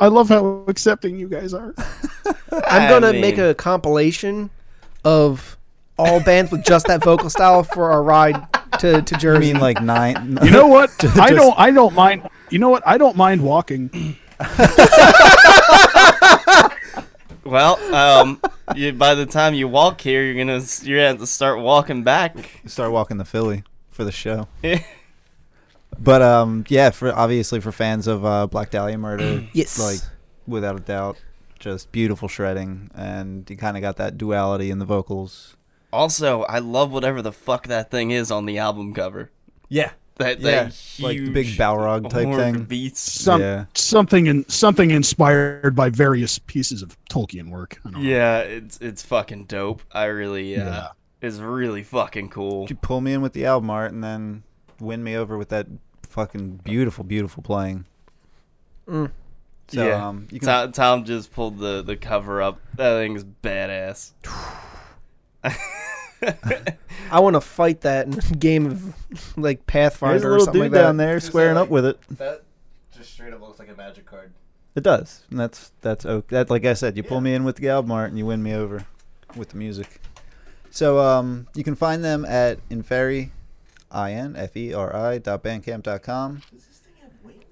I 0.00 0.06
love 0.08 0.28
how 0.28 0.64
accepting 0.68 1.18
you 1.18 1.28
guys 1.28 1.52
are. 1.54 1.74
I'm 2.66 2.88
gonna 2.88 3.12
make 3.12 3.36
mean- 3.36 3.46
a 3.46 3.54
compilation 3.54 4.50
of 5.04 5.56
all 5.98 6.20
bands 6.20 6.52
with 6.52 6.64
just 6.64 6.86
that 6.86 7.02
vocal 7.02 7.28
style 7.30 7.64
for 7.64 7.90
our 7.90 8.02
ride 8.02 8.46
to, 8.78 9.02
to 9.02 9.14
I 9.16 9.18
Jersey. 9.18 9.52
mean, 9.52 9.60
like 9.60 9.82
nine. 9.82 10.38
You 10.44 10.50
know 10.52 10.66
what? 10.68 10.90
I 11.18 11.30
don't. 11.30 11.58
I 11.58 11.70
don't 11.72 11.94
mind. 11.94 12.28
You 12.50 12.58
know 12.60 12.68
what? 12.68 12.86
I 12.86 12.96
don't 12.98 13.16
mind 13.16 13.42
walking. 13.42 14.16
Well, 17.44 17.78
um, 17.94 18.42
you, 18.76 18.92
by 18.92 19.14
the 19.14 19.24
time 19.24 19.54
you 19.54 19.68
walk 19.68 20.02
here, 20.02 20.22
you're 20.22 20.34
gonna 20.34 20.62
you're 20.82 20.98
gonna 20.98 21.08
have 21.08 21.18
to 21.20 21.26
start 21.26 21.60
walking 21.60 22.02
back. 22.02 22.60
start 22.66 22.92
walking 22.92 23.16
the 23.16 23.24
Philly 23.24 23.64
for 23.90 24.04
the 24.04 24.12
show. 24.12 24.48
But 26.00 26.22
um, 26.22 26.64
yeah, 26.68 26.90
for 26.90 27.12
obviously 27.12 27.60
for 27.60 27.72
fans 27.72 28.06
of 28.06 28.24
uh, 28.24 28.46
Black 28.46 28.70
Dahlia 28.70 28.98
Murder, 28.98 29.46
Yes. 29.52 29.78
like 29.80 29.98
without 30.46 30.76
a 30.76 30.80
doubt, 30.80 31.16
just 31.58 31.90
beautiful 31.90 32.28
shredding, 32.28 32.90
and 32.94 33.48
you 33.50 33.56
kind 33.56 33.76
of 33.76 33.80
got 33.80 33.96
that 33.96 34.16
duality 34.18 34.70
in 34.70 34.78
the 34.78 34.84
vocals. 34.84 35.56
Also, 35.92 36.42
I 36.42 36.58
love 36.60 36.92
whatever 36.92 37.22
the 37.22 37.32
fuck 37.32 37.66
that 37.66 37.90
thing 37.90 38.10
is 38.10 38.30
on 38.30 38.44
the 38.46 38.58
album 38.58 38.92
cover. 38.94 39.30
Yeah, 39.68 39.92
That 40.18 40.40
Yeah, 40.40 40.64
that 40.64 40.74
like 41.00 41.32
big 41.32 41.46
Balrog 41.56 42.10
type 42.10 42.34
thing. 42.34 42.56
of 42.56 42.68
Beasts. 42.68 43.20
Some 43.22 43.40
Yeah. 43.40 43.64
something 43.74 44.26
in 44.26 44.48
something 44.48 44.90
inspired 44.90 45.74
by 45.76 45.90
various 45.90 46.38
pieces 46.40 46.82
of 46.82 46.96
Tolkien 47.08 47.50
work. 47.50 47.80
I 47.84 47.90
don't 47.90 48.02
know. 48.02 48.08
Yeah, 48.08 48.38
it's 48.40 48.78
it's 48.78 49.02
fucking 49.02 49.44
dope. 49.44 49.82
I 49.92 50.04
really 50.06 50.56
uh, 50.56 50.64
Yeah. 50.64 50.88
it's 51.22 51.38
really 51.38 51.82
fucking 51.84 52.30
cool. 52.30 52.66
you 52.68 52.74
pull 52.76 53.00
me 53.00 53.12
in 53.12 53.22
with 53.22 53.32
the 53.32 53.46
album 53.46 53.70
art, 53.70 53.92
and 53.92 54.02
then 54.02 54.42
win 54.80 55.02
me 55.04 55.16
over 55.16 55.38
with 55.38 55.48
that 55.50 55.66
fucking 56.08 56.60
beautiful, 56.64 57.04
beautiful 57.04 57.42
playing. 57.42 57.84
Mm. 58.88 59.10
So 59.68 59.86
yeah, 59.86 60.08
um, 60.08 60.26
you 60.30 60.40
can 60.40 60.48
Tom, 60.48 60.72
Tom 60.72 61.04
just 61.04 61.32
pulled 61.32 61.58
the 61.58 61.82
the 61.82 61.96
cover 61.96 62.42
up. 62.42 62.58
That 62.74 62.94
thing's 62.98 63.22
badass. 63.22 64.12
I 67.10 67.20
want 67.20 67.34
to 67.34 67.40
fight 67.40 67.82
that 67.82 68.06
in 68.06 68.14
a 68.18 68.36
game 68.38 68.66
of 68.66 68.94
like 69.36 69.66
Pathfinder 69.66 70.18
There's 70.18 70.24
a 70.24 70.26
or 70.26 70.30
little 70.32 70.44
something 70.46 70.62
dude 70.62 70.72
like 70.72 70.78
that. 70.80 70.82
down 70.86 70.96
there 70.96 71.20
squaring 71.20 71.56
up 71.56 71.68
with 71.68 71.86
it. 71.86 71.98
That 72.10 72.42
just 72.96 73.12
straight 73.12 73.32
up 73.32 73.40
looks 73.40 73.58
like 73.58 73.70
a 73.70 73.74
magic 73.76 74.06
card. 74.06 74.32
It 74.74 74.82
does, 74.82 75.22
and 75.30 75.40
that's 75.40 75.72
that's 75.80 76.06
okay. 76.06 76.26
That 76.36 76.50
like 76.50 76.64
I 76.64 76.74
said, 76.74 76.96
you 76.96 77.02
pull 77.02 77.20
me 77.20 77.34
in 77.34 77.44
with 77.44 77.56
the 77.56 77.68
album 77.68 77.90
and 77.92 78.18
you 78.18 78.26
win 78.26 78.42
me 78.42 78.54
over 78.54 78.86
with 79.36 79.50
the 79.50 79.56
music. 79.56 80.00
So 80.70 81.00
um, 81.00 81.48
you 81.54 81.64
can 81.64 81.74
find 81.74 82.04
them 82.04 82.24
at 82.24 82.66
Inferi 82.68 83.30
I 83.90 84.12
N 84.12 84.36
F 84.36 84.56
E 84.56 84.72
R 84.74 84.94
I 84.94 85.18
dot 85.18 85.42
bandcamp 85.42 85.82
dot 85.82 86.02
com. 86.02 86.42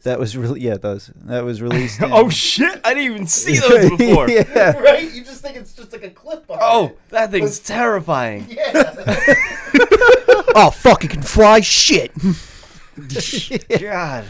That 0.07 0.21
was 0.21 0.37
really 0.37 0.61
yeah, 0.61 0.75
it 0.75 0.83
does. 0.83 1.11
That 1.25 1.45
was 1.45 1.61
released. 1.61 2.01
in- 2.03 2.13
Oh 2.13 2.29
shit! 2.29 2.81
I 2.85 2.95
didn't 2.95 3.13
even 3.13 3.27
see 3.27 3.59
those 3.59 3.91
before. 3.99 4.31
yeah. 4.31 4.77
Right? 4.81 5.13
You 5.13 5.25
just 5.25 5.43
think 5.43 5.57
it's 5.57 5.73
just 5.73 5.93
like 5.93 6.05
a 6.05 6.11
clip 6.11 6.47
behind 6.47 6.63
Oh, 6.65 6.85
it. 6.87 6.99
that 7.11 7.31
thing's 7.33 7.59
terrifying. 7.59 8.47
Yeah. 8.49 8.95
Oh 10.55 10.71
fuck! 10.71 11.05
It 11.05 11.11
can 11.11 11.23
fly. 11.23 11.61
Shit. 11.61 12.13
God, 13.81 14.25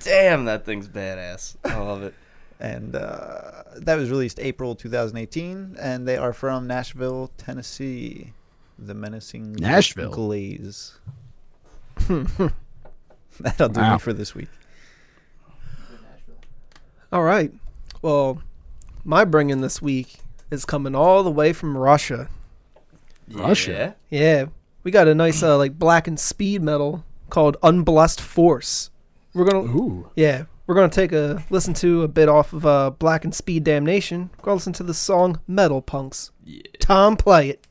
damn, 0.00 0.46
that 0.46 0.64
thing's 0.64 0.88
badass. 0.88 1.56
I 1.64 1.76
love 1.78 2.02
it. 2.02 2.14
And 2.58 2.96
uh, 2.96 3.62
that 3.76 3.96
was 3.96 4.08
released 4.10 4.40
April 4.40 4.74
2018, 4.74 5.76
and 5.78 6.08
they 6.08 6.16
are 6.16 6.32
from 6.32 6.66
Nashville, 6.66 7.30
Tennessee. 7.36 8.32
The 8.78 8.94
menacing 8.94 9.52
Nashville. 9.52 10.10
Glaze. 10.10 10.94
That'll 13.40 13.68
do 13.68 13.80
Wow. 13.80 13.92
me 13.94 13.98
for 13.98 14.12
this 14.12 14.34
week. 14.34 14.48
All 17.12 17.22
right. 17.22 17.52
Well, 18.00 18.40
my 19.04 19.26
bringing 19.26 19.60
this 19.60 19.82
week 19.82 20.20
is 20.50 20.64
coming 20.64 20.94
all 20.94 21.22
the 21.22 21.30
way 21.30 21.52
from 21.52 21.76
Russia. 21.76 22.28
Russia? 23.30 23.94
Yeah, 24.08 24.46
we 24.82 24.90
got 24.90 25.08
a 25.08 25.14
nice 25.14 25.42
uh, 25.42 25.58
like 25.58 25.78
black 25.78 26.08
and 26.08 26.18
speed 26.18 26.62
metal 26.62 27.04
called 27.28 27.58
Unblessed 27.62 28.20
Force. 28.20 28.90
We're 29.34 29.44
gonna 29.44 29.64
Ooh. 29.64 30.10
yeah, 30.16 30.44
we're 30.66 30.74
gonna 30.74 30.88
take 30.88 31.12
a 31.12 31.44
listen 31.50 31.74
to 31.74 32.02
a 32.02 32.08
bit 32.08 32.28
off 32.30 32.54
of 32.54 32.64
uh, 32.64 32.90
Black 32.90 33.24
and 33.24 33.34
Speed 33.34 33.64
Damnation. 33.64 34.30
We're 34.38 34.44
gonna 34.44 34.54
listen 34.56 34.72
to 34.74 34.82
the 34.82 34.94
song 34.94 35.38
Metal 35.46 35.82
Punks. 35.82 36.30
Yeah. 36.44 36.62
Tom, 36.80 37.16
play 37.16 37.50
it. 37.50 37.66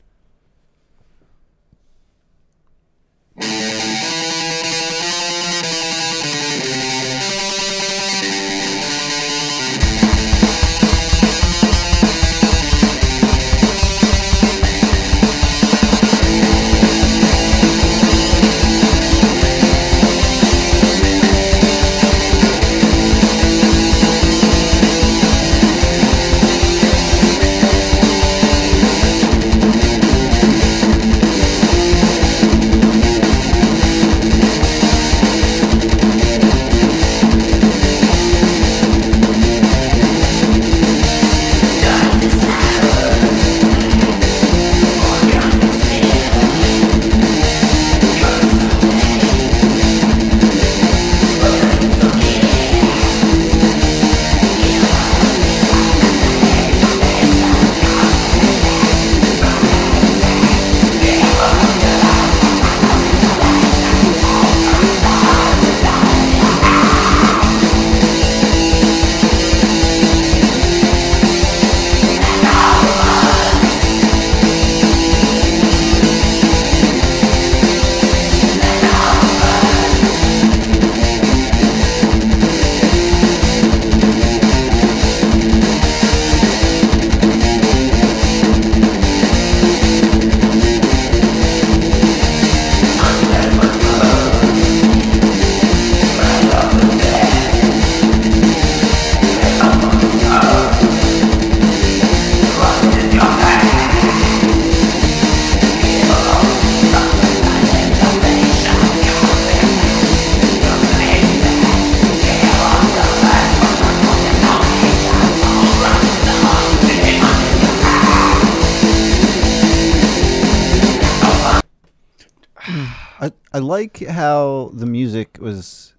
Like 123.82 124.06
how 124.08 124.70
the 124.72 124.86
music 124.86 125.38
was 125.40 125.94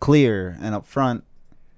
clear 0.00 0.56
and 0.60 0.74
upfront 0.74 1.22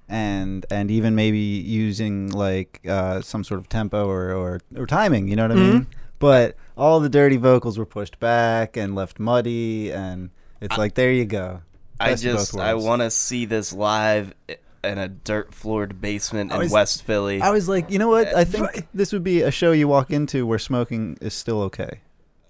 and 0.09 0.67
and 0.71 0.91
even 0.91 1.15
maybe 1.15 1.39
using 1.39 2.29
like 2.31 2.81
uh, 2.89 3.21
some 3.21 3.45
sort 3.45 3.61
of 3.61 3.69
tempo 3.69 4.07
or, 4.09 4.33
or, 4.33 4.61
or 4.77 4.87
timing, 4.87 5.29
you 5.29 5.37
know 5.37 5.45
what 5.45 5.53
I 5.53 5.55
mean? 5.55 5.87
But 6.19 6.57
all 6.77 7.01
the 7.01 7.09
dirty 7.09 7.37
vocals 7.39 7.79
were 7.79 7.87
pushed 7.87 8.19
back 8.21 8.77
and 8.77 8.95
left 8.95 9.19
muddy 9.19 9.91
and 9.93 10.31
it's 10.61 10.77
like 10.77 10.95
there 10.95 11.13
you 11.13 11.25
go. 11.25 11.63
I 11.99 12.11
Best 12.11 12.25
both 12.25 12.33
just 12.35 12.59
I 12.59 12.75
want 12.75 13.03
to 13.03 13.11
see 13.11 13.45
this 13.45 13.73
live 13.73 14.35
in 14.83 14.99
a 14.99 15.09
dirt 15.09 15.55
floored 15.55 16.01
basement 16.01 16.53
I 16.53 16.57
in 16.57 16.61
was- 16.63 16.73
West 16.73 17.05
Philly. 17.05 17.41
I 17.41 17.51
was 17.51 17.69
like, 17.69 17.91
you 17.91 17.99
know 17.99 18.09
what? 18.09 18.35
I 18.35 18.45
think 18.45 18.87
this 18.93 19.13
would 19.13 19.25
be 19.25 19.43
a 19.43 19.51
show 19.51 19.73
you 19.73 19.87
walk 19.89 20.11
into 20.11 20.47
where 20.47 20.59
smoking 20.59 21.17
is 21.21 21.35
still 21.35 21.61
okay. 21.63 22.01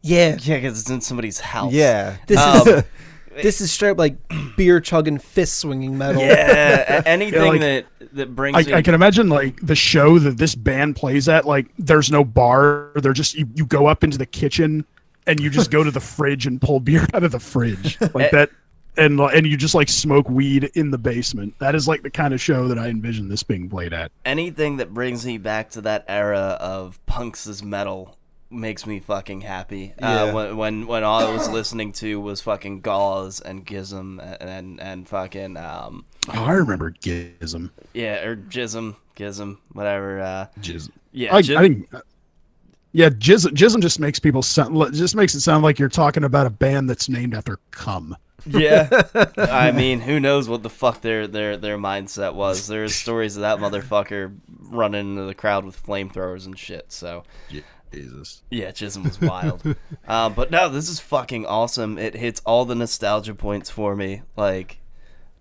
Yeah, 0.03 0.37
yeah, 0.41 0.57
because 0.57 0.81
it's 0.81 0.91
in 0.91 1.01
somebody's 1.01 1.41
house. 1.41 1.73
Yeah. 1.73 2.17
this 2.27 2.39
Um, 2.39 2.69
is 2.69 2.85
this 3.43 3.61
is 3.61 3.71
straight 3.73 3.91
up 3.91 3.99
like 3.99 4.17
beer 4.57 4.81
chugging, 4.81 5.19
fist 5.19 5.59
swinging 5.59 5.97
metal. 5.99 6.23
Yeah, 6.23 7.01
a- 7.03 7.03
anything 7.09 7.43
like, 7.47 7.61
that 7.61 7.87
that 8.13 8.35
brings 8.35 8.57
I, 8.57 8.61
you. 8.61 8.75
I 8.75 8.83
can 8.83 8.95
imagine 8.95 9.29
like 9.29 9.57
the 9.61 9.75
show 9.77 10.19
that 10.19 10.37
this 10.39 10.55
band 10.55 10.97
plays 10.97 11.29
at. 11.29 11.45
Like, 11.45 11.67
there's 11.79 12.11
no 12.11 12.25
bar. 12.25 12.91
They're 12.97 13.13
just 13.13 13.35
you, 13.35 13.47
you 13.55 13.67
go 13.67 13.87
up 13.87 14.03
into 14.05 14.19
the 14.19 14.27
kitchen 14.27 14.85
and 15.27 15.39
you 15.39 15.51
just 15.51 15.71
go 15.71 15.85
to 15.85 15.91
the 15.91 16.01
fridge 16.01 16.47
and 16.47 16.61
pull 16.61 16.81
beer 16.81 17.07
out 17.15 17.23
of 17.23 17.31
the 17.33 17.39
fridge 17.41 17.99
Eh. 18.01 18.09
like 18.15 18.31
that, 18.31 18.51
and 18.97 19.21
and 19.21 19.47
you 19.47 19.57
just 19.57 19.75
like 19.75 19.89
smoke 19.91 20.29
weed 20.31 20.71
in 20.75 20.91
the 20.91 20.99
basement. 20.99 21.55
That 21.59 21.75
is 21.75 21.87
like 21.87 22.03
the 22.03 22.11
kind 22.11 22.33
of 22.35 22.41
show 22.41 22.69
that 22.69 22.79
I 22.79 22.89
envision 22.89 23.29
this 23.29 23.43
being 23.43 23.69
played 23.69 23.93
at. 23.93 24.11
anything 24.25 24.79
that 24.79 24.95
brings 24.95 25.25
me 25.27 25.37
back 25.39 25.71
to 25.73 25.83
that 25.83 26.05
era 26.09 26.57
of 26.59 26.99
punks 27.07 27.47
as 27.47 27.63
metal 27.63 28.17
makes 28.51 28.87
me 28.87 29.01
fucking 29.01 29.43
happy. 29.43 29.95
Yeah. 29.99 30.25
Uh, 30.25 30.33
when, 30.35 30.57
when 30.57 30.87
when 30.87 31.05
all 31.05 31.21
I 31.27 31.33
was 31.33 31.49
listening 31.49 31.93
to 31.93 32.21
was 32.21 32.41
fucking 32.41 32.81
Gauze 32.81 33.41
and 33.41 33.65
Gizm 33.65 34.19
and 34.21 34.51
and, 34.51 34.81
and 34.81 35.09
fucking 35.09 35.57
um 35.57 36.05
Oh, 36.29 36.45
I 36.45 36.53
remember 36.53 36.91
Gizm. 36.91 37.71
yeah 37.95 38.23
or 38.25 38.37
Jism 38.37 38.97
Gizm 39.17 39.59
whatever. 39.73 40.21
Uh, 40.21 40.47
Jism. 40.61 40.91
yeah, 41.13 41.35
I, 41.35 41.39
I 41.39 41.43
think. 41.43 41.89
Yeah, 42.93 43.09
Jism, 43.11 43.51
Jism 43.53 43.81
just 43.81 44.01
makes 44.01 44.19
people 44.19 44.43
sound. 44.43 44.77
Just 44.95 45.15
makes 45.15 45.35
it 45.37 45.41
sound 45.43 45.63
like 45.63 45.79
you're 45.79 45.89
talking 45.89 46.25
about 46.25 46.47
a 46.47 46.51
band 46.51 46.91
that's 46.91 47.09
named 47.09 47.35
after 47.35 47.59
cum. 47.71 48.17
Yeah, 48.47 48.89
I 49.37 49.71
mean, 49.71 50.01
who 50.01 50.19
knows 50.19 50.49
what 50.49 50.63
the 50.65 50.71
fuck 50.71 51.01
their 51.03 51.29
their 51.29 51.57
their 51.57 51.79
mindset 51.79 52.35
was? 52.35 52.67
There's 52.67 52.95
stories 52.97 53.37
of 53.37 53.43
that 53.43 53.59
motherfucker 53.59 54.37
running 54.63 55.11
into 55.11 55.23
the 55.23 55.35
crowd 55.35 55.65
with 55.65 55.81
flamethrowers 55.81 56.47
and 56.47 56.59
shit. 56.59 56.91
So 56.91 57.23
Jesus. 57.93 58.43
yeah, 58.51 58.71
Chisholm 58.71 59.05
was 59.05 59.21
wild. 59.21 59.63
um, 60.07 60.35
but 60.37 60.51
no, 60.51 60.69
this 60.69 60.89
is 60.89 61.01
fucking 61.01 61.47
awesome. 61.47 61.99
It 61.99 62.15
hits 62.15 62.41
all 62.45 62.65
the 62.65 62.75
nostalgia 62.75 63.35
points 63.35 63.71
for 63.71 63.97
me. 63.97 64.23
Like, 64.37 64.81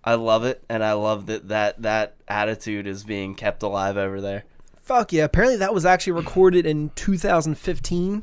I 0.04 0.14
love 0.14 0.44
it, 0.44 0.64
and 0.68 0.82
I 0.82 0.92
love 0.92 1.26
that 1.26 1.48
that 1.48 1.82
that 1.82 2.16
attitude 2.28 2.86
is 2.86 3.04
being 3.04 3.34
kept 3.34 3.62
alive 3.62 3.96
over 3.96 4.20
there. 4.20 4.44
Fuck 4.76 5.12
yeah! 5.12 5.24
Apparently 5.24 5.56
that 5.58 5.74
was 5.74 5.84
actually 5.84 6.14
recorded 6.14 6.66
in 6.66 6.90
2015 6.96 8.22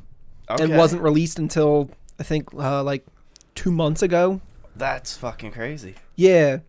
and 0.50 0.78
wasn't 0.78 1.02
released 1.02 1.40
until 1.40 1.90
I 2.20 2.24
think 2.24 2.54
uh, 2.54 2.84
like 2.84 3.06
two 3.56 3.72
months 3.72 4.02
ago. 4.02 4.42
That's 4.76 5.18
fucking 5.18 5.52
crazy. 5.52 5.96
Yeah. 6.16 6.60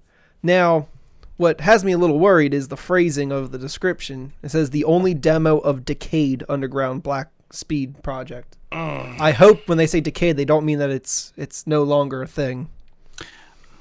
Now, 0.42 0.88
what 1.36 1.60
has 1.60 1.84
me 1.84 1.92
a 1.92 1.98
little 1.98 2.18
worried 2.18 2.54
is 2.54 2.68
the 2.68 2.76
phrasing 2.76 3.30
of 3.32 3.52
the 3.52 3.58
description. 3.58 4.32
It 4.42 4.50
says 4.50 4.70
the 4.70 4.84
only 4.84 5.14
demo 5.14 5.58
of 5.58 5.84
decayed 5.84 6.44
underground 6.48 7.02
black 7.02 7.30
speed 7.50 8.02
project. 8.02 8.56
I 8.72 9.32
hope 9.32 9.66
when 9.68 9.78
they 9.78 9.86
say 9.86 10.00
decayed, 10.00 10.36
they 10.36 10.44
don't 10.44 10.64
mean 10.66 10.78
that 10.78 10.90
it's 10.90 11.32
it's 11.36 11.66
no 11.66 11.82
longer 11.82 12.22
a 12.22 12.26
thing, 12.26 12.68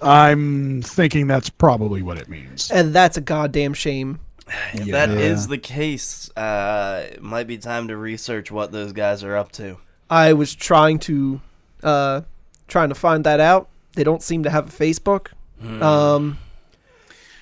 I'm 0.02 0.82
thinking 0.82 1.28
that's 1.28 1.50
probably 1.50 2.02
what 2.04 2.18
it 2.18 2.30
means. 2.30 2.70
and 2.72 2.94
that's 2.94 3.18
a 3.18 3.22
goddamn 3.22 3.74
shame. 3.74 4.20
If 4.74 4.86
Yeah. 4.86 5.06
that 5.06 5.10
is 5.18 5.48
the 5.50 5.58
case, 5.58 6.30
uh, 6.38 7.04
it 7.12 7.22
might 7.22 7.48
be 7.48 7.58
time 7.58 7.90
to 7.90 7.98
research 7.98 8.50
what 8.52 8.72
those 8.72 8.94
guys 8.94 9.24
are 9.24 9.36
up 9.36 9.52
to. 9.54 9.78
I 10.10 10.32
was 10.34 10.56
trying 10.56 11.00
to 11.00 11.42
uh, 11.84 12.22
trying 12.68 12.90
to 12.90 12.96
find 12.96 13.24
that 13.26 13.40
out. 13.42 13.68
They 13.96 14.04
don't 14.04 14.24
seem 14.24 14.44
to 14.44 14.50
have 14.50 14.70
a 14.70 14.72
Facebook. 14.72 15.28
Um, 15.82 16.38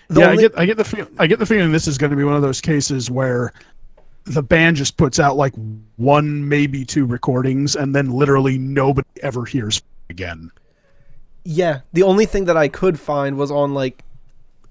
yeah, 0.10 0.30
only- 0.30 0.38
I 0.46 0.48
get 0.48 0.60
I 0.60 0.66
get 0.66 0.78
the 0.78 0.84
feel, 0.84 1.08
I 1.20 1.28
get 1.28 1.38
the 1.40 1.46
feeling 1.46 1.72
this 1.72 1.88
is 1.88 1.98
going 2.00 2.10
to 2.10 2.16
be 2.18 2.24
one 2.24 2.36
of 2.36 2.42
those 2.42 2.60
cases 2.62 3.12
where 3.12 3.54
the 4.26 4.44
band 4.44 4.76
just 4.76 4.98
puts 4.98 5.20
out 5.20 5.38
like 5.38 5.54
one 5.98 6.48
maybe 6.50 6.84
two 6.84 7.06
recordings 7.06 7.76
and 7.76 7.96
then 7.96 8.12
literally 8.12 8.58
nobody 8.58 9.08
ever 9.22 9.46
hears 9.46 9.82
again. 10.10 10.52
Yeah, 11.44 11.82
the 11.94 12.04
only 12.04 12.26
thing 12.26 12.46
that 12.46 12.58
I 12.58 12.68
could 12.68 13.00
find 13.00 13.38
was 13.38 13.52
on 13.52 13.74
like 13.74 14.04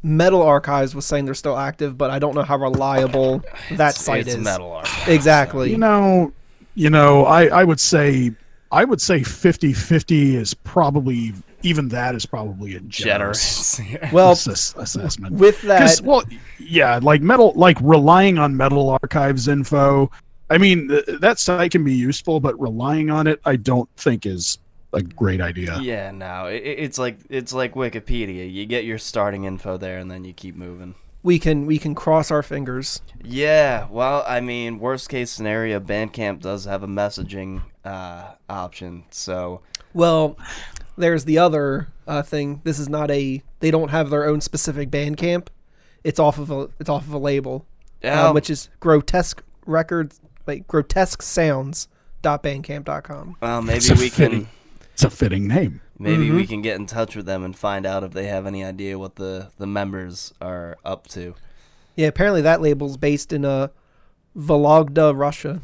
Metal 0.03 0.43
Archives 0.43 0.95
was 0.95 1.07
saying 1.07 1.25
they're 1.25 1.35
still 1.35 1.57
active, 1.57 1.97
but 1.97 2.11
I 2.11 2.19
don't 2.19 2.35
know 2.35 2.43
how 2.43 2.59
reliable 2.59 3.43
that 3.71 3.95
site 3.95 4.27
it's 4.27 4.37
is. 4.37 4.45
metal 4.45 4.73
art. 4.73 4.89
Exactly. 5.09 5.71
You 5.71 5.79
know, 5.79 6.33
you 6.75 6.91
know, 6.91 7.25
I 7.25 7.47
I 7.47 7.65
would 7.65 7.81
say 7.81 8.33
I 8.73 8.85
would 8.85 9.01
say 9.01 9.21
50-50 9.21 10.35
is 10.35 10.53
probably 10.53 11.33
even 11.65 11.89
that 11.89 12.15
is 12.15 12.27
probably 12.27 12.77
a 12.77 12.81
generous, 12.81 13.79
Generous. 13.79 14.13
well, 14.13 14.33
assess- 14.33 14.75
assessment. 14.77 15.35
with 15.35 15.61
that 15.63 16.01
well, 16.05 16.23
yeah, 16.59 17.01
like 17.03 17.21
metal, 17.23 17.53
like 17.57 17.79
relying 17.81 18.39
on 18.39 18.57
Metal 18.57 18.91
Archives 18.91 19.49
info. 19.49 20.11
I 20.51 20.59
mean, 20.59 20.89
th- 20.89 21.05
that 21.21 21.39
site 21.39 21.73
can 21.73 21.83
be 21.83 21.95
useful, 21.95 22.39
but 22.39 22.59
relying 22.61 23.11
on 23.11 23.27
it, 23.27 23.41
I 23.45 23.57
don't 23.57 23.89
think 23.97 24.27
is 24.27 24.59
a 24.93 25.03
great 25.03 25.41
idea. 25.41 25.79
Yeah, 25.81 26.11
no, 26.13 26.47
it, 26.47 26.59
it's 26.59 26.99
like 26.99 27.19
it's 27.31 27.53
like 27.53 27.75
Wikipedia. 27.75 28.51
You 28.53 28.67
get 28.67 28.85
your 28.85 28.99
starting 28.99 29.45
info 29.45 29.77
there, 29.77 29.99
and 29.99 30.11
then 30.11 30.25
you 30.25 30.33
keep 30.35 30.55
moving. 30.55 30.95
we 31.23 31.39
can 31.39 31.65
we 31.67 31.79
can 31.79 31.95
cross 31.95 32.31
our 32.31 32.43
fingers. 32.43 33.01
Yeah, 33.25 33.89
well, 33.91 34.23
I 34.29 34.41
mean, 34.41 34.79
worst 34.79 35.09
case 35.09 35.31
scenario, 35.31 35.81
Bandcamp 35.81 36.41
does 36.41 36.67
have 36.67 36.83
a 36.83 36.87
messaging 36.87 37.63
uh, 37.85 38.35
option, 38.49 39.05
so 39.11 39.63
Well, 39.95 40.37
there's 40.97 41.25
the 41.25 41.39
other 41.39 41.89
uh, 42.07 42.23
thing. 42.23 42.61
This 42.65 42.79
is 42.79 42.89
not 42.89 43.11
a. 43.11 43.43
They 43.61 43.71
don't 43.71 43.89
have 43.91 44.11
their 44.11 44.27
own 44.27 44.41
specific 44.41 44.91
Bandcamp. 44.91 45.49
It's 46.03 46.19
off 46.21 46.39
of 46.39 46.51
a. 46.51 46.69
It's 46.79 46.89
off 46.91 47.07
of 47.07 47.13
a 47.13 47.19
label, 47.19 47.67
yeah, 48.03 48.29
um, 48.29 48.35
which 48.35 48.51
is 48.51 48.69
grotesque 48.81 49.43
records. 49.67 50.21
Like 50.47 50.67
grotesque 50.67 51.23
sounds. 51.23 51.89
Bandcamp.com. 52.23 53.37
well, 53.43 53.61
maybe 53.63 53.77
It's 53.77 53.91
a 53.91 53.95
we 53.95 54.09
fitting- 54.09 54.45
can 54.47 54.49
It's 54.95 55.05
a 55.05 55.11
fitting 55.11 55.47
name. 55.47 55.81
maybe 55.99 56.27
Mm-hmm. 56.29 56.37
we 56.37 56.47
can 56.47 56.63
get 56.63 56.77
in 56.77 56.87
touch 56.87 57.15
with 57.15 57.27
them 57.27 57.45
and 57.45 57.55
find 57.55 57.85
out 57.85 58.03
if 58.03 58.13
they 58.13 58.27
have 58.29 58.47
any 58.47 58.65
idea 58.65 58.99
what 58.99 59.17
the 59.17 59.51
the 59.59 59.67
members 59.67 60.33
are 60.41 60.79
up 60.87 61.07
to. 61.09 61.35
Yeah, 61.97 62.07
apparently 62.07 62.41
that 62.43 62.63
label's 62.63 62.97
based 62.97 63.31
in 63.33 63.45
uh, 63.45 63.69
Vologda, 64.37 65.17
Russia. 65.17 65.61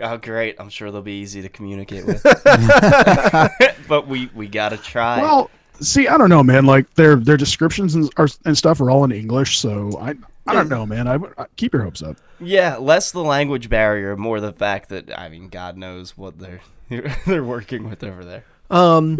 Oh, 0.00 0.16
great! 0.16 0.56
I'm 0.58 0.68
sure 0.70 0.90
they'll 0.90 1.02
be 1.02 1.20
easy 1.20 1.42
to 1.42 1.48
communicate 1.48 2.04
with. 2.04 2.22
but 3.88 4.08
we 4.08 4.30
we 4.34 4.48
gotta 4.48 4.76
try. 4.76 5.20
Well, 5.20 5.50
see, 5.80 6.08
I 6.08 6.18
don't 6.18 6.30
know, 6.30 6.42
man. 6.42 6.66
Like 6.66 6.92
their 6.94 7.16
their 7.16 7.36
descriptions 7.36 7.94
and, 7.94 8.10
are, 8.16 8.28
and 8.44 8.56
stuff 8.58 8.80
are 8.80 8.90
all 8.90 9.04
in 9.04 9.12
English, 9.12 9.58
so 9.58 9.96
I 10.00 10.14
I 10.46 10.54
don't 10.54 10.68
know, 10.68 10.84
man. 10.84 11.06
I, 11.06 11.16
would- 11.16 11.34
I 11.38 11.46
keep 11.56 11.72
your 11.72 11.82
hopes 11.82 12.02
up. 12.02 12.16
Yeah, 12.40 12.76
less 12.76 13.12
the 13.12 13.22
language 13.22 13.68
barrier, 13.68 14.16
more 14.16 14.40
the 14.40 14.52
fact 14.52 14.88
that 14.90 15.16
I 15.16 15.28
mean, 15.28 15.48
God 15.48 15.76
knows 15.76 16.16
what 16.16 16.38
they're 16.38 16.60
they're 17.26 17.44
working 17.44 17.88
with 17.88 18.04
over 18.04 18.24
there. 18.24 18.44
Um, 18.70 19.18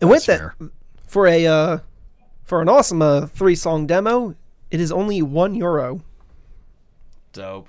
and 0.00 0.08
with 0.10 0.26
That's 0.26 0.54
that, 0.56 0.70
for 1.06 1.26
a 1.26 1.46
uh, 1.46 1.78
for 2.44 2.62
an 2.62 2.68
awesome 2.68 3.02
uh, 3.02 3.26
three 3.26 3.54
song 3.54 3.86
demo, 3.86 4.34
it 4.70 4.80
is 4.80 4.90
only 4.90 5.22
one 5.22 5.54
euro. 5.54 6.02
Dope. 7.32 7.68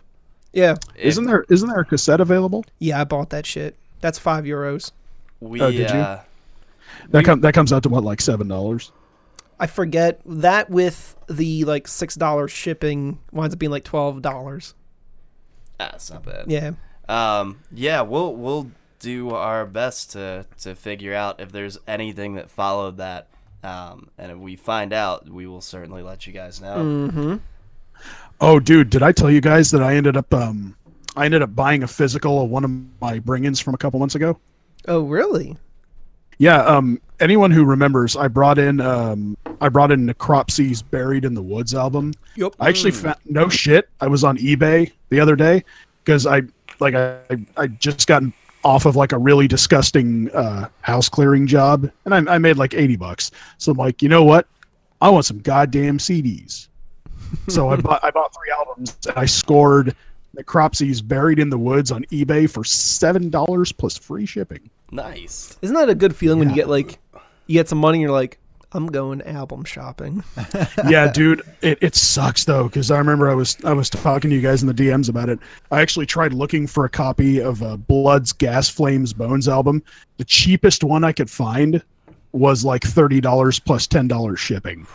Yeah, 0.55 0.75
Isn't 0.95 1.25
there 1.25 1.45
isn't 1.49 1.67
there 1.69 1.81
a 1.81 1.85
cassette 1.85 2.21
available? 2.21 2.63
yeah, 2.79 2.99
I 3.01 3.03
bought 3.03 3.29
that 3.31 3.45
shit. 3.45 3.75
That's 4.01 4.17
five 4.17 4.45
euros. 4.45 4.91
We 5.41 5.59
Oh, 5.61 5.69
did 5.69 5.89
you? 5.91 5.97
uh, 5.99 6.21
That 7.09 7.25
com- 7.25 7.41
that 7.41 7.53
comes 7.53 7.71
out 7.73 7.83
to 7.83 7.89
what 7.89 8.03
like 8.03 8.21
seven 8.21 8.47
dollars. 8.47 8.91
I 9.59 9.67
forget 9.67 10.21
that 10.25 10.69
with 10.69 11.15
the 11.27 11.63
like 11.65 11.87
six 11.87 12.15
dollars 12.15 12.51
shipping 12.51 13.19
winds 13.31 13.53
up 13.53 13.59
being 13.59 13.71
like 13.71 13.83
twelve 13.83 14.21
dollars. 14.21 14.73
that's 15.77 16.09
not 16.09 16.23
bad. 16.23 16.45
Yeah, 16.47 16.71
Um, 17.09 17.59
yeah, 17.71 18.01
we'll 18.01 18.33
we'll 18.35 18.71
do 18.99 19.31
our 19.31 19.65
best 19.65 20.11
to 20.13 20.45
to 20.61 20.73
figure 20.73 21.13
out 21.13 21.39
if 21.41 21.51
there's 21.51 21.77
anything 21.87 22.35
that 22.35 22.49
followed 22.49 22.97
that. 22.97 23.27
Um, 23.63 24.09
and 24.17 24.31
if 24.31 24.37
we 24.37 24.55
find 24.55 24.93
out, 24.93 25.27
we 25.27 25.47
will 25.47 25.59
certainly 25.61 26.01
let 26.03 26.27
you 26.27 26.33
guys 26.33 26.61
know. 26.61 26.77
Mm-hmm. 26.77 27.35
Oh, 28.41 28.59
dude, 28.59 28.89
did 28.89 29.01
I 29.01 29.11
tell 29.11 29.31
you 29.31 29.41
guys 29.41 29.71
that 29.71 29.81
I 29.81 29.95
ended 29.95 30.17
up 30.17 30.33
um 30.33 30.75
I 31.15 31.25
ended 31.25 31.41
up 31.41 31.55
buying 31.55 31.83
a 31.83 31.87
physical 31.87 32.41
of 32.41 32.49
one 32.49 32.63
of 32.65 32.71
my 33.01 33.19
bring-ins 33.19 33.59
from 33.59 33.73
a 33.73 33.77
couple 33.77 33.99
months 33.99 34.15
ago? 34.15 34.39
Oh, 34.87 35.03
really? 35.03 35.55
Yeah, 36.37 36.63
um 36.65 37.01
anyone 37.19 37.51
who 37.51 37.63
remembers, 37.63 38.15
I 38.15 38.27
brought 38.27 38.59
in 38.59 38.81
um 38.81 39.37
I 39.61 39.69
brought 39.69 39.91
in 39.91 40.05
Necropsy's 40.05 40.81
Buried 40.81 41.25
in 41.25 41.33
the 41.33 41.41
Woods 41.41 41.73
album. 41.73 42.13
Yep. 42.35 42.55
I 42.59 42.69
actually 42.69 42.91
found 42.91 43.17
no 43.25 43.49
shit. 43.49 43.89
I 44.01 44.07
was 44.07 44.23
on 44.23 44.37
eBay 44.37 44.91
the 45.09 45.19
other 45.19 45.35
day 45.35 45.63
because 46.03 46.25
I 46.25 46.41
like 46.79 46.95
I 46.95 47.19
I 47.57 47.67
just 47.67 48.07
gotten 48.07 48.33
off 48.65 48.85
of 48.85 48.95
like 48.95 49.11
a 49.11 49.17
really 49.17 49.47
disgusting 49.47 50.29
uh, 50.31 50.67
house 50.81 51.07
clearing 51.07 51.45
job, 51.45 51.89
and 52.03 52.13
I, 52.13 52.35
I 52.35 52.37
made 52.39 52.57
like 52.57 52.73
eighty 52.73 52.95
bucks. 52.95 53.31
So 53.59 53.71
I'm 53.71 53.77
like, 53.77 54.01
you 54.01 54.09
know 54.09 54.23
what? 54.23 54.47
I 54.99 55.09
want 55.09 55.25
some 55.25 55.39
goddamn 55.39 55.99
CDs. 55.99 56.67
So 57.47 57.69
I 57.69 57.75
bought 57.77 58.03
I 58.03 58.11
bought 58.11 58.33
three 58.33 58.53
albums, 58.57 58.97
and 59.07 59.17
I 59.17 59.25
scored 59.25 59.95
Necropsy's 60.35 61.01
Buried 61.01 61.39
in 61.39 61.49
the 61.49 61.57
Woods 61.57 61.91
on 61.91 62.03
eBay 62.05 62.49
for 62.49 62.63
seven 62.63 63.29
dollars 63.29 63.71
plus 63.71 63.97
free 63.97 64.25
shipping. 64.25 64.69
Nice. 64.91 65.57
Isn't 65.61 65.75
that 65.75 65.89
a 65.89 65.95
good 65.95 66.15
feeling 66.15 66.39
when 66.39 66.49
you 66.49 66.55
get 66.55 66.69
like 66.69 66.99
you 67.47 67.53
get 67.53 67.69
some 67.69 67.79
money 67.79 67.97
and 67.97 68.01
you're 68.01 68.11
like, 68.11 68.39
I'm 68.71 68.87
going 68.87 69.21
album 69.21 69.63
shopping. 69.63 70.23
yeah, 70.89 71.11
dude, 71.11 71.41
it, 71.61 71.77
it 71.81 71.95
sucks 71.95 72.43
though 72.43 72.65
because 72.65 72.91
I 72.91 72.97
remember 72.97 73.29
I 73.29 73.33
was 73.33 73.57
I 73.63 73.73
was 73.73 73.89
talking 73.89 74.29
to 74.29 74.35
you 74.35 74.41
guys 74.41 74.61
in 74.61 74.67
the 74.67 74.73
DMs 74.73 75.09
about 75.09 75.29
it. 75.29 75.39
I 75.71 75.81
actually 75.81 76.05
tried 76.05 76.33
looking 76.33 76.67
for 76.67 76.85
a 76.85 76.89
copy 76.89 77.39
of 77.39 77.63
uh, 77.63 77.77
Blood's 77.77 78.33
Gas 78.33 78.69
Flames 78.69 79.13
Bones 79.13 79.47
album. 79.47 79.81
The 80.17 80.25
cheapest 80.25 80.83
one 80.83 81.03
I 81.03 81.13
could 81.13 81.29
find 81.29 81.81
was 82.33 82.65
like 82.65 82.83
thirty 82.83 83.21
dollars 83.21 83.59
plus 83.59 83.87
ten 83.87 84.07
dollars 84.09 84.39
shipping. 84.39 84.85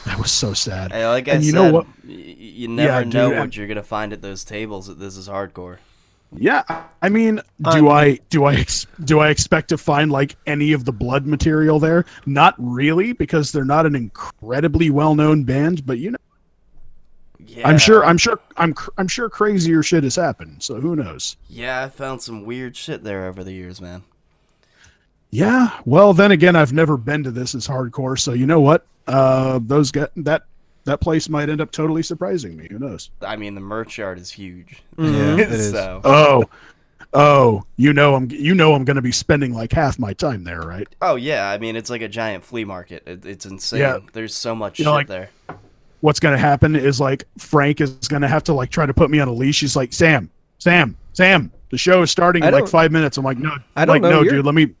That 0.06 0.18
was 0.18 0.30
so 0.30 0.54
sad. 0.54 0.92
Hey, 0.92 1.06
like 1.06 1.28
I 1.28 1.32
And 1.32 1.44
you 1.44 1.50
said, 1.52 1.56
know 1.56 1.72
what? 1.72 1.86
you 2.06 2.68
never 2.68 3.00
Yeah, 3.00 3.04
know 3.04 3.28
dude, 3.28 3.36
what 3.38 3.44
and- 3.44 3.56
you're 3.56 3.66
gonna 3.66 3.82
find 3.82 4.12
at 4.12 4.22
those 4.22 4.44
tables. 4.44 4.88
At 4.88 4.98
this 4.98 5.16
is 5.16 5.28
hardcore. 5.28 5.76
Yeah, 6.32 6.62
I 7.02 7.08
mean, 7.08 7.36
do 7.60 7.70
I'm- 7.70 7.88
I 7.88 8.18
do 8.30 8.44
I 8.44 8.54
ex- 8.54 8.86
do 9.04 9.18
I 9.18 9.30
expect 9.30 9.68
to 9.70 9.76
find 9.78 10.12
like 10.12 10.36
any 10.46 10.72
of 10.72 10.84
the 10.84 10.92
Blood 10.92 11.26
material 11.26 11.78
there? 11.80 12.04
Not 12.24 12.54
really, 12.56 13.12
because 13.12 13.50
they're 13.52 13.64
not 13.64 13.84
an 13.84 13.94
incredibly 13.96 14.90
well 14.90 15.14
known 15.16 15.42
band. 15.44 15.84
But 15.86 15.98
you 15.98 16.12
know, 16.12 16.18
Yeah, 17.44 17.66
I'm 17.68 17.78
sure 17.78 18.04
I'm 18.04 18.16
sure 18.16 18.38
I'm 18.56 18.74
cr- 18.74 18.90
I'm 18.96 19.08
sure 19.08 19.28
crazier 19.28 19.82
shit 19.82 20.04
has 20.04 20.14
happened. 20.14 20.62
So 20.62 20.80
who 20.80 20.94
knows? 20.94 21.36
Yeah, 21.48 21.82
I 21.82 21.88
found 21.88 22.22
some 22.22 22.44
weird 22.44 22.76
shit 22.76 23.02
there 23.02 23.26
over 23.26 23.42
the 23.42 23.52
years, 23.52 23.80
man. 23.80 24.04
Yeah. 25.30 25.78
Well, 25.84 26.12
then 26.12 26.32
again, 26.32 26.56
I've 26.56 26.72
never 26.72 26.96
been 26.96 27.22
to 27.24 27.30
This 27.30 27.54
Is 27.54 27.66
Hardcore, 27.68 28.18
so 28.18 28.32
you 28.32 28.46
know 28.46 28.60
what? 28.60 28.86
Uh, 29.06 29.60
those 29.62 29.90
get 29.90 30.10
that 30.16 30.42
that 30.84 31.00
place 31.00 31.28
might 31.28 31.48
end 31.48 31.60
up 31.60 31.70
totally 31.70 32.02
surprising 32.02 32.56
me. 32.56 32.66
Who 32.70 32.78
knows? 32.78 33.10
I 33.22 33.36
mean, 33.36 33.54
the 33.54 33.60
merch 33.60 33.98
yard 33.98 34.18
is 34.18 34.30
huge. 34.30 34.82
Yeah, 34.98 35.34
it 35.34 35.52
is. 35.52 35.70
so, 35.72 36.00
Oh, 36.04 36.44
oh, 37.14 37.62
you 37.76 37.92
know 37.92 38.14
I'm 38.14 38.30
you 38.30 38.54
know 38.54 38.74
I'm 38.74 38.84
going 38.84 38.96
to 38.96 39.02
be 39.02 39.12
spending 39.12 39.52
like 39.54 39.72
half 39.72 39.98
my 39.98 40.12
time 40.12 40.44
there, 40.44 40.60
right? 40.60 40.86
oh 41.02 41.16
yeah, 41.16 41.50
I 41.50 41.58
mean, 41.58 41.76
it's 41.76 41.90
like 41.90 42.02
a 42.02 42.08
giant 42.08 42.44
flea 42.44 42.64
market. 42.64 43.02
It, 43.06 43.24
it's 43.26 43.46
insane. 43.46 43.80
Yeah. 43.80 43.98
There's 44.12 44.34
so 44.34 44.54
much 44.54 44.78
You 44.78 44.84
shit 44.84 44.86
know, 44.86 44.92
like- 44.94 45.06
there. 45.08 45.30
What's 46.02 46.18
going 46.18 46.32
to 46.32 46.38
happen 46.38 46.74
is 46.76 46.98
like 46.98 47.24
Frank 47.36 47.82
is 47.82 47.92
going 48.08 48.22
to 48.22 48.28
have 48.28 48.42
to 48.44 48.54
like 48.54 48.70
try 48.70 48.86
to 48.86 48.94
put 48.94 49.10
me 49.10 49.20
on 49.20 49.28
a 49.28 49.32
leash. 49.32 49.60
He's 49.60 49.76
like, 49.76 49.92
Sam, 49.92 50.30
Sam, 50.58 50.96
Sam. 51.12 51.52
The 51.68 51.76
show 51.76 52.00
is 52.00 52.10
starting 52.10 52.42
I 52.42 52.48
in 52.48 52.54
like 52.54 52.68
five 52.68 52.90
minutes. 52.90 53.18
I'm 53.18 53.24
like, 53.24 53.36
no, 53.36 53.54
I 53.76 53.84
don't 53.84 53.96
like, 53.96 54.02
know, 54.02 54.08
no, 54.10 54.22
you're- 54.22 54.36
dude. 54.38 54.46
Let 54.46 54.54
me. 54.54 54.74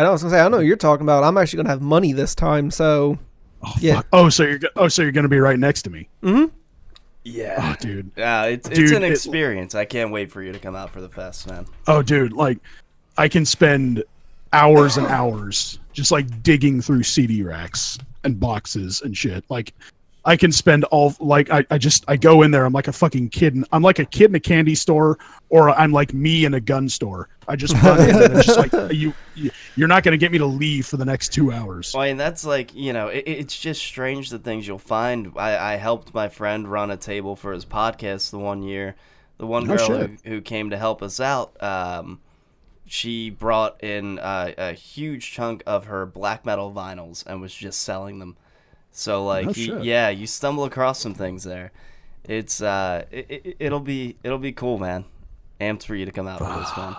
I 0.00 0.04
know 0.04 0.08
I 0.08 0.12
was 0.12 0.22
gonna 0.22 0.34
say 0.34 0.40
I 0.40 0.48
know 0.48 0.56
what 0.56 0.66
you're 0.66 0.76
talking 0.76 1.04
about. 1.04 1.24
I'm 1.24 1.36
actually 1.36 1.58
gonna 1.58 1.68
have 1.68 1.82
money 1.82 2.12
this 2.12 2.34
time, 2.34 2.70
so 2.70 3.18
Oh, 3.62 3.74
Yeah. 3.78 3.96
fuck. 3.96 4.06
oh 4.14 4.28
so 4.30 4.44
you're 4.44 4.58
oh 4.76 4.88
so 4.88 5.02
you're 5.02 5.12
going 5.12 5.24
to 5.24 5.28
be 5.28 5.38
right 5.38 5.58
next 5.58 5.82
to 5.82 5.90
me. 5.90 6.08
Mhm. 6.22 6.50
Yeah. 7.24 7.56
Oh, 7.58 7.76
dude. 7.78 8.10
Yeah, 8.16 8.44
it's 8.44 8.66
it's 8.68 8.78
Dude, 8.78 8.92
an 8.92 9.04
it- 9.04 9.10
experience. 9.12 9.74
I 9.74 9.84
can't 9.84 10.10
wait 10.10 10.32
for 10.32 10.42
you 10.42 10.52
to 10.52 10.58
come 10.58 10.74
out 10.74 10.90
for 10.90 11.02
the 11.02 11.10
fest, 11.10 11.46
man. 11.46 11.66
Oh, 11.86 12.00
dude, 12.00 12.32
like 12.32 12.58
I 13.18 13.28
can 13.28 13.44
spend 13.44 14.02
hours 14.54 14.96
and 14.96 15.06
hours 15.06 15.78
just 15.92 16.10
like 16.10 16.42
digging 16.42 16.80
through 16.80 17.02
CD 17.02 17.42
racks 17.42 17.98
and 18.24 18.40
boxes 18.40 19.02
and 19.02 19.14
shit. 19.14 19.44
Like 19.50 19.74
I 20.24 20.36
can 20.36 20.52
spend 20.52 20.84
all 20.84 21.14
like 21.18 21.50
I, 21.50 21.64
I 21.70 21.78
just 21.78 22.04
I 22.06 22.16
go 22.16 22.42
in 22.42 22.50
there. 22.50 22.64
I'm 22.64 22.72
like 22.72 22.88
a 22.88 22.92
fucking 22.92 23.30
kid. 23.30 23.54
And, 23.54 23.66
I'm 23.72 23.82
like 23.82 23.98
a 23.98 24.04
kid 24.04 24.30
in 24.30 24.34
a 24.34 24.40
candy 24.40 24.74
store, 24.74 25.18
or 25.48 25.70
I'm 25.70 25.92
like 25.92 26.12
me 26.12 26.44
in 26.44 26.54
a 26.54 26.60
gun 26.60 26.88
store. 26.88 27.28
I 27.48 27.56
just 27.56 27.74
run 27.82 28.08
in 28.08 28.22
and 28.22 28.36
it's 28.36 28.46
just 28.46 28.58
like 28.58 28.72
you, 28.92 29.14
you 29.34 29.50
you're 29.76 29.88
not 29.88 30.02
gonna 30.02 30.18
get 30.18 30.30
me 30.30 30.38
to 30.38 30.46
leave 30.46 30.86
for 30.86 30.98
the 30.98 31.04
next 31.04 31.32
two 31.32 31.52
hours. 31.52 31.94
Well, 31.94 32.04
and 32.04 32.20
that's 32.20 32.44
like 32.44 32.74
you 32.74 32.92
know, 32.92 33.08
it, 33.08 33.24
it's 33.26 33.58
just 33.58 33.82
strange 33.82 34.30
the 34.30 34.38
things 34.38 34.66
you'll 34.66 34.78
find. 34.78 35.32
I, 35.36 35.74
I 35.74 35.76
helped 35.76 36.12
my 36.12 36.28
friend 36.28 36.68
run 36.68 36.90
a 36.90 36.96
table 36.96 37.34
for 37.34 37.52
his 37.52 37.64
podcast 37.64 38.30
the 38.30 38.38
one 38.38 38.62
year. 38.62 38.96
The 39.38 39.46
one 39.46 39.64
girl 39.64 39.78
shit. 39.78 40.10
who, 40.22 40.30
who 40.30 40.40
came 40.42 40.68
to 40.68 40.76
help 40.76 41.02
us 41.02 41.18
out, 41.18 41.60
um, 41.62 42.20
she 42.84 43.30
brought 43.30 43.82
in 43.82 44.18
uh, 44.18 44.52
a 44.58 44.72
huge 44.74 45.32
chunk 45.32 45.62
of 45.66 45.86
her 45.86 46.04
black 46.04 46.44
metal 46.44 46.70
vinyls 46.70 47.24
and 47.24 47.40
was 47.40 47.54
just 47.54 47.80
selling 47.80 48.18
them. 48.18 48.36
So 48.92 49.24
like, 49.24 49.48
Oh, 49.48 49.52
you, 49.54 49.80
yeah, 49.82 50.08
you 50.08 50.26
stumble 50.26 50.64
across 50.64 51.00
some 51.00 51.14
things 51.14 51.44
there. 51.44 51.72
It's 52.24 52.60
uh, 52.60 53.04
it, 53.10 53.26
it, 53.30 53.56
it'll 53.58 53.80
be 53.80 54.16
it'll 54.22 54.38
be 54.38 54.52
cool, 54.52 54.78
man. 54.78 55.04
Amped 55.60 55.84
for 55.84 55.94
you 55.94 56.04
to 56.04 56.12
come 56.12 56.26
out 56.26 56.40
with 56.40 56.54
this 56.54 56.76
one. 56.76 56.96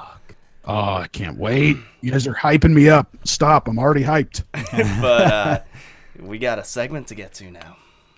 Oh, 0.65 0.95
I 0.95 1.07
can't 1.07 1.37
wait. 1.37 1.77
You 2.01 2.11
guys 2.11 2.27
are 2.27 2.35
hyping 2.35 2.73
me 2.73 2.89
up. 2.89 3.09
Stop. 3.23 3.67
I'm 3.67 3.79
already 3.79 4.03
hyped. 4.03 4.43
but 5.01 5.31
uh, 5.31 5.59
we 6.19 6.37
got 6.37 6.59
a 6.59 6.63
segment 6.63 7.07
to 7.07 7.15
get 7.15 7.33
to 7.35 7.49
now. 7.49 7.77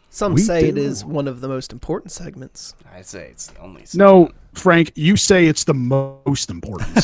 Some 0.10 0.34
We 0.34 0.42
say 0.42 0.70
it 0.70 0.76
do. 0.76 0.82
is 0.82 1.04
one 1.04 1.28
of 1.28 1.42
the 1.42 1.48
most 1.48 1.72
important 1.72 2.12
segments. 2.12 2.76
I 2.94 3.02
say 3.02 3.30
it's 3.32 3.48
the 3.48 3.60
only. 3.60 3.86
No, 3.96 4.30
Frank, 4.54 4.92
you 4.96 5.16
say 5.16 5.48
it's 5.48 5.64
the 5.64 5.74
most 5.74 6.50
important. 6.50 7.04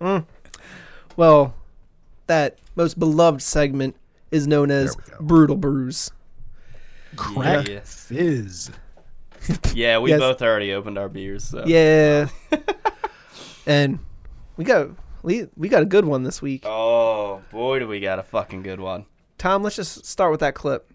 segment. 0.00 0.26
Well, 1.16 1.54
that 2.26 2.58
most 2.76 2.98
beloved 2.98 3.42
segment 3.42 3.96
is 4.30 4.46
known 4.46 4.70
as. 4.70 4.96
Brutal 5.20 5.56
Brews. 5.56 6.10
Crack 7.16 7.66
Yeah. 7.68 7.80
fizz. 7.84 8.70
Yeah, 9.74 9.98
we 9.98 10.10
Yes. 10.10 10.18
both 10.18 10.42
already 10.42 10.72
opened 10.72 10.98
our 10.98 11.08
beers. 11.08 11.44
So. 11.44 11.62
Yeah. 11.66 12.28
and 13.66 13.98
we 14.56 14.64
got 14.64 14.88
we, 15.22 15.46
we 15.56 15.68
got 15.68 15.82
a 15.82 15.86
good 15.86 16.04
one 16.04 16.22
this 16.24 16.40
week. 16.42 16.64
Oh 16.66 17.42
boy, 17.52 17.78
do 17.78 17.86
we 17.86 18.00
got 18.00 18.18
a 18.18 18.22
fucking 18.24 18.62
good 18.62 18.80
one. 18.80 19.06
Tom, 19.38 19.62
let's 19.62 19.76
just 19.76 20.04
start 20.06 20.30
with 20.30 20.40
that 20.40 20.54
clip. 20.54 20.92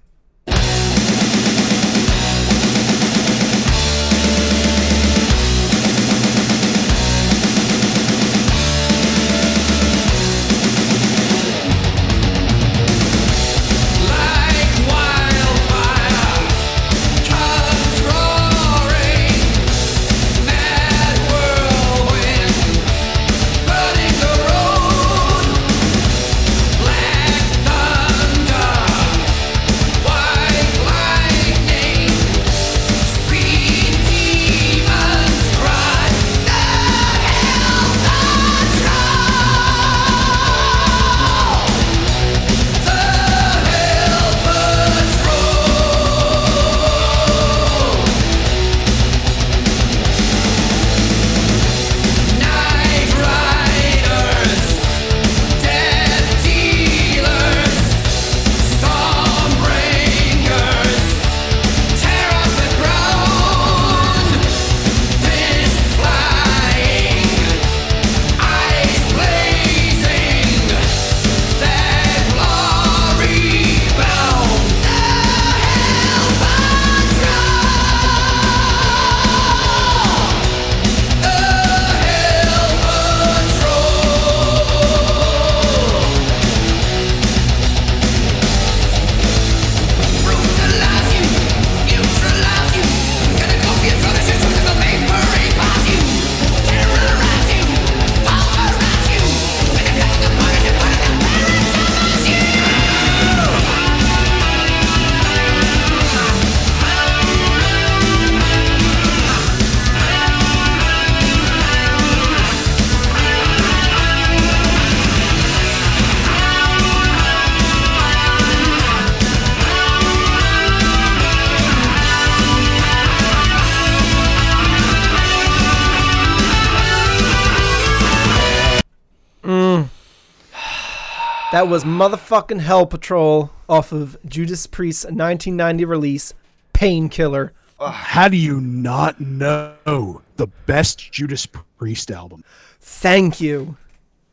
That 131.61 131.67
was 131.67 131.83
motherfucking 131.83 132.61
Hell 132.61 132.87
Patrol 132.87 133.51
off 133.69 133.91
of 133.91 134.17
Judas 134.25 134.65
Priest's 134.65 135.03
1990 135.05 135.85
release, 135.85 136.33
Painkiller. 136.73 137.53
How 137.79 138.27
do 138.27 138.35
you 138.35 138.59
not 138.59 139.21
know 139.21 140.23
the 140.37 140.47
best 140.65 141.11
Judas 141.11 141.45
Priest 141.77 142.09
album? 142.09 142.43
Thank 142.79 143.39
you. 143.39 143.77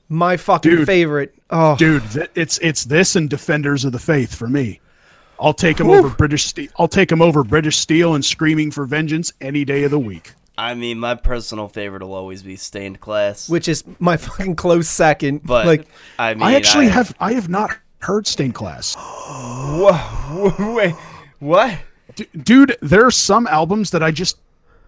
My 0.08 0.38
fucking 0.38 0.70
Dude. 0.70 0.86
favorite. 0.86 1.34
Oh, 1.50 1.76
Dude, 1.76 2.10
th- 2.12 2.30
it's 2.34 2.56
it's 2.62 2.84
this 2.86 3.14
and 3.14 3.28
Defenders 3.28 3.84
of 3.84 3.92
the 3.92 3.98
Faith 3.98 4.34
for 4.34 4.48
me. 4.48 4.80
I'll 5.38 5.52
take 5.52 5.78
him 5.78 5.90
over 5.90 6.08
British 6.08 6.46
Steel. 6.46 6.70
I'll 6.78 6.88
take 6.88 7.12
him 7.12 7.20
over 7.20 7.44
British 7.44 7.76
Steel 7.76 8.14
and 8.14 8.24
Screaming 8.24 8.70
for 8.70 8.86
Vengeance 8.86 9.34
any 9.42 9.66
day 9.66 9.84
of 9.84 9.90
the 9.90 9.98
week. 9.98 10.32
I 10.58 10.74
mean, 10.74 10.98
my 10.98 11.14
personal 11.14 11.68
favorite 11.68 12.02
will 12.02 12.14
always 12.14 12.42
be 12.42 12.56
Stained 12.56 13.00
Class. 13.00 13.48
which 13.48 13.68
is 13.68 13.84
my 14.00 14.16
fucking 14.16 14.56
close 14.56 14.88
second. 14.88 15.42
but 15.44 15.66
like, 15.66 15.86
I 16.18 16.34
mean, 16.34 16.42
I 16.42 16.54
actually 16.56 16.88
have 16.88 17.14
I 17.20 17.34
have 17.34 17.48
not 17.48 17.76
heard 18.00 18.26
Stained 18.26 18.54
Class. 18.56 18.96
Wait, 20.58 20.94
what, 21.38 21.78
D- 22.16 22.26
dude, 22.42 22.76
there 22.82 23.06
are 23.06 23.10
some 23.10 23.46
albums 23.46 23.90
that 23.92 24.02
I 24.02 24.10
just 24.10 24.38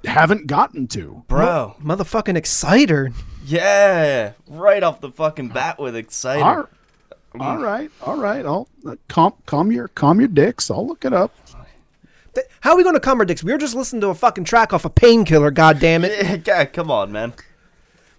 haven't 0.05 0.47
gotten 0.47 0.89
to. 0.89 1.23
bro? 1.29 1.77
motherfucking 1.83 2.37
Exciter. 2.37 3.13
Yeah, 3.47 4.33
right 4.49 4.83
off 4.83 5.01
the 5.01 5.11
fucking 5.11 5.49
bat 5.49 5.79
with 5.79 5.95
Exciter. 5.97 6.69
All, 7.39 7.41
all 7.41 7.59
right, 7.59 7.91
all 8.03 8.17
right. 8.17 8.45
I'll 8.45 8.69
uh, 8.85 8.97
calm 9.09 9.35
calm 9.47 9.71
your 9.71 9.89
calm 9.89 10.19
your 10.19 10.29
dicks. 10.29 10.69
I'll 10.71 10.87
look 10.87 11.05
it 11.05 11.13
up. 11.13 11.33
Th- 12.35 12.47
How 12.61 12.73
are 12.73 12.77
we 12.77 12.83
going 12.83 12.95
to 12.95 13.01
come, 13.01 13.19
our 13.19 13.25
dicks? 13.25 13.43
We 13.45 13.53
were 13.53 13.59
just 13.59 13.75
listening 13.75 14.01
to 14.03 14.09
a 14.09 14.15
fucking 14.15 14.45
track 14.45 14.73
off 14.73 14.85
a 14.85 14.91
painkiller, 14.91 15.51
God 15.53 15.79
damn 15.81 16.05
it. 16.05 16.47
Yeah, 16.47 16.65
come 16.67 16.91
on, 16.91 17.11
man. 17.13 17.33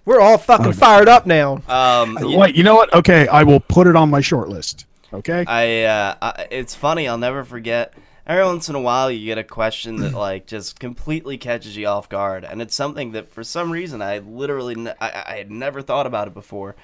We're 0.06 0.20
all 0.20 0.38
fucking 0.38 0.74
fired 0.74 1.08
up 1.08 1.26
now. 1.28 1.62
Um, 1.68 2.18
you- 2.22 2.38
Wait, 2.38 2.56
you 2.56 2.64
know 2.64 2.76
what? 2.76 2.94
Okay, 2.94 3.28
I 3.28 3.44
will 3.44 3.60
put 3.60 3.88
it 3.88 3.96
on 3.96 4.10
my 4.10 4.22
short 4.22 4.50
list. 4.50 4.86
Okay. 5.14 5.44
I, 5.48 5.84
uh, 5.84 6.16
I, 6.22 6.48
it's 6.52 6.74
funny. 6.74 7.08
I'll 7.08 7.18
never 7.18 7.44
forget. 7.44 7.94
Every 8.26 8.46
once 8.46 8.70
in 8.70 8.76
a 8.76 8.80
while, 8.82 9.12
you 9.12 9.26
get 9.26 9.38
a 9.38 9.44
question 9.44 9.98
that 9.98 10.14
like 10.28 10.48
just 10.48 10.80
completely 10.80 11.38
catches 11.38 11.76
you 11.76 11.88
off 11.88 12.08
guard, 12.08 12.46
and 12.46 12.62
it's 12.62 12.74
something 12.76 13.12
that 13.12 13.28
for 13.30 13.44
some 13.44 13.72
reason 13.72 14.02
I 14.02 14.20
literally 14.20 14.76
n- 14.76 14.94
I, 15.02 15.24
I 15.28 15.36
had 15.38 15.52
never 15.52 15.82
thought 15.82 16.06
about 16.08 16.28
it 16.30 16.34
before, 16.34 16.76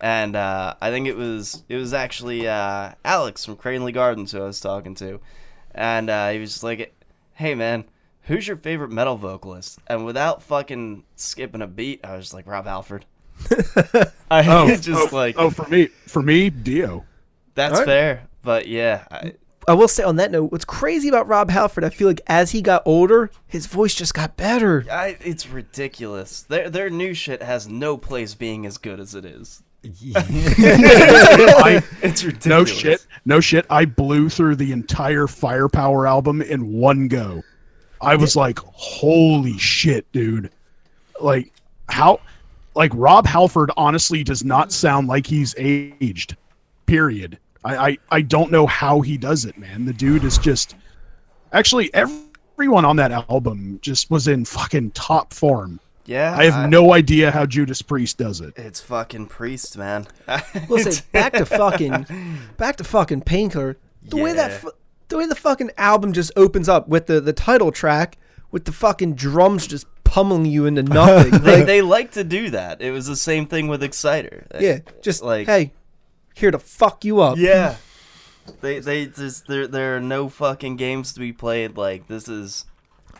and 0.00 0.36
uh, 0.36 0.74
I 0.80 0.90
think 0.90 1.06
it 1.06 1.16
was 1.16 1.62
it 1.70 1.76
was 1.76 1.94
actually 1.94 2.46
uh, 2.46 2.92
Alex 3.04 3.46
from 3.46 3.56
Cranley 3.56 3.92
Gardens 3.92 4.32
who 4.32 4.42
I 4.42 4.46
was 4.46 4.60
talking 4.60 4.94
to, 4.96 5.20
and 5.74 6.10
uh, 6.10 6.30
he 6.30 6.38
was 6.38 6.62
like, 6.62 6.94
"Hey 7.34 7.54
man, 7.54 7.84
who's 8.22 8.46
your 8.48 8.56
favorite 8.56 8.90
metal 8.90 9.16
vocalist?" 9.16 9.78
And 9.86 10.04
without 10.04 10.42
fucking 10.42 11.04
skipping 11.16 11.62
a 11.62 11.66
beat, 11.66 12.04
I 12.04 12.16
was 12.16 12.32
like, 12.34 12.46
"Rob 12.46 12.66
Halford." 12.66 13.04
I 14.30 14.44
Oh, 14.46 14.76
just 14.80 15.12
oh, 15.12 15.16
like 15.16 15.36
oh, 15.38 15.50
for 15.50 15.66
me, 15.68 15.86
for 16.06 16.22
me, 16.22 16.50
Dio. 16.50 17.04
that's 17.54 17.72
Alright. 17.74 17.86
fair, 17.86 18.28
but 18.42 18.66
yeah, 18.68 19.04
I, 19.10 19.34
I 19.68 19.74
will 19.74 19.88
say 19.88 20.02
on 20.02 20.16
that 20.16 20.30
note, 20.30 20.52
what's 20.52 20.64
crazy 20.64 21.08
about 21.08 21.28
Rob 21.28 21.48
Halford, 21.50 21.84
I 21.84 21.90
feel 21.90 22.08
like 22.08 22.20
as 22.26 22.50
he 22.50 22.60
got 22.62 22.82
older, 22.84 23.30
his 23.46 23.66
voice 23.66 23.94
just 23.94 24.14
got 24.14 24.36
better. 24.36 24.84
I, 24.90 25.16
it's 25.20 25.48
ridiculous. 25.48 26.42
Their 26.42 26.68
their 26.68 26.90
new 26.90 27.14
shit 27.14 27.42
has 27.42 27.68
no 27.68 27.96
place 27.96 28.34
being 28.34 28.66
as 28.66 28.76
good 28.78 29.00
as 29.00 29.14
it 29.14 29.24
is. 29.24 29.62
I, 29.84 31.82
It's 32.02 32.24
ridiculous. 32.24 32.46
no 32.46 32.64
shit, 32.64 33.06
no 33.24 33.40
shit. 33.40 33.66
I 33.70 33.84
blew 33.84 34.28
through 34.28 34.56
the 34.56 34.72
entire 34.72 35.26
Firepower 35.26 36.06
album 36.06 36.42
in 36.42 36.72
one 36.72 37.08
go. 37.08 37.42
I 38.00 38.16
was 38.16 38.36
like, 38.36 38.58
"Holy 38.58 39.58
shit, 39.58 40.10
dude!" 40.12 40.50
Like 41.20 41.52
how, 41.88 42.20
like 42.74 42.92
Rob 42.94 43.26
Halford 43.26 43.70
honestly 43.76 44.24
does 44.24 44.44
not 44.44 44.72
sound 44.72 45.08
like 45.08 45.26
he's 45.26 45.54
aged. 45.58 46.36
Period. 46.86 47.38
I 47.64 47.76
I, 47.76 47.98
I 48.10 48.22
don't 48.22 48.50
know 48.50 48.66
how 48.66 49.00
he 49.00 49.16
does 49.18 49.44
it, 49.44 49.58
man. 49.58 49.84
The 49.84 49.92
dude 49.92 50.24
is 50.24 50.38
just 50.38 50.76
actually 51.52 51.92
everyone 51.94 52.84
on 52.84 52.96
that 52.96 53.12
album 53.12 53.78
just 53.82 54.10
was 54.10 54.28
in 54.28 54.44
fucking 54.44 54.92
top 54.92 55.32
form. 55.32 55.80
Yeah, 56.06 56.34
I 56.36 56.50
have 56.50 56.68
no 56.70 56.92
idea 56.92 57.30
how 57.30 57.46
Judas 57.46 57.82
Priest 57.82 58.18
does 58.18 58.40
it. 58.40 58.54
It's 58.56 58.80
fucking 58.80 59.26
priest, 59.26 59.76
man. 59.78 60.06
We'll 60.68 60.82
say 60.90 61.02
back 61.12 61.32
to 61.34 61.44
fucking, 61.46 62.06
back 62.56 62.76
to 62.76 62.84
fucking 62.84 63.22
painkiller. 63.22 63.76
The 64.02 64.16
way 64.16 64.32
that, 64.32 64.64
the 65.08 65.18
way 65.18 65.26
the 65.26 65.34
fucking 65.34 65.70
album 65.76 66.12
just 66.12 66.32
opens 66.36 66.68
up 66.68 66.88
with 66.88 67.06
the 67.06 67.20
the 67.20 67.32
title 67.32 67.70
track 67.70 68.16
with 68.50 68.64
the 68.64 68.72
fucking 68.72 69.14
drums 69.14 69.66
just 69.66 69.86
pummeling 70.04 70.46
you 70.46 70.66
into 70.66 70.82
nothing. 70.82 71.30
they, 71.42 71.56
like, 71.58 71.66
they 71.66 71.82
like 71.82 72.10
to 72.12 72.24
do 72.24 72.50
that. 72.50 72.80
It 72.82 72.90
was 72.90 73.06
the 73.06 73.14
same 73.16 73.46
thing 73.46 73.68
with 73.68 73.82
Exciter. 73.82 74.46
yeah, 74.58 74.78
just 75.02 75.22
like- 75.22 75.46
like 75.46 75.56
hey, 75.68 75.72
here 76.34 76.50
to 76.50 76.58
fuck 76.58 77.04
you 77.04 77.20
up. 77.20 77.36
Yeah. 77.38 77.76
They 78.62 78.80
they 78.80 79.06
just 79.06 79.46
there 79.46 79.68
there 79.68 79.96
are 79.96 80.00
no 80.00 80.28
fucking 80.28 80.76
games 80.76 81.12
to 81.12 81.20
be 81.20 81.32
played. 81.32 81.76
Like 81.76 82.08
this 82.08 82.26
is 82.26 82.64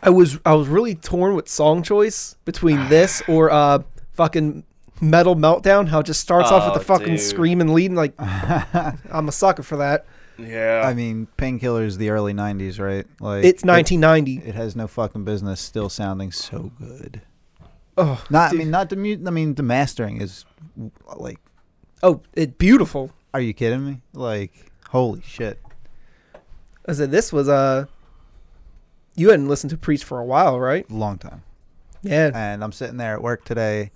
I 0.03 0.09
was 0.09 0.39
I 0.45 0.53
was 0.55 0.67
really 0.67 0.95
torn 0.95 1.35
with 1.35 1.47
song 1.49 1.83
choice 1.83 2.35
between 2.45 2.89
this 2.89 3.21
or 3.27 3.51
uh 3.51 3.79
fucking 4.13 4.63
Metal 4.99 5.35
Meltdown. 5.35 5.87
How 5.87 5.99
it 5.99 6.05
just 6.05 6.21
starts 6.21 6.51
off 6.51 6.65
with 6.65 6.75
Oh, 6.75 6.79
the 6.79 6.85
fucking 6.85 7.15
dude. 7.15 7.19
scream 7.19 7.61
and 7.61 7.73
leading. 7.73 7.95
Like 7.95 8.13
I'm 8.19 9.27
a 9.27 9.31
sucker 9.31 9.63
for 9.63 9.77
that. 9.77 10.05
yeah. 10.37 10.83
I 10.85 10.93
mean, 10.93 11.27
Painkiller's 11.37 11.97
the 11.97 12.09
early 12.09 12.33
'90s, 12.33 12.79
right? 12.79 13.05
Like 13.19 13.43
It's 13.43 13.63
1990. 13.63 14.47
It, 14.49 14.55
has 14.55 14.75
no 14.75 14.87
fucking 14.87 15.23
business 15.23 15.59
still 15.59 15.89
sounding 15.89 16.31
so 16.31 16.71
good. 16.79 17.21
oh, 17.97 18.23
Not, 18.29 18.51
dude. 18.51 18.59
I 18.59 18.63
mean, 18.63 18.71
not 18.71 18.89
the 18.89 18.95
mu- 18.95 19.23
I 19.25 19.29
mean, 19.31 19.55
the 19.55 19.63
mastering 19.63 20.21
is 20.21 20.45
like. 21.15 21.37
oh, 22.03 22.21
it 22.33 22.57
beautiful. 22.57 23.11
Are 23.33 23.41
you 23.41 23.53
kidding 23.53 23.85
me? 23.85 24.01
Like, 24.13 24.51
holy 24.89 25.21
shit! 25.25 25.59
I 26.87 26.93
said 26.93 27.11
this 27.11 27.31
was 27.31 27.47
uh 27.49 27.85
you 29.21 29.29
hadn't 29.29 29.47
listened 29.47 29.69
to 29.69 29.77
Priest 29.77 30.03
for 30.03 30.19
a 30.19 30.25
while, 30.25 30.59
right? 30.59 30.89
Long 30.89 31.19
time. 31.19 31.43
Yeah. 32.01 32.31
And 32.33 32.63
I'm 32.63 32.71
sitting 32.71 32.97
there 32.97 33.13
at 33.13 33.21
work 33.21 33.45
today, 33.45 33.91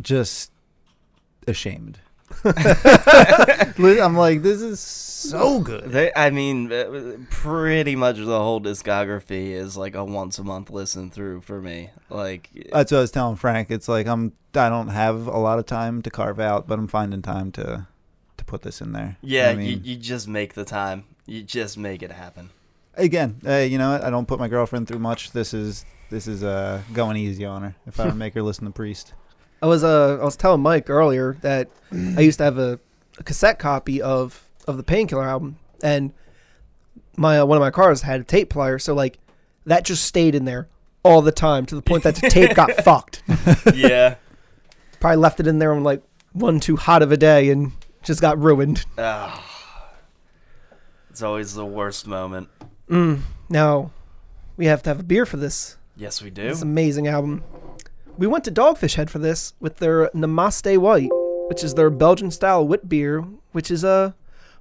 just 0.00 0.50
ashamed. 1.46 1.98
I'm 2.44 4.16
like, 4.16 4.40
this 4.40 4.62
is 4.62 4.80
so 4.80 5.60
good. 5.60 5.90
They, 5.90 6.10
I 6.16 6.30
mean, 6.30 6.72
uh, 6.72 7.18
pretty 7.28 7.94
much 7.94 8.16
the 8.16 8.24
whole 8.38 8.58
discography 8.58 9.50
is 9.50 9.76
like 9.76 9.94
a 9.94 10.02
once 10.02 10.38
a 10.38 10.44
month 10.44 10.70
listen 10.70 11.10
through 11.10 11.42
for 11.42 11.60
me. 11.60 11.90
Like, 12.08 12.48
That's 12.72 12.90
what 12.90 12.98
I 12.98 13.00
was 13.02 13.10
telling 13.10 13.36
Frank. 13.36 13.70
It's 13.70 13.88
like 13.88 14.06
I'm 14.06 14.32
I 14.54 14.70
don't 14.70 14.88
have 14.88 15.26
a 15.26 15.38
lot 15.38 15.58
of 15.58 15.66
time 15.66 16.00
to 16.02 16.10
carve 16.10 16.40
out, 16.40 16.66
but 16.66 16.78
I'm 16.78 16.88
finding 16.88 17.20
time 17.20 17.52
to 17.52 17.86
to 18.38 18.44
put 18.46 18.62
this 18.62 18.80
in 18.80 18.92
there. 18.92 19.18
yeah, 19.20 19.50
I 19.50 19.54
mean, 19.54 19.66
you, 19.68 19.80
you 19.82 19.96
just 19.96 20.26
make 20.26 20.54
the 20.54 20.64
time. 20.64 21.04
You 21.26 21.42
just 21.42 21.76
make 21.76 22.02
it 22.02 22.10
happen. 22.12 22.48
Again, 22.94 23.40
uh, 23.46 23.56
you 23.58 23.78
know 23.78 23.92
what? 23.92 24.04
I 24.04 24.10
don't 24.10 24.26
put 24.26 24.38
my 24.38 24.48
girlfriend 24.48 24.88
through 24.88 24.98
much. 24.98 25.32
This 25.32 25.54
is 25.54 25.84
this 26.10 26.26
is 26.26 26.44
uh 26.44 26.82
going 26.92 27.16
easy 27.16 27.44
on 27.44 27.62
her. 27.62 27.74
If 27.86 27.98
I 27.98 28.04
were 28.04 28.10
to 28.10 28.16
make 28.16 28.34
her 28.34 28.42
listen 28.42 28.64
to 28.66 28.70
Priest, 28.70 29.14
I 29.62 29.66
was 29.66 29.84
uh 29.84 30.18
I 30.20 30.24
was 30.24 30.36
telling 30.36 30.60
Mike 30.62 30.90
earlier 30.90 31.36
that 31.42 31.68
I 31.92 32.20
used 32.20 32.38
to 32.38 32.44
have 32.44 32.58
a, 32.58 32.78
a 33.18 33.22
cassette 33.22 33.58
copy 33.58 34.00
of 34.02 34.48
of 34.66 34.76
the 34.76 34.82
Painkiller 34.82 35.24
album 35.24 35.58
and 35.82 36.12
my 37.16 37.40
uh, 37.40 37.44
one 37.46 37.56
of 37.56 37.60
my 37.62 37.70
cars 37.70 38.02
had 38.02 38.20
a 38.20 38.24
tape 38.24 38.48
player 38.50 38.78
so 38.78 38.94
like 38.94 39.18
that 39.66 39.84
just 39.84 40.04
stayed 40.04 40.34
in 40.34 40.44
there 40.44 40.68
all 41.04 41.22
the 41.22 41.32
time 41.32 41.66
to 41.66 41.74
the 41.74 41.82
point 41.82 42.04
that 42.04 42.16
the 42.16 42.28
tape 42.28 42.54
got 42.54 42.70
fucked. 42.84 43.22
yeah. 43.74 44.16
Probably 45.00 45.16
left 45.16 45.40
it 45.40 45.46
in 45.46 45.58
there 45.58 45.72
on 45.72 45.82
like 45.82 46.02
one 46.32 46.60
too 46.60 46.76
hot 46.76 47.02
of 47.02 47.10
a 47.12 47.16
day 47.16 47.50
and 47.50 47.72
just 48.02 48.20
got 48.20 48.38
ruined. 48.38 48.84
Ah. 48.98 49.44
it's 51.10 51.22
always 51.22 51.54
the 51.54 51.66
worst 51.66 52.06
moment. 52.06 52.48
Now 53.48 53.90
we 54.56 54.66
have 54.66 54.82
to 54.82 54.90
have 54.90 55.00
a 55.00 55.04
beer 55.04 55.26
for 55.26 55.36
this 55.36 55.76
Yes, 55.96 56.22
we 56.22 56.30
do. 56.30 56.48
This 56.48 56.62
amazing 56.62 57.06
album. 57.06 57.44
We 58.16 58.26
went 58.26 58.44
to 58.44 58.50
Dogfish 58.50 58.94
Head 58.94 59.10
for 59.10 59.18
this 59.18 59.54
with 59.60 59.78
their 59.78 60.08
Namaste 60.08 60.78
White, 60.78 61.10
which 61.48 61.62
is 61.62 61.74
their 61.74 61.90
Belgian 61.90 62.30
style 62.30 62.66
wit 62.66 62.88
beer, 62.88 63.20
which 63.52 63.70
is 63.70 63.84
uh, 63.84 64.12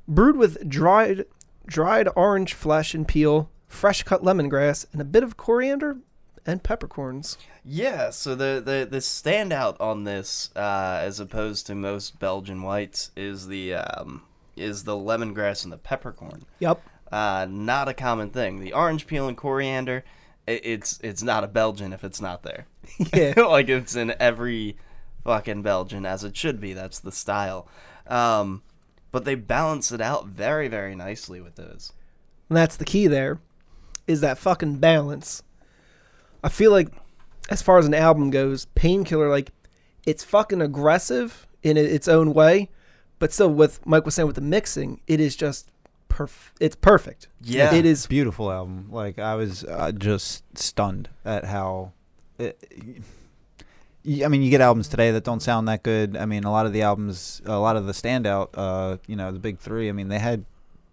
brewed 0.08 0.38
with 0.38 0.68
dried 0.68 1.26
dried 1.66 2.10
orange 2.16 2.54
flesh 2.54 2.94
and 2.94 3.08
peel, 3.08 3.50
fresh 3.68 4.04
cut 4.04 4.24
lemongrass, 4.24 4.86
and 4.92 5.02
a 5.02 5.06
bit 5.06 5.24
of 5.24 5.38
coriander 5.38 5.98
and 6.46 6.64
peppercorns. 6.64 7.38
Yeah, 7.64 8.10
so 8.10 8.36
the 8.36 8.62
the 8.64 8.88
the 8.90 8.98
standout 8.98 9.78
on 9.80 10.04
this, 10.04 10.50
uh, 10.56 11.00
as 11.02 11.20
opposed 11.20 11.66
to 11.68 11.76
most 11.76 12.20
Belgian 12.20 12.62
whites, 12.62 13.12
is 13.16 13.48
the 13.48 13.76
um, 13.76 14.24
is 14.58 14.84
the 14.84 14.96
lemongrass 14.96 15.64
and 15.64 15.72
the 15.72 15.78
peppercorn. 15.78 16.46
Yep. 16.60 16.82
Uh, 17.12 17.46
not 17.50 17.90
a 17.90 17.94
common 17.94 18.30
thing. 18.30 18.60
The 18.60 18.74
orange 18.74 19.06
peel 19.08 19.28
and 19.28 19.36
coriander, 19.36 20.04
i 20.48 20.52
it's 20.52 21.00
it's 21.04 21.22
not 21.22 21.44
a 21.44 21.48
Belgian 21.48 21.94
if 21.94 22.04
it's 22.04 22.22
not 22.22 22.44
there. 22.44 22.68
Yeah. 23.14 23.34
like 23.38 23.70
it's 23.70 23.96
in 23.96 24.14
every 24.20 24.78
fucking 25.24 25.62
Belgian 25.62 26.06
as 26.06 26.24
it 26.24 26.36
should 26.36 26.60
be. 26.60 26.74
That's 26.74 27.00
the 27.00 27.12
style. 27.12 27.68
Um, 28.08 28.64
but 29.12 29.26
they 29.26 29.36
balance 29.36 29.92
it 29.92 30.02
out 30.02 30.28
very 30.28 30.68
very 30.68 30.96
nicely 30.96 31.42
with 31.42 31.56
those. 31.56 31.94
And 32.52 32.58
that's 32.58 32.76
the 32.76 32.84
key 32.84 33.08
there, 33.08 33.40
is 34.08 34.20
that 34.20 34.38
fucking 34.38 34.80
balance. 34.80 35.42
I 36.44 36.50
feel 36.50 36.72
like, 36.72 36.90
as 37.50 37.62
far 37.62 37.78
as 37.78 37.86
an 37.86 37.94
album 37.94 38.30
goes, 38.30 38.66
Painkiller, 38.76 39.30
like, 39.30 39.52
it's 40.06 40.26
fucking 40.26 40.62
aggressive 40.62 41.48
in 41.64 41.78
its 41.78 42.10
own 42.10 42.34
way, 42.34 42.70
but 43.20 43.32
still, 43.32 43.54
with 43.54 43.80
Mike 43.86 44.04
was 44.04 44.16
saying 44.16 44.28
with 44.28 44.36
the 44.36 44.42
mixing, 44.42 45.00
it 45.08 45.22
is 45.22 45.38
just 45.38 45.72
perf- 46.12 46.52
It's 46.60 46.76
perfect. 46.76 47.28
Yeah. 47.42 47.74
it 47.74 47.86
is. 47.86 48.06
beautiful 48.08 48.52
album. 48.52 48.88
Like 48.92 49.18
I 49.20 49.36
was 49.36 49.64
uh, 49.64 49.92
just 49.92 50.44
stunned 50.58 51.10
at 51.26 51.46
how. 51.46 51.94
It, 52.38 52.58
y- 54.06 54.24
I 54.26 54.28
mean, 54.28 54.42
you 54.42 54.50
get 54.50 54.62
albums 54.62 54.88
today 54.88 55.12
that 55.12 55.24
don't 55.24 55.42
sound 55.42 55.68
that 55.68 55.84
good. 55.84 56.18
I 56.18 56.26
mean, 56.26 56.44
a 56.44 56.52
lot 56.52 56.66
of 56.66 56.74
the 56.74 56.82
albums, 56.82 57.42
a 57.46 57.58
lot 57.60 57.76
of 57.76 57.86
the 57.86 57.94
standout, 57.94 58.50
uh, 58.56 58.98
you 59.08 59.16
know, 59.16 59.32
the 59.32 59.40
big 59.40 59.60
three. 59.60 59.90
I 59.90 59.92
mean, 59.92 60.08
they 60.10 60.20
had 60.20 60.46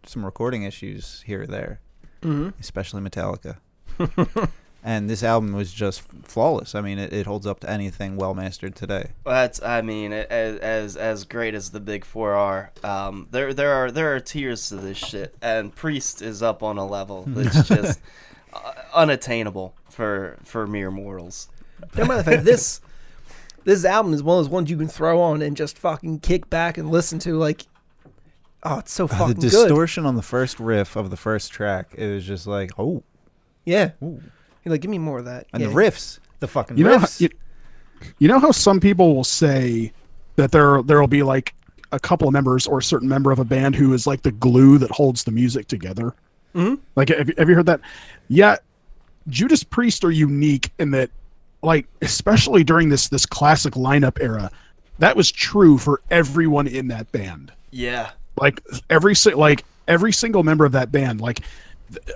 some 0.06 0.24
recording 0.24 0.62
issues 0.62 1.22
here 1.26 1.42
or 1.42 1.46
there, 1.46 1.80
Mhm. 2.22 2.52
especially 2.60 3.00
Metallica. 3.02 3.56
and 4.84 5.10
this 5.10 5.22
album 5.22 5.52
was 5.52 5.72
just 5.72 6.02
flawless. 6.22 6.74
I 6.74 6.80
mean, 6.80 6.98
it, 6.98 7.12
it 7.12 7.26
holds 7.26 7.46
up 7.46 7.60
to 7.60 7.70
anything 7.70 8.16
well 8.16 8.34
mastered 8.34 8.76
today. 8.76 9.10
Well, 9.24 9.34
That's 9.34 9.62
I 9.62 9.82
mean 9.82 10.12
a- 10.12 10.26
as 10.30 10.56
as 10.58 10.96
as 10.96 11.24
great 11.24 11.54
as 11.54 11.70
the 11.70 11.80
big 11.80 12.04
four 12.04 12.34
are, 12.34 12.70
um, 12.84 13.26
there 13.30 13.52
there 13.52 13.72
are 13.72 13.90
there 13.90 14.14
are 14.14 14.20
tiers 14.20 14.68
to 14.68 14.76
this 14.76 14.96
shit, 14.98 15.34
and 15.42 15.74
Priest 15.74 16.22
is 16.22 16.42
up 16.42 16.62
on 16.62 16.78
a 16.78 16.86
level 16.86 17.24
that's 17.28 17.68
just 17.68 18.00
uh, 18.52 18.72
unattainable 18.94 19.74
for 19.90 20.38
for 20.44 20.66
mere 20.66 20.90
mortals. 20.90 21.48
No 21.96 22.04
matter 22.04 22.22
the 22.22 22.30
fact, 22.30 22.44
this 22.44 22.80
this 23.64 23.84
album 23.84 24.14
is 24.14 24.22
one 24.22 24.38
of 24.38 24.44
those 24.44 24.50
ones 24.50 24.70
you 24.70 24.76
can 24.78 24.88
throw 24.88 25.20
on 25.20 25.42
and 25.42 25.56
just 25.56 25.76
fucking 25.78 26.20
kick 26.20 26.48
back 26.48 26.78
and 26.78 26.90
listen 26.90 27.18
to. 27.20 27.36
Like, 27.36 27.66
oh, 28.62 28.78
it's 28.78 28.92
so 28.92 29.06
the 29.06 29.14
fucking 29.16 29.34
good. 29.34 29.42
The 29.42 29.50
distortion 29.50 30.06
on 30.06 30.14
the 30.16 30.22
first 30.22 30.58
riff 30.58 30.96
of 30.96 31.10
the 31.10 31.16
first 31.16 31.52
track, 31.52 31.88
it 31.96 32.06
was 32.08 32.24
just 32.24 32.46
like, 32.46 32.70
oh, 32.78 33.02
Yeah, 33.64 33.90
ooh. 34.02 34.22
You're 34.68 34.74
like, 34.74 34.80
give 34.82 34.90
me 34.90 34.98
more 34.98 35.18
of 35.18 35.24
that. 35.26 35.46
and 35.52 35.62
yeah. 35.62 35.68
the 35.68 35.74
riffs, 35.74 36.18
the 36.40 36.48
fucking 36.48 36.76
You 36.78 36.84
know, 36.84 36.98
how- 36.98 37.06
you, 37.18 37.28
you 38.18 38.28
know 38.28 38.38
how 38.38 38.50
some 38.52 38.78
people 38.80 39.14
will 39.14 39.24
say 39.24 39.92
that 40.36 40.52
there 40.52 40.82
there 40.82 41.00
will 41.00 41.08
be 41.08 41.22
like 41.24 41.54
a 41.90 41.98
couple 41.98 42.28
of 42.28 42.32
members 42.32 42.66
or 42.66 42.78
a 42.78 42.82
certain 42.82 43.08
member 43.08 43.32
of 43.32 43.38
a 43.38 43.44
band 43.44 43.74
who 43.74 43.92
is 43.94 44.06
like 44.06 44.22
the 44.22 44.30
glue 44.30 44.78
that 44.78 44.90
holds 44.90 45.24
the 45.24 45.30
music 45.32 45.66
together. 45.66 46.14
Mm-hmm. 46.54 46.74
Like, 46.96 47.08
have 47.08 47.28
you, 47.28 47.34
have 47.38 47.48
you 47.48 47.54
heard 47.56 47.66
that? 47.66 47.80
Yeah, 48.28 48.56
Judas 49.28 49.62
Priest 49.64 50.04
are 50.04 50.10
unique 50.10 50.70
in 50.78 50.90
that, 50.92 51.10
like, 51.62 51.86
especially 52.02 52.62
during 52.64 52.88
this 52.88 53.08
this 53.08 53.26
classic 53.26 53.74
lineup 53.74 54.18
era, 54.20 54.50
that 54.98 55.16
was 55.16 55.30
true 55.32 55.76
for 55.78 56.00
everyone 56.10 56.66
in 56.66 56.88
that 56.88 57.10
band 57.12 57.52
Yeah, 57.70 58.10
like 58.40 58.60
every 58.90 59.14
si- 59.16 59.34
like 59.34 59.64
every 59.88 60.12
single 60.12 60.42
member 60.44 60.64
of 60.64 60.72
that 60.72 60.92
band 60.92 61.20
like 61.20 61.36
th- 61.36 61.50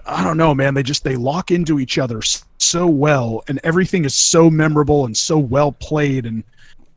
i 0.06 0.22
don't 0.22 0.36
know 0.36 0.54
man 0.54 0.74
they 0.74 0.82
just 0.82 1.04
they 1.04 1.16
lock 1.16 1.50
into 1.50 1.80
each 1.80 1.98
other 1.98 2.20
so 2.58 2.86
well 2.86 3.42
and 3.48 3.60
everything 3.64 4.04
is 4.04 4.14
so 4.14 4.50
memorable 4.50 5.06
and 5.06 5.16
so 5.16 5.38
well 5.38 5.72
played 5.72 6.26
and 6.26 6.44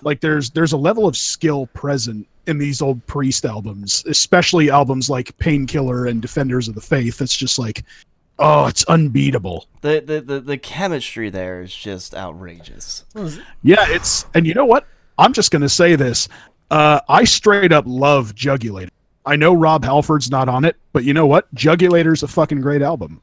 like 0.01 0.21
there's 0.21 0.51
there's 0.51 0.73
a 0.73 0.77
level 0.77 1.07
of 1.07 1.17
skill 1.17 1.67
present 1.67 2.27
in 2.47 2.57
these 2.57 2.81
old 2.81 3.05
Priest 3.07 3.45
albums, 3.45 4.03
especially 4.07 4.69
albums 4.69 5.09
like 5.09 5.37
Painkiller 5.37 6.05
and 6.05 6.21
Defenders 6.21 6.67
of 6.67 6.75
the 6.75 6.81
Faith. 6.81 7.21
It's 7.21 7.35
just 7.35 7.57
like, 7.57 7.83
oh, 8.39 8.67
it's 8.67 8.83
unbeatable. 8.85 9.67
The, 9.81 10.01
the 10.05 10.21
the 10.21 10.39
the 10.39 10.57
chemistry 10.57 11.29
there 11.29 11.61
is 11.61 11.75
just 11.75 12.15
outrageous. 12.15 13.03
Yeah, 13.63 13.85
it's 13.89 14.25
and 14.33 14.45
you 14.45 14.53
know 14.53 14.65
what? 14.65 14.87
I'm 15.17 15.33
just 15.33 15.51
gonna 15.51 15.69
say 15.69 15.95
this. 15.95 16.27
Uh, 16.71 16.99
I 17.07 17.23
straight 17.23 17.71
up 17.71 17.85
love 17.87 18.35
Jugulator. 18.35 18.89
I 19.25 19.35
know 19.35 19.53
Rob 19.53 19.83
Halford's 19.83 20.29
not 20.29 20.47
on 20.49 20.65
it, 20.65 20.75
but 20.93 21.03
you 21.03 21.13
know 21.13 21.25
what? 21.25 21.53
Jugulator's 21.55 22.23
a 22.23 22.27
fucking 22.27 22.61
great 22.61 22.81
album. 22.81 23.21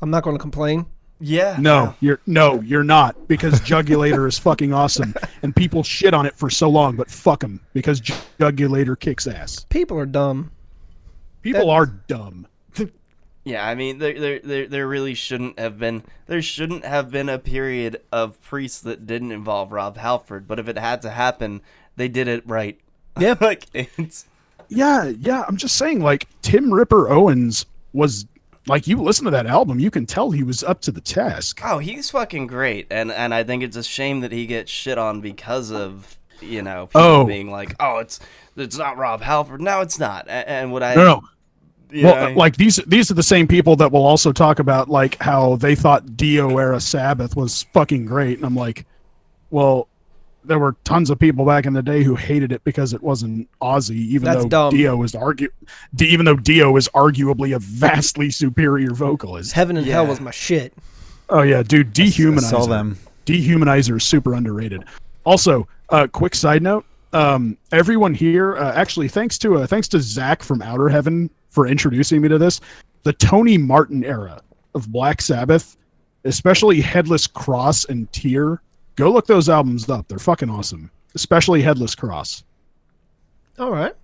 I'm 0.00 0.10
not 0.10 0.22
going 0.22 0.36
to 0.36 0.40
complain. 0.40 0.86
Yeah. 1.20 1.56
No, 1.58 1.94
you're 2.00 2.20
no, 2.26 2.60
you're 2.62 2.82
not 2.82 3.28
because 3.28 3.60
Jugulator 3.60 4.26
is 4.26 4.38
fucking 4.38 4.72
awesome, 4.72 5.14
and 5.42 5.54
people 5.54 5.84
shit 5.84 6.14
on 6.14 6.26
it 6.26 6.34
for 6.34 6.50
so 6.50 6.68
long, 6.68 6.96
but 6.96 7.08
fuck 7.08 7.40
them 7.40 7.60
because 7.72 8.00
Jugulator 8.00 8.98
kicks 8.98 9.28
ass. 9.28 9.64
People 9.70 9.98
are 9.98 10.06
dumb. 10.06 10.50
People 11.42 11.66
That- 11.66 11.72
are 11.72 11.86
dumb. 11.86 12.46
Yeah, 13.44 13.66
I 13.66 13.74
mean, 13.74 13.98
there, 13.98 14.16
there, 14.20 14.38
there, 14.38 14.66
there 14.68 14.86
really 14.86 15.14
shouldn't 15.14 15.58
have 15.58 15.76
been. 15.76 16.04
There 16.28 16.40
shouldn't 16.40 16.84
have 16.84 17.10
been 17.10 17.28
a 17.28 17.40
period 17.40 18.00
of 18.12 18.40
priests 18.40 18.80
that 18.82 19.04
didn't 19.04 19.32
involve 19.32 19.72
Rob 19.72 19.96
Halford. 19.96 20.46
But 20.46 20.60
if 20.60 20.68
it 20.68 20.78
had 20.78 21.02
to 21.02 21.10
happen, 21.10 21.60
they 21.96 22.06
did 22.06 22.28
it 22.28 22.46
right. 22.46 22.78
Yeah. 23.18 23.34
like 23.40 23.66
it's. 23.74 24.26
Yeah, 24.76 25.12
yeah. 25.18 25.44
I'm 25.46 25.56
just 25.56 25.76
saying, 25.76 26.00
like 26.00 26.26
Tim 26.42 26.72
Ripper 26.72 27.08
Owens 27.10 27.66
was 27.92 28.26
like 28.66 28.86
you 28.86 28.96
listen 29.02 29.24
to 29.24 29.30
that 29.32 29.46
album, 29.46 29.78
you 29.80 29.90
can 29.90 30.06
tell 30.06 30.30
he 30.30 30.42
was 30.42 30.62
up 30.62 30.80
to 30.82 30.92
the 30.92 31.00
task. 31.00 31.60
Oh, 31.64 31.78
he's 31.78 32.10
fucking 32.10 32.46
great, 32.46 32.86
and 32.90 33.10
and 33.12 33.34
I 33.34 33.42
think 33.44 33.62
it's 33.62 33.76
a 33.76 33.82
shame 33.82 34.20
that 34.20 34.32
he 34.32 34.46
gets 34.46 34.70
shit 34.70 34.98
on 34.98 35.20
because 35.20 35.70
of 35.72 36.16
you 36.40 36.62
know 36.62 36.86
people 36.86 37.00
Oh. 37.00 37.24
being 37.24 37.50
like, 37.50 37.74
oh, 37.80 37.98
it's 37.98 38.20
it's 38.56 38.76
not 38.78 38.96
Rob 38.96 39.20
Halford. 39.22 39.60
No, 39.60 39.80
it's 39.80 39.98
not. 39.98 40.26
A- 40.28 40.48
And 40.48 40.72
what 40.72 40.82
I 40.82 40.94
No, 40.94 41.04
no. 41.04 41.22
Well, 41.94 42.30
know, 42.30 42.36
like 42.38 42.56
these 42.56 42.76
these 42.86 43.10
are 43.10 43.14
the 43.14 43.22
same 43.22 43.46
people 43.46 43.76
that 43.76 43.92
will 43.92 44.06
also 44.06 44.32
talk 44.32 44.58
about 44.58 44.88
like 44.88 45.20
how 45.22 45.56
they 45.56 45.74
thought 45.74 46.16
Dio 46.16 46.56
era 46.56 46.80
Sabbath 46.80 47.36
was 47.36 47.64
fucking 47.74 48.06
great, 48.06 48.38
and 48.38 48.46
I'm 48.46 48.56
like, 48.56 48.86
well, 49.50 49.88
there 50.44 50.58
were 50.58 50.76
tons 50.84 51.10
of 51.10 51.18
people 51.18 51.44
back 51.44 51.66
in 51.66 51.72
the 51.72 51.82
day 51.82 52.02
who 52.02 52.14
hated 52.14 52.52
it 52.52 52.64
because 52.64 52.92
it 52.92 53.02
wasn't 53.02 53.48
Ozzy, 53.60 53.96
even 53.96 54.26
That's 54.26 54.42
though 54.42 54.48
dumb. 54.48 54.74
Dio 54.74 54.96
was 54.96 55.12
argu- 55.12 55.48
D- 55.94 56.06
even 56.06 56.26
though 56.26 56.36
Dio 56.36 56.76
is 56.76 56.88
arguably 56.94 57.54
a 57.54 57.58
vastly 57.58 58.30
superior 58.30 58.92
vocalist. 58.92 59.52
Heaven 59.52 59.76
and 59.76 59.86
hell 59.86 60.06
was 60.06 60.20
my 60.20 60.30
shit. 60.30 60.74
Oh 61.28 61.42
yeah, 61.42 61.62
dude, 61.62 61.94
dehumanizer. 61.94 62.50
saw 62.50 62.66
them. 62.66 62.98
Dehumanizer 63.26 63.96
is 63.96 64.04
super 64.04 64.34
underrated. 64.34 64.84
Also, 65.24 65.68
uh, 65.90 66.06
quick 66.10 66.34
side 66.34 66.62
note: 66.62 66.84
um, 67.12 67.56
everyone 67.70 68.14
here, 68.14 68.56
uh, 68.56 68.72
actually, 68.74 69.08
thanks 69.08 69.38
to 69.38 69.58
uh, 69.58 69.66
thanks 69.66 69.88
to 69.88 70.00
Zach 70.00 70.42
from 70.42 70.62
Outer 70.62 70.88
Heaven 70.88 71.30
for 71.48 71.66
introducing 71.66 72.20
me 72.20 72.28
to 72.28 72.38
this. 72.38 72.60
The 73.04 73.12
Tony 73.12 73.58
Martin 73.58 74.04
era 74.04 74.40
of 74.74 74.90
Black 74.90 75.20
Sabbath, 75.20 75.76
especially 76.24 76.80
Headless 76.80 77.26
Cross 77.26 77.86
and 77.86 78.10
Tyr. 78.12 78.60
Go 78.96 79.10
look 79.10 79.26
those 79.26 79.48
albums 79.48 79.88
up; 79.88 80.08
they're 80.08 80.18
fucking 80.18 80.50
awesome. 80.50 80.90
Especially 81.14 81.62
Headless 81.62 81.94
Cross. 81.94 82.44
All 83.58 83.70
right. 83.70 83.94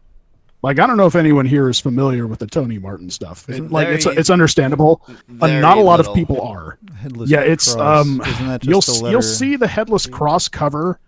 Like 0.62 0.78
I 0.80 0.86
don't 0.86 0.97
know 0.97 1.07
if 1.07 1.14
anyone 1.14 1.47
here 1.47 1.68
is 1.68 1.78
familiar 1.78 2.26
with 2.26 2.41
the 2.41 2.47
Tony 2.47 2.78
Martin 2.78 3.11
stuff. 3.11 3.49
It- 3.49 3.70
like 3.70 3.89
it's 3.89 4.05
Very- 4.05 4.16
it's 4.16 4.28
understandable. 4.30 5.03
Uh, 5.41 5.47
not 5.47 5.78
a 5.78 5.80
lot 5.80 5.99
little. 5.99 6.12
of 6.12 6.16
people 6.16 6.41
are. 6.43 6.78
Headless 6.97 7.30
Yeah, 7.30 7.41
it's 7.41 7.74
cross. 7.74 8.07
um 8.07 8.22
you'll 8.62 8.80
just 8.80 8.89
a 8.89 8.93
s- 8.93 9.03
letter? 9.03 9.12
you'll 9.12 9.22
see 9.22 9.57
the 9.57 9.68
headless 9.68 10.07
cross 10.07 10.49
cover 10.49 10.99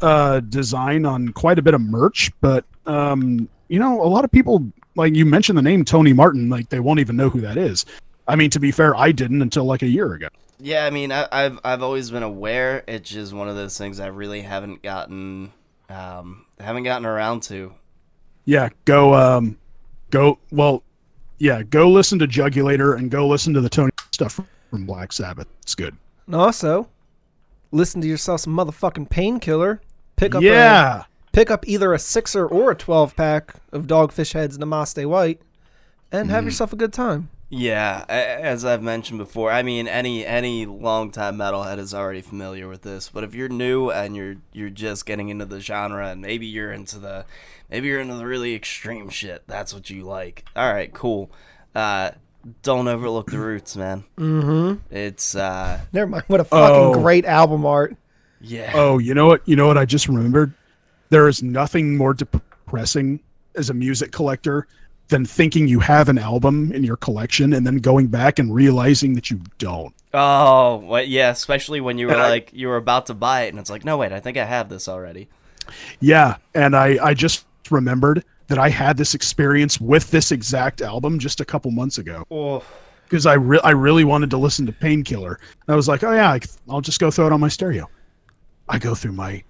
uh 0.00 0.40
design 0.40 1.04
on 1.04 1.30
quite 1.30 1.58
a 1.58 1.62
bit 1.62 1.74
of 1.74 1.80
merch, 1.80 2.30
but 2.40 2.64
um 2.86 3.48
you 3.68 3.78
know, 3.80 4.00
a 4.02 4.06
lot 4.06 4.24
of 4.24 4.30
people 4.30 4.64
like 4.94 5.14
you 5.14 5.26
mentioned 5.26 5.58
the 5.58 5.62
name 5.62 5.84
Tony 5.84 6.12
Martin, 6.12 6.48
like 6.48 6.68
they 6.68 6.78
won't 6.80 7.00
even 7.00 7.16
know 7.16 7.28
who 7.28 7.40
that 7.40 7.56
is. 7.56 7.84
I 8.28 8.36
mean, 8.36 8.50
to 8.50 8.60
be 8.60 8.70
fair, 8.70 8.94
I 8.94 9.10
didn't 9.10 9.42
until 9.42 9.64
like 9.64 9.82
a 9.82 9.88
year 9.88 10.12
ago. 10.14 10.28
Yeah, 10.64 10.86
I 10.86 10.90
mean, 10.90 11.10
I, 11.10 11.26
I've 11.32 11.58
I've 11.64 11.82
always 11.82 12.12
been 12.12 12.22
aware. 12.22 12.84
It's 12.86 13.10
just 13.10 13.32
one 13.32 13.48
of 13.48 13.56
those 13.56 13.76
things 13.76 13.98
I 13.98 14.06
really 14.06 14.42
haven't 14.42 14.80
gotten, 14.80 15.52
um, 15.88 16.46
haven't 16.60 16.84
gotten 16.84 17.04
around 17.04 17.42
to. 17.44 17.74
Yeah, 18.44 18.68
go 18.84 19.12
um 19.14 19.58
go 20.10 20.38
well 20.52 20.84
yeah, 21.38 21.64
go 21.64 21.90
listen 21.90 22.20
to 22.20 22.28
Jugulator 22.28 22.96
and 22.96 23.10
go 23.10 23.26
listen 23.26 23.52
to 23.54 23.60
the 23.60 23.68
Tony 23.68 23.90
stuff 24.12 24.38
from 24.70 24.86
Black 24.86 25.12
Sabbath. 25.12 25.48
It's 25.62 25.74
good. 25.74 25.96
And 26.26 26.36
also, 26.36 26.88
listen 27.72 28.00
to 28.00 28.06
yourself 28.06 28.42
some 28.42 28.56
motherfucking 28.56 29.10
painkiller. 29.10 29.80
Pick 30.14 30.36
up 30.36 30.42
a, 30.42 30.46
yeah. 30.46 31.04
pick 31.32 31.50
up 31.50 31.66
either 31.66 31.92
a 31.92 31.98
sixer 31.98 32.46
or 32.46 32.70
a 32.70 32.76
twelve 32.76 33.16
pack 33.16 33.54
of 33.72 33.88
Dogfish 33.88 34.34
Head's 34.34 34.58
Namaste 34.58 35.04
White, 35.06 35.40
and 36.12 36.30
have 36.30 36.44
yourself 36.44 36.72
a 36.72 36.76
good 36.76 36.92
time. 36.92 37.30
Yeah, 37.54 38.06
as 38.08 38.64
I've 38.64 38.82
mentioned 38.82 39.18
before, 39.18 39.52
I 39.52 39.62
mean, 39.62 39.86
any 39.86 40.24
any 40.24 40.64
longtime 40.64 41.36
metalhead 41.36 41.78
is 41.78 41.92
already 41.92 42.22
familiar 42.22 42.66
with 42.66 42.80
this. 42.80 43.10
But 43.10 43.24
if 43.24 43.34
you're 43.34 43.50
new 43.50 43.90
and 43.90 44.16
you're 44.16 44.36
you're 44.54 44.70
just 44.70 45.04
getting 45.04 45.28
into 45.28 45.44
the 45.44 45.60
genre, 45.60 46.08
and 46.08 46.22
maybe 46.22 46.46
you're 46.46 46.72
into 46.72 46.98
the 46.98 47.26
maybe 47.70 47.88
you're 47.88 48.00
into 48.00 48.14
the 48.14 48.24
really 48.24 48.54
extreme 48.54 49.10
shit, 49.10 49.42
that's 49.46 49.74
what 49.74 49.90
you 49.90 50.02
like. 50.04 50.46
All 50.56 50.72
right, 50.72 50.90
cool. 50.94 51.30
Uh, 51.74 52.12
don't 52.62 52.88
overlook 52.88 53.30
the 53.30 53.38
roots, 53.38 53.76
man. 53.76 54.04
Mm-hmm. 54.16 54.94
It's 54.94 55.34
uh, 55.34 55.80
Never 55.92 56.06
mind. 56.10 56.24
What 56.28 56.40
a 56.40 56.44
fucking 56.44 56.74
Oh. 56.74 56.94
great 56.94 57.26
album 57.26 57.66
art. 57.66 57.94
yeah. 58.40 58.72
Oh, 58.74 58.96
you 58.98 59.12
know 59.12 59.26
what? 59.26 59.46
You 59.46 59.56
know 59.56 59.66
what 59.66 59.76
I 59.76 59.84
just 59.84 60.08
remembered? 60.08 60.54
There 61.10 61.28
is 61.28 61.42
nothing 61.42 61.98
more 61.98 62.14
depressing 62.14 63.20
as 63.56 63.68
a 63.68 63.74
music 63.74 64.10
collector 64.10 64.66
than 65.12 65.24
thinking 65.24 65.68
you 65.68 65.78
have 65.80 66.08
an 66.08 66.18
album 66.18 66.72
in 66.72 66.82
your 66.82 66.96
collection 66.96 67.52
and 67.52 67.64
then 67.66 67.76
going 67.76 68.08
back 68.08 68.38
and 68.40 68.52
realizing 68.52 69.14
that 69.14 69.30
you 69.30 69.40
don't. 69.58 69.94
Oh? 70.12 70.96
Yeah, 70.96 71.30
especially 71.30 71.80
when 71.80 71.98
you 71.98 72.06
were 72.08 72.12
And 72.14 72.22
I- 72.22 72.28
like 72.30 72.50
you 72.52 72.66
were 72.68 72.76
about 72.76 73.06
to 73.06 73.14
buy 73.14 73.42
it, 73.42 73.50
and 73.50 73.58
it's 73.60 73.70
like, 73.70 73.84
no, 73.84 73.96
wait, 73.98 74.10
I 74.12 74.20
think 74.20 74.36
I 74.36 74.44
have 74.44 74.68
this 74.68 74.88
already. 74.88 75.28
Yeah, 76.00 76.36
and 76.54 76.74
I 76.74 76.98
I 77.02 77.14
just 77.14 77.46
remembered 77.70 78.24
that 78.48 78.58
I 78.58 78.68
had 78.68 78.96
this 78.96 79.14
experience 79.14 79.80
with 79.80 80.10
this 80.10 80.32
exact 80.32 80.82
album 80.82 81.18
just 81.18 81.40
a 81.40 81.44
couple 81.44 81.70
months 81.70 81.98
ago. 81.98 82.24
Oh, 82.30 82.62
because 83.04 83.24
I 83.26 83.34
re- 83.34 83.60
I 83.62 83.70
really 83.70 84.04
wanted 84.04 84.30
to 84.30 84.36
listen 84.38 84.66
to 84.66 84.72
Painkiller. 84.72 85.38
I 85.68 85.76
was 85.76 85.86
like, 85.88 86.02
oh 86.02 86.12
yeah, 86.12 86.36
I'll 86.68 86.80
just 86.80 86.98
go 86.98 87.10
throw 87.10 87.26
it 87.26 87.32
on 87.32 87.40
my 87.40 87.48
stereo. 87.48 87.88
I 88.68 88.78
go 88.78 88.94
through 88.94 89.12
my 89.12 89.44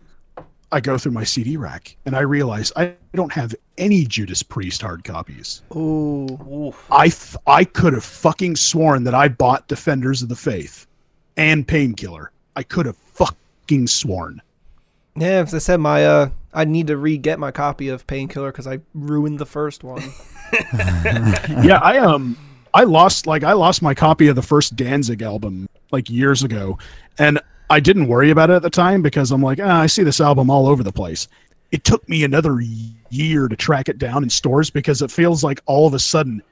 I 0.72 0.80
go 0.80 0.96
through 0.96 1.12
my 1.12 1.24
CD 1.24 1.58
rack 1.58 1.96
and 2.06 2.16
I 2.16 2.20
realize 2.20 2.72
I 2.74 2.94
don't 3.14 3.32
have 3.32 3.54
any 3.76 4.04
Judas 4.04 4.42
Priest 4.42 4.80
hard 4.80 5.04
copies. 5.04 5.62
Ooh. 5.76 6.74
I 6.90 7.08
th- 7.08 7.36
I 7.46 7.64
could 7.64 7.92
have 7.92 8.04
fucking 8.04 8.56
sworn 8.56 9.04
that 9.04 9.14
I 9.14 9.28
bought 9.28 9.68
Defenders 9.68 10.22
of 10.22 10.30
the 10.30 10.36
Faith 10.36 10.86
and 11.36 11.68
Painkiller. 11.68 12.32
I 12.56 12.62
could 12.62 12.86
have 12.86 12.96
fucking 12.96 13.86
sworn. 13.86 14.40
Yeah, 15.14 15.42
as 15.42 15.54
I 15.54 15.58
said, 15.58 15.78
my 15.78 16.06
uh, 16.06 16.30
I 16.54 16.64
need 16.64 16.86
to 16.86 16.96
re-get 16.96 17.38
my 17.38 17.50
copy 17.50 17.88
of 17.88 18.06
Painkiller 18.06 18.50
because 18.50 18.66
I 18.66 18.80
ruined 18.94 19.38
the 19.38 19.46
first 19.46 19.84
one. 19.84 20.02
yeah, 20.72 21.80
I 21.82 21.98
um 21.98 22.36
I 22.72 22.84
lost 22.84 23.26
like 23.26 23.44
I 23.44 23.52
lost 23.52 23.82
my 23.82 23.94
copy 23.94 24.28
of 24.28 24.36
the 24.36 24.42
first 24.42 24.74
Danzig 24.74 25.20
album 25.20 25.68
like 25.90 26.08
years 26.08 26.42
ago, 26.42 26.78
and 27.18 27.38
I 27.70 27.80
didn't 27.80 28.08
worry 28.08 28.30
about 28.30 28.50
it 28.50 28.54
at 28.54 28.62
the 28.62 28.70
time 28.70 29.02
because 29.02 29.30
I'm 29.30 29.42
like, 29.42 29.58
ah, 29.62 29.80
I 29.80 29.86
see 29.86 30.02
this 30.02 30.20
album 30.20 30.50
all 30.50 30.66
over 30.68 30.82
the 30.82 30.92
place. 30.92 31.28
It 31.70 31.84
took 31.84 32.06
me 32.08 32.22
another 32.22 32.60
year 33.10 33.48
to 33.48 33.56
track 33.56 33.88
it 33.88 33.98
down 33.98 34.22
in 34.22 34.30
stores 34.30 34.70
because 34.70 35.00
it 35.00 35.10
feels 35.10 35.42
like 35.42 35.60
all 35.66 35.86
of 35.86 35.94
a 35.94 35.98
sudden 35.98 36.42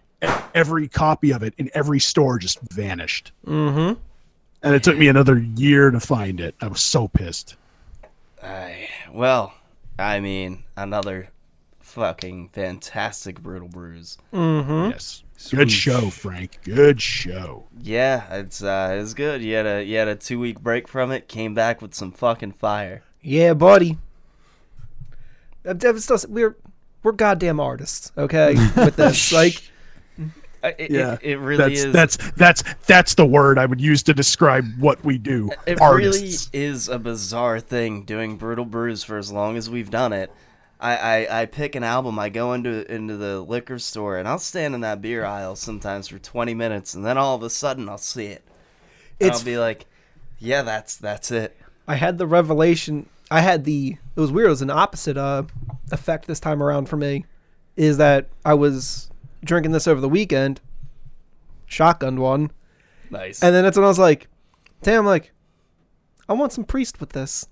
every 0.54 0.88
copy 0.88 1.32
of 1.32 1.42
it 1.42 1.54
in 1.58 1.70
every 1.74 2.00
store 2.00 2.38
just 2.38 2.60
vanished. 2.60 3.32
mm-hmm. 3.46 3.98
And 4.62 4.74
it 4.74 4.82
took 4.82 4.98
me 4.98 5.08
another 5.08 5.38
year 5.38 5.90
to 5.90 6.00
find 6.00 6.38
it. 6.38 6.54
I 6.60 6.66
was 6.68 6.82
so 6.82 7.08
pissed. 7.08 7.56
I, 8.42 8.88
well, 9.10 9.54
I 9.98 10.20
mean, 10.20 10.64
another 10.76 11.30
fucking 11.90 12.48
fantastic 12.50 13.40
Brutal 13.42 13.68
Brews. 13.68 14.16
Mm-hmm. 14.32 14.90
Yes. 14.90 15.22
Good 15.50 15.70
show, 15.72 16.10
Frank. 16.10 16.58
Good 16.64 17.00
show. 17.00 17.64
Yeah, 17.80 18.32
it's 18.34 18.62
uh, 18.62 18.98
it's 19.00 19.14
good. 19.14 19.42
You 19.42 19.54
had 19.54 19.66
a 19.66 19.82
you 19.82 19.96
had 19.96 20.08
a 20.08 20.14
two 20.16 20.38
week 20.38 20.60
break 20.60 20.86
from 20.86 21.10
it, 21.10 21.28
came 21.28 21.54
back 21.54 21.80
with 21.80 21.94
some 21.94 22.12
fucking 22.12 22.52
fire. 22.52 23.02
Yeah, 23.22 23.54
buddy. 23.54 23.96
Devin 25.64 26.00
still, 26.00 26.18
we're 26.28 26.56
we're 27.02 27.12
goddamn 27.12 27.60
artists, 27.60 28.12
okay? 28.16 28.54
With 28.76 28.96
this, 28.96 29.32
like, 29.32 29.62
Uh, 30.62 30.72
It, 30.78 30.90
Yeah, 30.90 31.14
it, 31.22 31.32
it 31.32 31.38
really 31.38 31.56
that's 31.74 31.84
is. 31.84 31.92
that's 31.92 32.16
that's 32.32 32.62
that's 32.86 33.14
the 33.14 33.24
word 33.26 33.58
I 33.58 33.64
would 33.66 33.80
use 33.80 34.02
to 34.04 34.14
describe 34.14 34.64
what 34.78 35.02
we 35.04 35.16
do. 35.18 35.50
It 35.66 35.80
Artists. 35.80 36.50
really 36.52 36.64
is 36.66 36.88
a 36.88 36.98
bizarre 36.98 37.60
thing 37.60 38.04
doing 38.04 38.36
Brutal 38.36 38.64
Brews 38.66 39.02
for 39.04 39.16
as 39.16 39.32
long 39.32 39.56
as 39.56 39.70
we've 39.70 39.90
done 39.90 40.12
it. 40.12 40.30
I, 40.80 40.96
I, 41.26 41.42
I 41.42 41.46
pick 41.46 41.74
an 41.74 41.84
album, 41.84 42.18
I 42.18 42.30
go 42.30 42.54
into 42.54 42.90
into 42.92 43.16
the 43.16 43.40
liquor 43.40 43.78
store, 43.78 44.16
and 44.16 44.26
I'll 44.26 44.38
stand 44.38 44.74
in 44.74 44.80
that 44.80 45.02
beer 45.02 45.24
aisle 45.24 45.54
sometimes 45.56 46.08
for 46.08 46.18
20 46.18 46.54
minutes, 46.54 46.94
and 46.94 47.04
then 47.04 47.18
all 47.18 47.36
of 47.36 47.42
a 47.42 47.50
sudden 47.50 47.88
I'll 47.88 47.98
see 47.98 48.26
it. 48.26 48.42
And 49.20 49.26
It's- 49.28 49.40
I'll 49.40 49.44
be 49.44 49.58
like, 49.58 49.86
yeah, 50.38 50.62
that's 50.62 50.96
that's 50.96 51.30
it. 51.30 51.56
I 51.86 51.96
had 51.96 52.16
the 52.18 52.26
revelation 52.26 53.08
I 53.30 53.40
had 53.42 53.64
the 53.64 53.96
it 54.16 54.20
was 54.20 54.32
weird. 54.32 54.46
It 54.46 54.50
was 54.50 54.62
an 54.62 54.70
opposite 54.70 55.16
uh 55.16 55.42
effect 55.92 56.26
this 56.26 56.40
time 56.40 56.62
around 56.62 56.88
for 56.88 56.96
me. 56.96 57.26
Is 57.76 57.96
that 57.98 58.28
I 58.44 58.54
was 58.54 59.10
drinking 59.44 59.72
this 59.72 59.86
over 59.86 60.00
the 60.00 60.08
weekend, 60.08 60.60
shotgunned 61.68 62.18
one, 62.18 62.50
Nice. 63.10 63.42
and 63.42 63.54
then 63.54 63.64
that's 63.64 63.76
when 63.76 63.84
I 63.84 63.88
was 63.88 63.98
like, 63.98 64.28
"Damn, 64.82 65.04
like, 65.06 65.32
I 66.28 66.32
want 66.32 66.52
some 66.52 66.64
priest 66.64 67.00
with 67.00 67.10
this." 67.10 67.46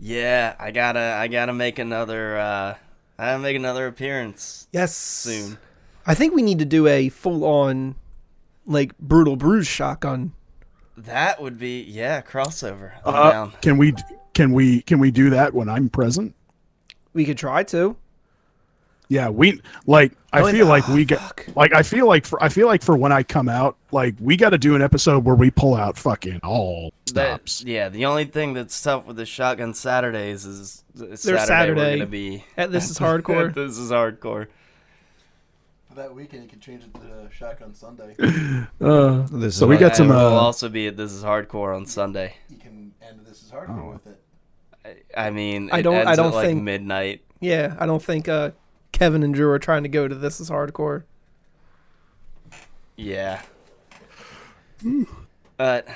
Yeah, 0.00 0.56
I 0.58 0.70
gotta 0.70 1.16
I 1.18 1.28
gotta 1.28 1.52
make 1.52 1.78
another 1.78 2.38
uh 2.38 2.74
I 3.18 3.26
gotta 3.26 3.38
make 3.38 3.56
another 3.56 3.86
appearance 3.86 4.66
Yes, 4.72 4.96
soon. 4.96 5.58
I 6.06 6.14
think 6.14 6.34
we 6.34 6.40
need 6.42 6.58
to 6.60 6.64
do 6.64 6.86
a 6.86 7.10
full 7.10 7.44
on, 7.44 7.94
like, 8.64 8.96
Brutal 8.98 9.36
Brews 9.36 9.66
shotgun. 9.66 10.32
That 10.96 11.42
would 11.42 11.58
be 11.58 11.82
yeah, 11.82 12.22
crossover. 12.22 12.92
Uh, 13.04 13.30
down. 13.30 13.52
can 13.60 13.76
we 13.76 13.94
can 14.32 14.52
we 14.52 14.80
can 14.82 14.98
we 14.98 15.10
do 15.10 15.30
that 15.30 15.52
when 15.52 15.68
I'm 15.68 15.90
present? 15.90 16.34
We 17.12 17.24
could 17.26 17.38
try 17.38 17.62
to. 17.64 17.96
Yeah, 19.10 19.28
we 19.28 19.60
like. 19.86 20.12
I 20.32 20.38
Going- 20.40 20.54
feel 20.54 20.66
like 20.66 20.88
ah, 20.88 20.94
we 20.94 21.04
get 21.04 21.20
like. 21.56 21.74
I 21.74 21.82
feel 21.82 22.06
like 22.06 22.24
for 22.24 22.40
I 22.42 22.48
feel 22.48 22.68
like 22.68 22.80
for 22.82 22.96
when 22.96 23.10
I 23.10 23.24
come 23.24 23.48
out, 23.48 23.76
like 23.90 24.14
we 24.20 24.36
got 24.36 24.50
to 24.50 24.58
do 24.58 24.76
an 24.76 24.82
episode 24.82 25.24
where 25.24 25.34
we 25.34 25.50
pull 25.50 25.74
out 25.74 25.98
fucking 25.98 26.38
all 26.44 26.92
That- 27.06 27.40
stops. 27.48 27.64
yeah, 27.66 27.88
the 27.88 28.06
only 28.06 28.24
thing 28.26 28.54
that's 28.54 28.80
tough 28.80 29.06
with 29.06 29.16
the 29.16 29.26
shotgun 29.26 29.74
Saturdays 29.74 30.44
is 30.46 30.84
uh, 30.96 31.16
Saturday, 31.16 31.44
Saturday. 31.44 31.80
we're 31.80 31.96
gonna 31.96 32.06
be 32.06 32.44
At 32.56 32.70
This 32.70 32.88
Is 32.88 32.98
Hardcore. 33.00 33.52
this 33.52 33.76
is 33.78 33.90
hardcore. 33.90 34.46
For 35.88 35.94
that 35.96 36.14
weekend, 36.14 36.44
you 36.44 36.48
can 36.48 36.60
change 36.60 36.84
it 36.84 36.94
to 36.94 37.28
Shotgun 37.36 37.74
Sunday. 37.74 38.14
Uh, 38.80 39.26
This 39.32 39.56
so 39.56 39.64
is 39.64 39.68
we 39.70 39.76
got 39.76 39.88
And 39.88 39.96
some. 39.96 40.08
we'll 40.10 40.18
Uh, 40.18 40.40
also 40.40 40.68
be 40.68 40.86
at 40.86 40.96
This 40.96 41.10
Is 41.10 41.24
Hardcore 41.24 41.74
on 41.74 41.84
Sunday. 41.84 42.34
You 42.48 42.58
can 42.58 42.92
end 43.02 43.18
This 43.26 43.42
Is 43.42 43.50
Hardcore 43.50 43.86
Oh. 43.88 43.90
with 43.90 44.06
it. 44.06 44.22
I, 45.16 45.26
I 45.26 45.30
mean, 45.30 45.68
I 45.72 45.80
it 45.80 45.82
don't- 45.82 45.96
I 45.96 46.00
ends 46.02 46.16
don't 46.16 46.32
like 46.32 46.46
think- 46.46 46.62
midnight. 46.62 47.22
Yeah, 47.40 47.74
I 47.80 47.86
don't 47.86 48.02
think 48.02 48.28
uh, 48.28 48.50
Kevin 49.00 49.22
and 49.22 49.32
Drew 49.34 49.48
are 49.48 49.58
trying 49.58 49.82
to 49.82 49.88
go 49.88 50.08
to 50.08 50.14
This 50.14 50.40
Is 50.40 50.50
Hardcore. 50.50 51.04
Yeah. 52.96 53.40
But 55.56 55.88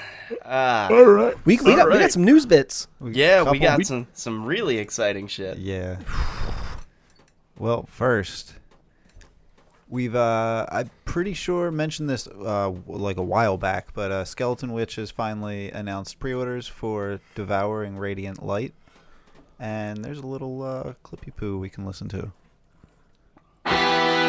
uh, 0.44 0.88
all 0.90 1.04
right. 1.06 1.34
We, 1.46 1.56
we, 1.56 1.74
got, 1.74 1.90
we 1.90 1.98
got 1.98 2.12
some 2.12 2.22
news 2.22 2.44
bits. 2.44 2.86
yeah, 3.02 3.50
we 3.50 3.58
got 3.58 3.78
we- 3.78 3.84
some 3.84 4.06
some 4.12 4.44
really 4.44 4.76
exciting 4.76 5.26
shit. 5.26 5.56
Yeah. 5.56 6.00
Well, 7.58 7.84
first, 7.84 8.56
we've 9.88 10.14
uh, 10.14 10.66
I'm 10.70 10.90
pretty 11.06 11.32
sure 11.32 11.70
mentioned 11.70 12.10
this 12.10 12.26
uh, 12.26 12.72
like 12.86 13.16
a 13.16 13.22
while 13.22 13.56
back, 13.56 13.94
but 13.94 14.12
uh, 14.12 14.26
Skeleton 14.26 14.74
Witch 14.74 14.96
has 14.96 15.10
finally 15.10 15.70
announced 15.70 16.18
pre-orders 16.18 16.68
for 16.68 17.20
Devouring 17.34 17.96
Radiant 17.96 18.44
Light, 18.44 18.74
and 19.58 20.04
there's 20.04 20.18
a 20.18 20.26
little 20.26 20.62
uh, 20.62 20.92
clippy 21.02 21.34
poo 21.34 21.56
we 21.56 21.70
can 21.70 21.86
listen 21.86 22.06
to. 22.10 22.32
Oh, 23.66 24.23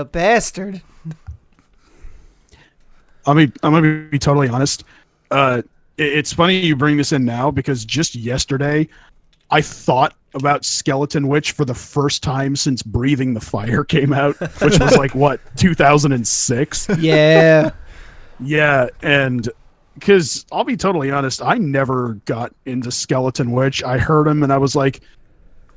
you 0.00 0.04
bastard! 0.04 0.82
I 3.26 3.34
mean, 3.34 3.52
I'm 3.62 3.72
gonna 3.72 4.06
be 4.10 4.18
totally 4.18 4.48
honest. 4.48 4.84
Uh, 5.30 5.62
it- 5.96 6.02
it's 6.18 6.32
funny 6.32 6.58
you 6.58 6.74
bring 6.76 6.96
this 6.96 7.12
in 7.12 7.24
now 7.24 7.50
because 7.50 7.84
just 7.84 8.14
yesterday, 8.14 8.88
I 9.50 9.60
thought 9.60 10.14
about 10.34 10.64
Skeleton 10.64 11.28
Witch 11.28 11.52
for 11.52 11.64
the 11.64 11.74
first 11.74 12.22
time 12.22 12.54
since 12.56 12.82
Breathing 12.82 13.34
the 13.34 13.40
Fire 13.40 13.84
came 13.84 14.12
out, 14.12 14.36
which 14.62 14.78
was 14.78 14.96
like 14.96 15.14
what 15.14 15.40
2006. 15.56 16.88
Yeah, 16.98 17.70
Yeah, 18.42 18.86
and 19.02 19.48
because 19.94 20.46
I'll 20.50 20.64
be 20.64 20.76
totally 20.76 21.10
honest, 21.10 21.42
I 21.42 21.58
never 21.58 22.14
got 22.24 22.54
into 22.64 22.90
Skeleton 22.90 23.50
Witch. 23.50 23.82
I 23.82 23.98
heard 23.98 24.26
them 24.26 24.42
and 24.42 24.52
I 24.52 24.56
was 24.58 24.74
like, 24.74 25.00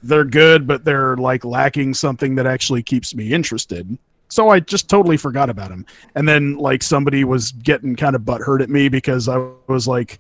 they're 0.02 0.24
good, 0.24 0.66
but 0.68 0.86
they're 0.86 1.18
like 1.18 1.44
lacking 1.44 1.94
something 1.96 2.36
that 2.36 2.46
actually 2.46 2.84
keeps 2.84 3.14
me 3.16 3.34
interested. 3.34 3.98
So 4.34 4.50
I 4.50 4.62
just 4.62 4.90
totally 4.90 5.16
forgot 5.16 5.52
about 5.52 5.70
him. 5.70 5.86
And 6.16 6.28
then 6.28 6.58
like 6.58 6.82
somebody 6.82 7.24
was 7.24 7.52
getting 7.52 7.96
kind 7.96 8.16
of 8.16 8.24
butthurt 8.24 8.64
at 8.64 8.70
me 8.70 8.90
because 8.90 9.30
I 9.30 9.38
was 9.68 9.88
like, 9.88 10.20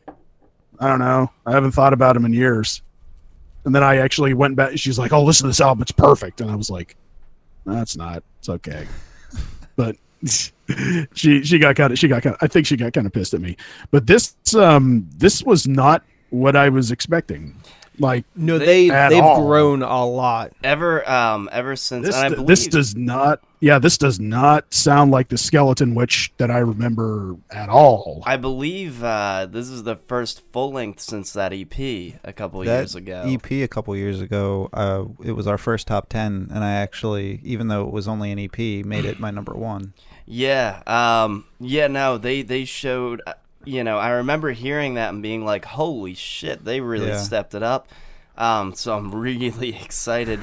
I 0.79 0.87
don't 0.87 0.99
know, 0.99 1.31
I 1.47 1.51
haven't 1.51 1.71
thought 1.71 1.93
about 1.93 2.15
him 2.15 2.23
in 2.23 2.31
years. 2.31 2.83
And 3.65 3.73
then 3.73 3.81
I 3.81 3.97
actually 3.97 4.35
went 4.35 4.55
back. 4.55 4.77
She's 4.77 4.99
like, 4.99 5.13
"Oh, 5.13 5.23
listen 5.23 5.45
to 5.45 5.49
this 5.49 5.61
album; 5.61 5.81
it's 5.81 5.93
perfect." 5.93 6.41
And 6.41 6.51
I 6.51 6.55
was 6.55 6.69
like, 6.69 6.97
"No, 7.65 7.81
it's 7.81 7.95
not. 7.95 8.21
It's 8.39 8.49
okay." 8.49 8.87
But 9.75 9.95
she 11.15 11.43
she 11.43 11.57
got 11.57 11.75
kind 11.75 11.93
of 11.93 11.97
she 11.97 12.07
got 12.07 12.21
kind 12.21 12.35
of, 12.35 12.43
I 12.43 12.47
think 12.47 12.67
she 12.67 12.75
got 12.77 12.93
kind 12.93 13.07
of 13.07 13.13
pissed 13.13 13.33
at 13.33 13.41
me. 13.41 13.57
But 13.89 14.05
this 14.05 14.35
um 14.53 15.09
this 15.17 15.41
was 15.43 15.65
not 15.65 16.03
what 16.29 16.55
I 16.55 16.69
was 16.69 16.91
expecting. 16.91 17.55
Like 17.99 18.25
No, 18.35 18.57
They- 18.57 18.87
they 18.87 18.89
at 18.89 19.09
they've 19.09 19.23
all. 19.23 19.45
grown 19.45 19.81
a 19.83 20.05
lot. 20.05 20.51
Ever 20.63 21.07
um 21.09 21.49
ever 21.51 21.75
since 21.75 22.07
this. 22.07 22.15
and 22.15 22.25
I 22.25 22.29
d- 22.29 22.35
believe 22.35 22.47
this 22.47 22.67
does 22.67 22.95
not. 22.95 23.41
Yeah, 23.59 23.79
this 23.79 23.97
does 23.97 24.19
not 24.19 24.73
sound 24.73 25.11
like 25.11 25.29
the 25.29 25.37
Skeleton 25.37 25.95
Witch 25.95 26.33
that 26.37 26.51
I 26.51 26.57
remember 26.57 27.37
at 27.49 27.69
all. 27.69 28.21
I 28.25 28.35
believe 28.35 29.01
uh, 29.01 29.45
this 29.49 29.69
is 29.69 29.83
the 29.83 29.95
first 29.95 30.41
full 30.51 30.73
length 30.73 30.99
since 30.99 31.31
that 31.31 31.53
EP 31.53 31.79
a 32.25 32.33
couple 32.33 32.59
that 32.65 32.79
years 32.79 32.93
ago. 32.95 33.23
EP 33.25 33.51
a 33.63 33.67
couple 33.69 33.95
years 33.95 34.19
ago, 34.19 34.69
uh, 34.73 35.05
it 35.23 35.31
was 35.31 35.47
our 35.47 35.57
first 35.57 35.87
top 35.87 36.09
ten, 36.09 36.49
and 36.53 36.61
I 36.61 36.73
actually, 36.73 37.39
even 37.43 37.69
though 37.69 37.87
it 37.87 37.93
was 37.93 38.05
only 38.05 38.33
an 38.33 38.39
EP, 38.39 38.57
made 38.85 39.05
it 39.05 39.21
my 39.21 39.31
number 39.31 39.53
one. 39.53 39.93
Yeah, 40.25 40.81
um, 40.85 41.45
yeah. 41.61 41.87
No, 41.87 42.17
they 42.17 42.41
they 42.41 42.65
showed. 42.65 43.21
You 43.65 43.83
know, 43.83 43.97
I 43.97 44.09
remember 44.09 44.51
hearing 44.51 44.95
that 44.95 45.09
and 45.13 45.21
being 45.23 45.45
like, 45.45 45.65
"Holy 45.65 46.13
shit, 46.13 46.65
they 46.65 46.81
really 46.81 47.07
Yeah. 47.07 47.21
stepped 47.21 47.55
it 47.55 47.63
up." 47.63 47.87
Um, 48.37 48.73
so 48.73 48.97
I'm 48.97 49.13
really 49.15 49.69
excited 49.75 50.39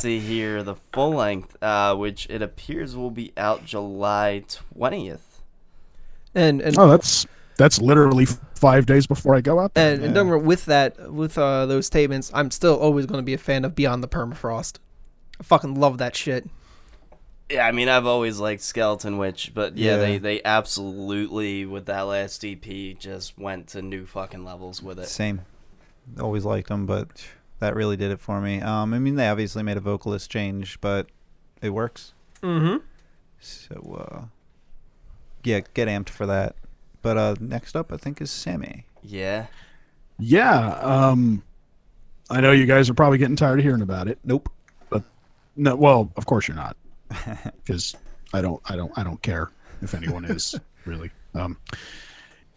to 0.00 0.18
hear 0.18 0.62
the 0.62 0.76
full 0.92 1.12
length, 1.14 1.56
uh, 1.62 1.94
which 1.94 2.26
it 2.30 2.40
appears 2.42 2.96
will 2.96 3.10
be 3.10 3.32
out 3.36 3.64
July 3.64 4.44
twentieth. 4.48 5.42
And 6.34 6.60
and 6.60 6.76
Oh, 6.78 6.88
that's 6.88 7.26
that's 7.56 7.80
literally 7.80 8.26
five 8.56 8.86
days 8.86 9.06
before 9.06 9.34
I 9.36 9.40
go 9.40 9.60
out. 9.60 9.74
There. 9.74 9.94
and, 9.94 10.02
and 10.04 10.14
don't 10.14 10.26
get 10.26 10.30
me 10.32 10.36
wrong, 10.38 10.46
with 10.46 10.64
that 10.64 11.12
with 11.12 11.38
uh, 11.38 11.66
those 11.66 11.86
statements, 11.86 12.30
I'm 12.34 12.50
still 12.50 12.76
always 12.76 13.06
going 13.06 13.18
to 13.18 13.24
be 13.24 13.34
a 13.34 13.38
fan 13.38 13.64
of 13.64 13.74
Beyond 13.74 14.02
the 14.02 14.08
Permafrost. 14.08 14.78
I 15.38 15.42
fucking 15.44 15.74
love 15.74 15.98
that 15.98 16.16
shit. 16.16 16.48
Yeah, 17.50 17.66
I 17.66 17.72
mean, 17.72 17.88
I've 17.88 18.06
always 18.06 18.38
liked 18.38 18.62
Skeleton 18.62 19.18
Witch, 19.18 19.52
but 19.54 19.76
yeah, 19.76 19.92
Yeah. 19.92 19.96
they 19.98 20.18
they 20.18 20.42
absolutely 20.44 21.66
with 21.66 21.86
that 21.86 22.02
last 22.02 22.44
EP 22.44 22.98
just 22.98 23.38
went 23.38 23.68
to 23.68 23.82
new 23.82 24.06
fucking 24.06 24.44
levels 24.44 24.82
with 24.82 24.98
it. 24.98 25.08
Same. 25.08 25.42
Always 26.20 26.44
liked 26.44 26.68
them, 26.68 26.86
but 26.86 27.08
that 27.60 27.74
really 27.74 27.96
did 27.96 28.10
it 28.10 28.20
for 28.20 28.40
me. 28.40 28.60
Um, 28.60 28.94
I 28.94 28.98
mean, 28.98 29.14
they 29.16 29.28
obviously 29.28 29.62
made 29.62 29.76
a 29.76 29.80
vocalist 29.80 30.30
change, 30.30 30.80
but 30.80 31.08
it 31.62 31.70
works. 31.70 32.12
Mm-hmm. 32.42 32.78
So, 33.40 34.06
uh, 34.08 34.24
yeah, 35.44 35.60
get 35.74 35.88
amped 35.88 36.08
for 36.10 36.26
that. 36.26 36.56
But 37.02 37.16
uh, 37.18 37.34
next 37.40 37.76
up, 37.76 37.92
I 37.92 37.96
think, 37.98 38.20
is 38.20 38.30
Sammy. 38.30 38.86
Yeah. 39.02 39.46
Yeah. 40.18 40.70
Um, 40.80 41.42
I 42.30 42.40
know 42.40 42.52
you 42.52 42.64
guys 42.66 42.88
are 42.88 42.94
probably 42.94 43.18
getting 43.18 43.36
tired 43.36 43.58
of 43.58 43.64
hearing 43.64 43.82
about 43.82 44.08
it. 44.08 44.18
Nope. 44.24 44.48
But 44.88 45.02
No, 45.56 45.74
well, 45.76 46.10
of 46.16 46.24
course 46.26 46.48
you're 46.48 46.56
not, 46.56 46.76
because 47.64 47.94
I 48.32 48.40
don't, 48.40 48.60
I 48.66 48.76
don't, 48.76 48.92
I 48.96 49.04
don't 49.04 49.20
care 49.22 49.50
if 49.82 49.94
anyone 49.94 50.24
is 50.24 50.54
really. 50.84 51.10
Um, 51.34 51.56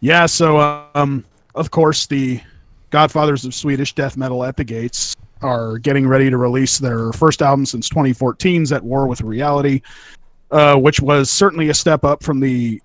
yeah. 0.00 0.26
So, 0.26 0.88
um, 0.94 1.24
of 1.54 1.70
course, 1.70 2.06
the 2.06 2.40
Godfathers 2.90 3.44
of 3.44 3.54
Swedish 3.54 3.94
death 3.94 4.16
metal 4.16 4.44
at 4.44 4.56
the 4.56 4.64
Gates 4.64 5.14
are 5.42 5.78
getting 5.78 6.06
ready 6.06 6.30
to 6.30 6.36
release 6.36 6.78
their 6.78 7.12
first 7.12 7.42
album 7.42 7.66
since 7.66 7.88
2014's 7.88 8.72
At 8.72 8.82
War 8.82 9.06
with 9.06 9.20
Reality, 9.20 9.82
uh, 10.50 10.76
which 10.76 11.00
was 11.00 11.30
certainly 11.30 11.68
a 11.68 11.74
step 11.74 12.04
up 12.04 12.22
from 12.22 12.40
the 12.40 12.80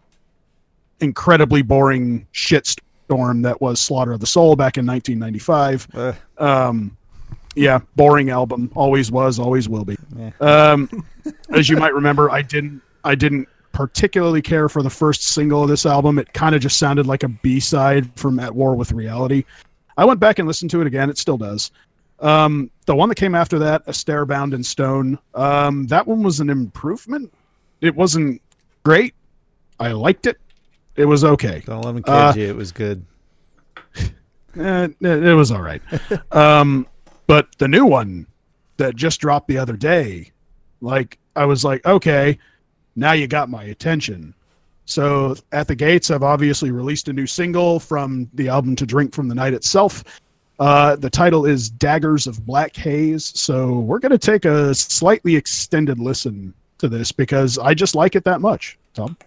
incredibly 1.00 1.62
boring 1.62 2.28
shitstorm 2.34 3.44
that 3.44 3.60
was 3.60 3.80
Slaughter 3.80 4.12
of 4.12 4.20
the 4.20 4.28
Soul 4.28 4.56
back 4.56 4.78
in 4.78 4.86
1995. 4.86 5.88
Uh, 5.94 6.14
Um, 6.38 6.98
yeah, 7.56 7.80
boring 7.96 8.30
album. 8.30 8.72
Always 8.76 9.12
was, 9.12 9.40
always 9.40 9.68
will 9.70 9.86
be. 9.86 9.96
Yeah. 10.18 10.32
Um, 10.40 11.06
as 11.50 11.70
you 11.70 11.78
might 11.78 11.94
remember, 11.94 12.30
I 12.32 12.42
didn't, 12.42 12.82
I 13.04 13.16
didn't 13.16 13.48
particularly 13.72 14.42
care 14.42 14.70
for 14.70 14.82
the 14.84 14.90
first 14.90 15.24
single 15.24 15.64
of 15.64 15.70
this 15.70 15.86
album. 15.86 16.20
It 16.20 16.32
kind 16.34 16.56
of 16.56 16.62
just 16.62 16.78
sounded 16.78 17.08
like 17.08 17.24
a 17.24 17.28
B 17.28 17.60
side 17.60 18.10
from 18.18 18.40
At 18.40 18.54
War 18.54 18.76
with 18.76 18.92
Reality. 18.92 19.44
I 19.98 20.06
went 20.06 20.20
back 20.20 20.40
and 20.40 20.48
listened 20.48 20.72
to 20.72 20.82
it 20.82 20.88
again. 20.88 21.10
It 21.10 21.18
still 21.18 21.38
does. 21.38 21.72
Um, 22.20 22.72
the 22.86 22.96
one 22.96 23.10
that 23.10 23.16
came 23.16 23.36
after 23.36 23.60
that, 23.60 23.84
A 23.88 23.94
Stare 23.94 24.26
Bound 24.26 24.54
in 24.54 24.64
Stone, 24.64 25.20
um, 25.34 25.88
that 25.88 26.08
one 26.08 26.24
was 26.24 26.40
an 26.40 26.50
improvement. 26.50 27.34
It 27.82 27.96
wasn't 27.96 28.42
great. 28.84 29.14
I 29.80 29.92
liked 29.92 30.26
it. 30.26 30.38
It 30.96 31.06
was 31.06 31.24
okay. 31.24 31.64
don't 31.66 31.82
let 31.84 31.96
kid 31.96 32.10
Uh, 32.10 32.34
you. 32.36 32.46
It 32.46 32.56
was 32.56 32.72
good. 32.72 33.06
Eh, 34.56 34.84
it, 34.84 35.24
it 35.24 35.34
was 35.34 35.52
all 35.52 35.64
right. 35.64 35.82
um, 36.32 36.86
but 37.28 37.48
the 37.58 37.68
new 37.68 37.86
one 37.86 38.28
that 38.78 38.96
just 38.96 39.22
dropped 39.22 39.48
the 39.48 39.58
other 39.58 39.78
day, 39.78 40.32
like 40.82 41.18
I 41.36 41.46
was 41.46 41.64
like, 41.64 41.86
okay, 41.86 42.38
now 42.96 43.14
you 43.14 43.28
got 43.28 43.50
my 43.50 43.64
attention. 43.64 44.34
So 44.86 45.36
at 45.52 45.68
the 45.68 45.76
gates, 45.76 46.12
I've 46.12 46.24
obviously 46.24 46.72
released 46.72 47.08
a 47.08 47.14
new 47.14 47.26
single 47.26 47.80
from 47.80 48.30
the 48.34 48.50
album 48.50 48.76
To 48.76 48.86
Drink 48.86 49.14
from 49.14 49.28
the 49.28 49.36
Night 49.36 49.54
itself. 49.54 50.04
Uh, 50.60 50.96
the 50.96 51.10
title 51.10 51.46
is 51.46 51.70
Daggers 51.70 52.28
of 52.28 52.46
Black 52.46 52.76
Haze. 52.76 53.32
So 53.40 53.80
we're 53.80 54.00
going 54.00 54.12
to 54.12 54.18
take 54.18 54.46
a 54.46 54.76
slightly 54.76 55.36
extended 55.36 56.00
listen 56.00 56.54
to 56.78 56.88
this 56.88 57.12
because 57.12 57.58
I 57.58 57.74
just 57.74 57.96
like 57.96 58.16
it 58.16 58.24
that 58.26 58.42
much. 58.42 58.78
Tom? 58.94 59.18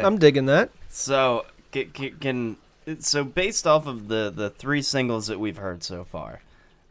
I'm, 0.00 0.06
I'm, 0.06 0.12
I'm 0.14 0.18
digging 0.18 0.46
that. 0.46 0.70
So 0.88 1.46
can, 1.72 1.90
can 2.20 2.56
so 2.98 3.24
based 3.24 3.66
off 3.66 3.86
of 3.86 4.08
the 4.08 4.32
the 4.34 4.50
three 4.50 4.82
singles 4.82 5.26
that 5.28 5.38
we've 5.38 5.56
heard 5.56 5.82
so 5.82 6.04
far, 6.04 6.42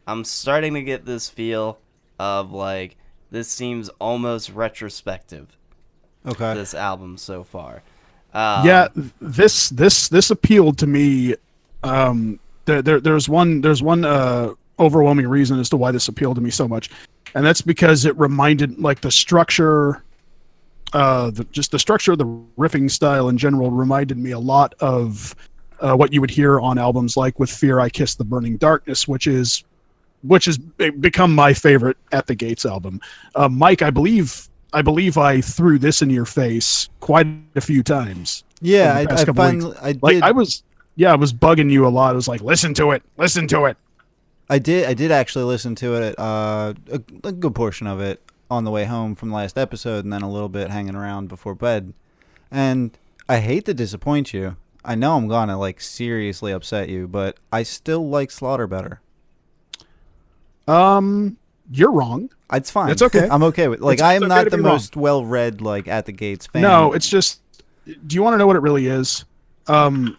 I'm 0.06 0.24
starting 0.24 0.74
to 0.74 0.82
get 0.82 1.04
this 1.04 1.28
feel 1.28 1.78
of 2.18 2.52
like 2.52 2.96
this 3.30 3.48
seems 3.48 3.88
almost 4.00 4.50
retrospective. 4.50 5.56
Okay. 6.26 6.54
This 6.54 6.74
album 6.74 7.16
so 7.16 7.44
far. 7.44 7.82
Um, 8.32 8.66
yeah, 8.66 8.88
this 9.20 9.70
this 9.70 10.08
this 10.08 10.30
appealed 10.30 10.78
to 10.78 10.86
me. 10.86 11.34
Um, 11.82 12.38
there, 12.66 12.82
there 12.82 13.00
there's 13.00 13.28
one 13.28 13.60
there's 13.60 13.82
one 13.82 14.04
uh, 14.04 14.54
overwhelming 14.78 15.26
reason 15.26 15.58
as 15.58 15.68
to 15.70 15.76
why 15.76 15.90
this 15.90 16.08
appealed 16.08 16.36
to 16.36 16.40
me 16.40 16.50
so 16.50 16.68
much, 16.68 16.90
and 17.34 17.44
that's 17.44 17.62
because 17.62 18.04
it 18.04 18.16
reminded 18.18 18.78
like 18.78 19.00
the 19.00 19.10
structure, 19.10 20.02
uh, 20.92 21.30
the, 21.30 21.44
just 21.44 21.70
the 21.70 21.78
structure 21.78 22.12
of 22.12 22.18
the 22.18 22.26
riffing 22.58 22.90
style 22.90 23.28
in 23.28 23.38
general 23.38 23.70
reminded 23.70 24.18
me 24.18 24.32
a 24.32 24.38
lot 24.38 24.74
of 24.80 25.34
uh, 25.80 25.94
what 25.94 26.12
you 26.12 26.20
would 26.20 26.30
hear 26.30 26.60
on 26.60 26.78
albums 26.78 27.16
like 27.16 27.38
with 27.38 27.50
Fear 27.50 27.80
I 27.80 27.88
Kiss 27.88 28.14
the 28.14 28.24
Burning 28.24 28.56
Darkness, 28.56 29.08
which 29.08 29.26
is 29.26 29.64
which 30.22 30.44
has 30.44 30.58
become 30.58 31.34
my 31.34 31.54
favorite 31.54 31.96
at 32.12 32.26
the 32.26 32.34
Gates 32.34 32.66
album. 32.66 33.00
Uh, 33.34 33.48
Mike, 33.48 33.82
I 33.82 33.90
believe 33.90 34.48
I 34.72 34.82
believe 34.82 35.16
I 35.16 35.40
threw 35.40 35.78
this 35.78 36.02
in 36.02 36.10
your 36.10 36.26
face 36.26 36.88
quite 37.00 37.26
a 37.56 37.60
few 37.60 37.82
times. 37.82 38.44
Yeah, 38.60 38.94
I, 38.94 39.14
I 39.14 39.24
finally. 39.24 39.76
I 39.80 39.92
did. 39.92 40.02
Like 40.02 40.22
I 40.22 40.32
was, 40.32 40.62
yeah, 40.96 41.12
I 41.12 41.16
was 41.16 41.32
bugging 41.32 41.70
you 41.70 41.86
a 41.86 41.88
lot. 41.88 42.12
I 42.12 42.14
was 42.14 42.28
like, 42.28 42.42
listen 42.42 42.74
to 42.74 42.90
it, 42.92 43.02
listen 43.16 43.46
to 43.48 43.64
it. 43.66 43.76
I 44.50 44.58
did. 44.58 44.86
I 44.86 44.94
did 44.94 45.12
actually 45.12 45.44
listen 45.44 45.74
to 45.76 45.94
it. 45.94 46.18
Uh, 46.18 46.74
a, 46.90 47.00
a 47.24 47.32
good 47.32 47.54
portion 47.54 47.86
of 47.86 48.00
it 48.00 48.20
on 48.50 48.64
the 48.64 48.70
way 48.70 48.84
home 48.84 49.14
from 49.14 49.28
the 49.30 49.34
last 49.36 49.56
episode, 49.56 50.04
and 50.04 50.12
then 50.12 50.22
a 50.22 50.30
little 50.30 50.48
bit 50.48 50.70
hanging 50.70 50.94
around 50.96 51.28
before 51.28 51.54
bed. 51.54 51.92
And 52.50 52.96
I 53.28 53.38
hate 53.38 53.64
to 53.66 53.74
disappoint 53.74 54.32
you. 54.34 54.56
I 54.84 54.94
know 54.94 55.16
I'm 55.16 55.28
gonna 55.28 55.58
like 55.58 55.80
seriously 55.80 56.52
upset 56.52 56.88
you, 56.88 57.06
but 57.06 57.36
I 57.52 57.62
still 57.62 58.08
like 58.08 58.30
Slaughter 58.30 58.66
better. 58.66 59.00
Um, 60.66 61.36
you're 61.70 61.92
wrong. 61.92 62.30
It's 62.52 62.70
fine. 62.70 62.90
It's 62.90 63.02
okay. 63.02 63.28
I'm 63.30 63.42
okay 63.44 63.68
with. 63.68 63.80
Like 63.80 63.94
It's- 63.94 64.08
I 64.08 64.14
am 64.14 64.24
okay 64.24 64.28
not 64.28 64.50
the 64.50 64.56
wrong. 64.58 64.72
most 64.72 64.96
well-read 64.96 65.60
like 65.60 65.88
at 65.88 66.06
the 66.06 66.12
gates 66.12 66.46
fan. 66.46 66.62
No, 66.62 66.92
it's 66.92 67.08
just. 67.08 67.40
Do 68.06 68.14
you 68.14 68.22
want 68.22 68.34
to 68.34 68.38
know 68.38 68.46
what 68.46 68.56
it 68.56 68.60
really 68.62 68.86
is? 68.86 69.24
Um, 69.66 70.16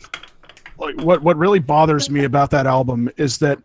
like 0.78 1.00
what 1.02 1.22
what 1.22 1.38
really 1.38 1.60
bothers 1.60 2.10
me 2.10 2.24
about 2.24 2.52
that 2.52 2.66
album 2.68 3.10
is 3.18 3.38
that 3.40 3.60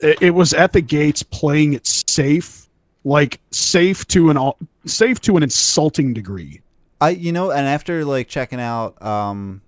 it, 0.00 0.22
it 0.22 0.30
was 0.30 0.54
at 0.54 0.72
the 0.72 0.80
gates 0.80 1.22
playing 1.22 1.74
it 1.74 1.86
safe, 1.86 2.67
like 3.04 3.40
safe 3.50 4.06
to 4.08 4.30
an 4.30 4.52
safe 4.86 5.20
to 5.22 5.36
an 5.36 5.42
insulting 5.42 6.12
degree. 6.14 6.60
I 7.00 7.10
you 7.10 7.32
know, 7.32 7.50
and 7.50 7.66
after 7.66 8.04
like 8.04 8.28
checking 8.28 8.60
out 8.60 9.00
um 9.02 9.62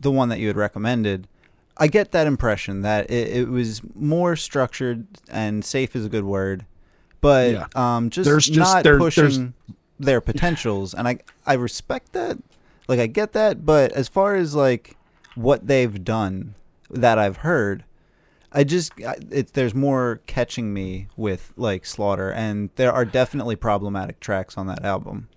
the 0.00 0.10
one 0.10 0.28
that 0.30 0.38
you 0.38 0.46
had 0.48 0.56
recommended, 0.56 1.28
I 1.76 1.86
get 1.88 2.12
that 2.12 2.26
impression 2.26 2.82
that 2.82 3.10
it, 3.10 3.28
it 3.36 3.48
was 3.48 3.80
more 3.94 4.36
structured 4.36 5.06
and 5.30 5.64
safe 5.64 5.94
is 5.96 6.04
a 6.04 6.08
good 6.08 6.24
word, 6.24 6.64
but 7.20 7.52
Yeah. 7.52 7.66
um 7.74 8.10
just, 8.10 8.28
There's 8.28 8.46
just- 8.46 8.58
not 8.58 8.84
there- 8.84 8.98
pushing 8.98 9.54
their 9.98 10.20
potentials, 10.20 10.92
and 10.94 11.08
I 11.08 11.18
I 11.46 11.54
respect 11.54 12.12
that. 12.12 12.38
Like 12.88 13.00
I 13.00 13.06
get 13.06 13.32
that, 13.32 13.64
but 13.64 13.92
as 13.92 14.08
far 14.08 14.34
as 14.36 14.54
like 14.54 14.96
what 15.34 15.66
they've 15.66 16.04
done 16.04 16.54
that 16.90 17.18
I've 17.18 17.38
heard. 17.38 17.84
I 18.52 18.64
just 18.64 18.92
I- 19.04 19.16
it, 19.30 19.52
there's 19.52 19.74
more 19.74 20.20
catching 20.26 20.72
me 20.72 21.08
with 21.16 21.52
like 21.56 21.84
Slaughter, 21.86 22.30
and 22.30 22.70
there 22.76 22.92
are 22.92 23.04
definitely 23.04 23.56
problematic 23.56 24.20
tracks 24.20 24.56
on 24.56 24.66
that 24.66 24.84
album. 24.84 25.28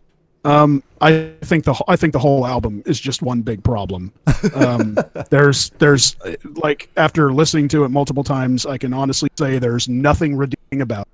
Um, 0.45 0.83
I 1.01 1.33
think 1.41 1.65
the 1.65 1.75
I 1.87 1.95
think 1.95 2.13
the 2.13 2.19
whole 2.19 2.45
album 2.45 2.81
is 2.85 2.99
just 2.99 3.21
one 3.21 3.41
big 3.41 3.63
problem. 3.63 4.13
Um, 4.55 4.97
there's 5.29 5.69
there's 5.79 6.15
like 6.55 6.89
after 6.95 7.33
listening 7.33 7.67
to 7.69 7.83
it 7.83 7.89
multiple 7.89 8.23
times, 8.23 8.65
I 8.65 8.77
can 8.77 8.93
honestly 8.93 9.29
say 9.37 9.59
there's 9.59 9.89
nothing 9.89 10.35
redeeming 10.35 10.81
about. 10.81 11.07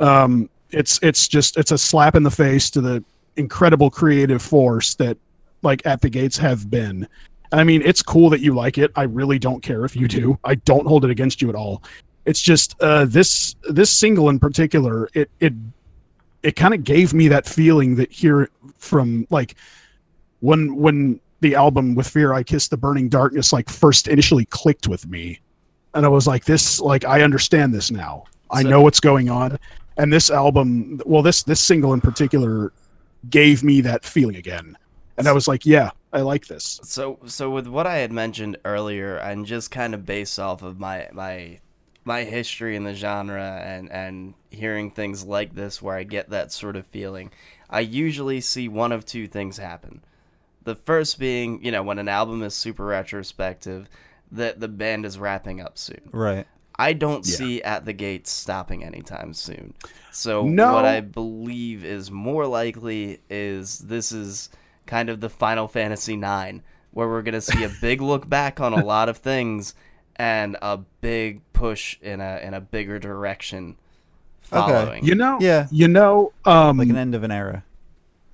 It. 0.00 0.06
Um, 0.06 0.48
it's 0.70 0.98
it's 1.02 1.28
just 1.28 1.58
it's 1.58 1.72
a 1.72 1.78
slap 1.78 2.16
in 2.16 2.22
the 2.22 2.30
face 2.30 2.70
to 2.70 2.80
the 2.80 3.04
incredible 3.36 3.90
creative 3.90 4.40
force 4.40 4.94
that 4.94 5.18
like 5.62 5.84
at 5.84 6.00
the 6.00 6.08
gates 6.08 6.38
have 6.38 6.70
been. 6.70 7.06
I 7.52 7.64
mean, 7.64 7.82
it's 7.82 8.02
cool 8.02 8.30
that 8.30 8.40
you 8.40 8.54
like 8.54 8.78
it. 8.78 8.92
I 8.94 9.02
really 9.02 9.38
don't 9.38 9.62
care 9.62 9.84
if 9.84 9.96
you 9.96 10.06
do. 10.06 10.38
I 10.44 10.54
don't 10.54 10.86
hold 10.86 11.04
it 11.04 11.10
against 11.10 11.42
you 11.42 11.48
at 11.48 11.54
all. 11.54 11.82
It's 12.24 12.40
just 12.40 12.80
uh, 12.80 13.06
this 13.06 13.56
this 13.64 13.90
single 13.90 14.28
in 14.28 14.38
particular. 14.38 15.08
It 15.14 15.30
it 15.40 15.54
it 16.42 16.56
kind 16.56 16.74
of 16.74 16.84
gave 16.84 17.12
me 17.12 17.28
that 17.28 17.46
feeling 17.46 17.96
that 17.96 18.10
here 18.10 18.50
from 18.78 19.26
like 19.30 19.56
when 20.40 20.74
when 20.76 21.20
the 21.40 21.54
album 21.54 21.94
with 21.94 22.08
fear 22.08 22.32
i 22.32 22.42
kissed 22.42 22.70
the 22.70 22.76
burning 22.76 23.08
darkness 23.08 23.52
like 23.52 23.68
first 23.68 24.08
initially 24.08 24.44
clicked 24.46 24.88
with 24.88 25.06
me 25.06 25.40
and 25.94 26.04
i 26.04 26.08
was 26.08 26.26
like 26.26 26.44
this 26.44 26.80
like 26.80 27.04
i 27.04 27.22
understand 27.22 27.74
this 27.74 27.90
now 27.90 28.24
i 28.50 28.62
know 28.62 28.82
what's 28.82 29.00
going 29.00 29.28
on 29.28 29.58
and 29.96 30.12
this 30.12 30.30
album 30.30 31.00
well 31.06 31.22
this 31.22 31.42
this 31.42 31.60
single 31.60 31.92
in 31.92 32.00
particular 32.00 32.72
gave 33.28 33.62
me 33.62 33.80
that 33.80 34.04
feeling 34.04 34.36
again 34.36 34.76
and 35.18 35.28
i 35.28 35.32
was 35.32 35.46
like 35.46 35.64
yeah 35.66 35.90
i 36.12 36.20
like 36.20 36.46
this 36.46 36.80
So 36.82 37.18
so 37.26 37.50
with 37.50 37.66
what 37.66 37.86
I 37.86 37.98
had 37.98 38.12
mentioned 38.12 38.56
earlier, 38.64 39.16
and 39.16 39.46
just 39.46 39.70
kind 39.70 39.94
of 39.94 40.04
based 40.06 40.38
off 40.38 40.62
of 40.62 40.78
my 40.78 41.08
my 41.12 41.60
my 42.04 42.24
history 42.24 42.74
in 42.76 42.84
the 42.84 42.94
genre 42.94 43.60
and 43.64 43.90
and 43.92 44.34
hearing 44.50 44.90
things 44.90 45.24
like 45.24 45.54
this 45.54 45.80
where 45.82 45.96
I 45.96 46.02
get 46.04 46.30
that 46.30 46.50
sort 46.52 46.76
of 46.76 46.86
feeling, 46.86 47.30
I 47.68 47.80
usually 47.80 48.40
see 48.40 48.68
one 48.68 48.90
of 48.92 49.04
two 49.06 49.28
things 49.28 49.58
happen. 49.58 50.02
The 50.64 50.74
first 50.74 51.18
being, 51.18 51.62
you 51.64 51.70
know, 51.70 51.82
when 51.82 51.98
an 51.98 52.08
album 52.08 52.42
is 52.42 52.54
super 52.54 52.84
retrospective, 52.86 53.88
that 54.32 54.60
the 54.60 54.68
band 54.68 55.06
is 55.06 55.18
wrapping 55.18 55.60
up 55.60 55.78
soon. 55.78 56.08
Right. 56.12 56.46
I 56.78 56.94
don't 56.94 57.26
Yeah. 57.26 57.36
see 57.36 57.62
at 57.62 57.84
the 57.84 57.92
gates 57.92 58.30
stopping 58.30 58.82
anytime 58.82 59.34
soon. 59.34 59.74
So 60.10 60.46
No. 60.46 60.72
what 60.74 60.84
I 60.86 61.00
believe 61.00 61.84
is 61.84 62.10
more 62.10 62.46
likely 62.46 63.20
is 63.28 63.78
this 63.80 64.10
is 64.12 64.48
kind 64.90 65.08
of 65.08 65.20
the 65.20 65.30
Final 65.30 65.68
Fantasy 65.68 66.14
IX, 66.14 66.58
where 66.90 67.08
we're 67.08 67.22
gonna 67.22 67.40
see 67.40 67.62
a 67.64 67.70
big 67.80 68.00
look 68.02 68.28
back 68.28 68.58
on 68.60 68.72
a 68.72 68.84
lot 68.84 69.08
of 69.08 69.16
things 69.18 69.74
and 70.16 70.56
a 70.60 70.78
big 71.00 71.40
push 71.52 71.96
in 72.02 72.20
a 72.20 72.40
in 72.42 72.52
a 72.54 72.60
bigger 72.60 72.98
direction 72.98 73.76
following. 74.42 75.04
you 75.04 75.14
know 75.14 75.38
Yeah. 75.40 75.68
you 75.70 75.86
know 75.88 76.32
um 76.44 76.78
Like 76.78 76.88
an 76.88 76.96
end 76.96 77.14
of 77.14 77.22
an 77.22 77.30
era. 77.30 77.62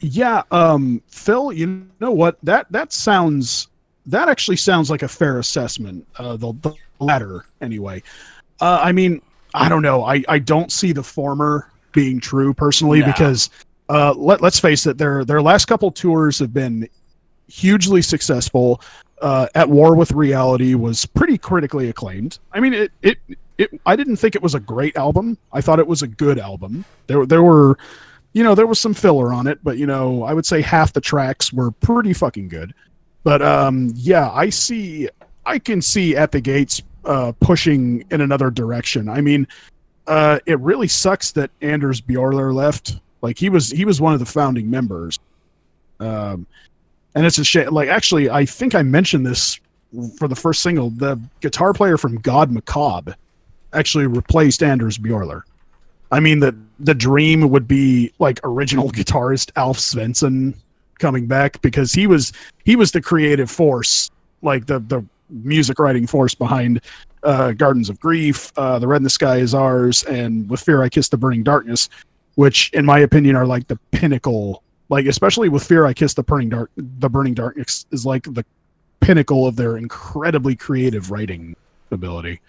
Yeah, 0.00 0.42
um, 0.50 1.00
Phil, 1.08 1.52
you 1.52 1.86
know 2.00 2.10
what? 2.10 2.36
That 2.42 2.66
that 2.70 2.92
sounds 2.92 3.68
that 4.06 4.28
actually 4.28 4.56
sounds 4.58 4.90
like 4.90 5.02
a 5.02 5.08
fair 5.08 5.38
assessment. 5.38 6.06
Uh, 6.18 6.36
the, 6.36 6.52
the 6.60 6.74
latter, 7.00 7.46
anyway. 7.62 8.02
Uh, 8.60 8.78
I 8.82 8.92
mean, 8.92 9.20
I 9.54 9.68
don't 9.70 9.80
know. 9.82 10.04
I, 10.04 10.22
I 10.28 10.38
don't 10.38 10.70
see 10.70 10.92
the 10.92 11.02
former 11.02 11.70
being 11.92 12.20
true 12.20 12.52
personally 12.54 13.00
No. 13.00 13.06
because 13.06 13.48
uh, 13.88 14.14
let 14.16 14.40
let's 14.40 14.58
face 14.58 14.86
it, 14.86 14.98
their 14.98 15.24
their 15.24 15.42
last 15.42 15.66
couple 15.66 15.90
tours 15.90 16.38
have 16.38 16.52
been 16.52 16.88
hugely 17.48 18.02
successful. 18.02 18.80
Uh, 19.22 19.46
At 19.54 19.68
War 19.68 19.94
with 19.94 20.12
Reality 20.12 20.74
was 20.74 21.06
pretty 21.06 21.38
critically 21.38 21.88
acclaimed. 21.88 22.38
I 22.52 22.60
mean, 22.60 22.74
it 22.74 22.92
it 23.02 23.18
it. 23.58 23.80
I 23.86 23.96
didn't 23.96 24.16
think 24.16 24.34
it 24.34 24.42
was 24.42 24.54
a 24.54 24.60
great 24.60 24.96
album. 24.96 25.38
I 25.52 25.60
thought 25.60 25.78
it 25.78 25.86
was 25.86 26.02
a 26.02 26.08
good 26.08 26.38
album. 26.38 26.84
There 27.06 27.24
there 27.24 27.42
were 27.42 27.78
you 28.36 28.44
know, 28.44 28.54
there 28.54 28.66
was 28.66 28.78
some 28.78 28.92
filler 28.92 29.32
on 29.32 29.46
it, 29.46 29.58
but 29.62 29.78
you 29.78 29.86
know, 29.86 30.22
I 30.22 30.34
would 30.34 30.44
say 30.44 30.60
half 30.60 30.92
the 30.92 31.00
tracks 31.00 31.54
were 31.54 31.70
pretty 31.70 32.12
fucking 32.12 32.48
good. 32.48 32.74
But 33.24 33.40
um, 33.40 33.94
yeah, 33.96 34.30
I 34.30 34.50
see, 34.50 35.08
I 35.46 35.58
can 35.58 35.80
see 35.80 36.14
at 36.14 36.32
the 36.32 36.42
gates 36.42 36.82
uh, 37.06 37.32
pushing 37.40 38.04
in 38.10 38.20
another 38.20 38.50
direction. 38.50 39.08
I 39.08 39.22
mean, 39.22 39.48
uh, 40.06 40.38
it 40.44 40.60
really 40.60 40.86
sucks 40.86 41.32
that 41.32 41.50
Anders 41.62 42.02
Bjorler 42.02 42.52
left. 42.52 43.00
Like 43.26 43.38
he 43.38 43.48
was, 43.48 43.70
he 43.72 43.84
was 43.84 44.00
one 44.00 44.14
of 44.14 44.20
the 44.20 44.26
founding 44.26 44.70
members. 44.70 45.18
Um, 45.98 46.46
and 47.16 47.26
it's 47.26 47.38
a 47.38 47.44
shame. 47.44 47.70
Like 47.70 47.88
actually, 47.88 48.30
I 48.30 48.44
think 48.44 48.76
I 48.76 48.82
mentioned 48.82 49.26
this 49.26 49.58
for 50.16 50.28
the 50.28 50.36
first 50.36 50.62
single. 50.62 50.90
The 50.90 51.20
guitar 51.40 51.72
player 51.72 51.98
from 51.98 52.18
God 52.20 52.52
Macabre 52.52 53.16
actually 53.72 54.06
replaced 54.06 54.62
Anders 54.62 54.96
Bjorler. 54.96 55.42
I 56.12 56.20
mean, 56.20 56.38
the 56.38 56.56
the 56.78 56.94
dream 56.94 57.48
would 57.50 57.66
be 57.66 58.12
like 58.20 58.38
original 58.44 58.90
guitarist 58.92 59.50
Alf 59.56 59.78
Svensson 59.78 60.54
coming 61.00 61.26
back 61.26 61.60
because 61.62 61.92
he 61.92 62.06
was 62.06 62.32
he 62.64 62.76
was 62.76 62.92
the 62.92 63.00
creative 63.00 63.50
force, 63.50 64.08
like 64.42 64.66
the 64.66 64.78
the 64.78 65.04
music 65.30 65.80
writing 65.80 66.06
force 66.06 66.36
behind 66.36 66.80
uh, 67.24 67.50
Gardens 67.50 67.90
of 67.90 67.98
Grief, 67.98 68.52
uh, 68.56 68.78
The 68.78 68.86
Red 68.86 68.98
in 68.98 69.02
the 69.02 69.10
Sky 69.10 69.38
Is 69.38 69.52
Ours, 69.52 70.04
and 70.04 70.48
With 70.48 70.60
Fear 70.60 70.84
I 70.84 70.88
Kiss 70.88 71.08
the 71.08 71.16
Burning 71.16 71.42
Darkness, 71.42 71.88
which 72.36 72.70
in 72.72 72.86
my 72.86 73.00
opinion 73.00 73.36
are 73.36 73.46
like 73.46 73.66
the 73.68 73.76
pinnacle. 73.90 74.62
Like 74.88 75.06
especially 75.06 75.48
with 75.48 75.64
Fear 75.66 75.84
I 75.84 75.92
Kiss 75.92 76.14
the 76.14 76.22
Burning 76.22 76.48
Dark, 76.50 76.70
the 76.76 77.10
Burning 77.10 77.34
Darkness 77.34 77.86
is 77.90 78.06
like 78.06 78.22
the 78.22 78.44
pinnacle 79.00 79.46
of 79.46 79.56
their 79.56 79.76
incredibly 79.76 80.54
creative 80.54 81.10
writing 81.10 81.56
ability. 81.90 82.40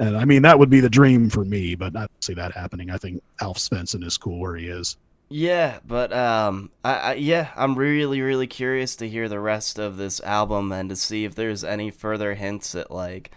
And 0.00 0.16
I 0.16 0.24
mean, 0.24 0.42
that 0.42 0.58
would 0.58 0.70
be 0.70 0.80
the 0.80 0.90
dream 0.90 1.30
for 1.30 1.44
me, 1.44 1.74
but 1.76 1.94
I 1.96 2.00
don't 2.00 2.24
see 2.24 2.34
that 2.34 2.52
happening. 2.52 2.90
I 2.90 2.96
think 2.98 3.22
Alf 3.40 3.58
Svensson 3.58 4.04
is 4.04 4.18
cool 4.18 4.40
where 4.40 4.56
he 4.56 4.66
is. 4.66 4.96
Yeah, 5.28 5.78
but 5.86 6.12
um, 6.12 6.70
I, 6.84 6.94
I 6.94 7.14
yeah, 7.14 7.50
I'm 7.54 7.74
really 7.76 8.20
really 8.22 8.46
curious 8.46 8.96
to 8.96 9.08
hear 9.08 9.28
the 9.28 9.40
rest 9.40 9.78
of 9.78 9.96
this 9.98 10.20
album 10.22 10.72
and 10.72 10.88
to 10.90 10.96
see 10.96 11.24
if 11.24 11.34
there's 11.34 11.62
any 11.62 11.90
further 11.90 12.34
hints 12.34 12.74
at 12.74 12.90
like, 12.90 13.30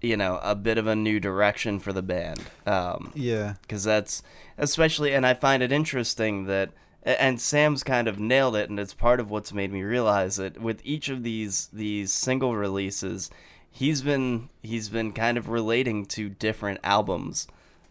you 0.00 0.16
know, 0.16 0.40
a 0.42 0.54
bit 0.54 0.78
of 0.78 0.86
a 0.86 0.96
new 0.96 1.20
direction 1.20 1.78
for 1.78 1.92
the 1.92 2.02
band. 2.02 2.42
Um, 2.66 3.12
Yeah. 3.14 3.54
because 3.62 3.84
that's 3.84 4.22
especially 4.62 5.12
and 5.12 5.26
i 5.26 5.34
find 5.34 5.62
it 5.62 5.72
interesting 5.72 6.46
that 6.46 6.70
and 7.02 7.40
sam's 7.40 7.82
kind 7.82 8.06
of 8.06 8.18
nailed 8.18 8.56
it 8.56 8.70
and 8.70 8.78
it's 8.78 8.94
part 8.94 9.20
of 9.20 9.28
what's 9.30 9.52
made 9.52 9.72
me 9.72 9.82
realize 9.82 10.36
that 10.36 10.60
with 10.60 10.80
each 10.84 11.08
of 11.08 11.22
these 11.22 11.68
these 11.72 12.12
single 12.12 12.54
releases 12.56 13.28
he's 13.70 14.02
been 14.02 14.48
he's 14.62 14.88
been 14.88 15.12
kind 15.12 15.36
of 15.36 15.48
relating 15.48 16.06
to 16.06 16.28
different 16.28 16.78
albums 16.84 17.48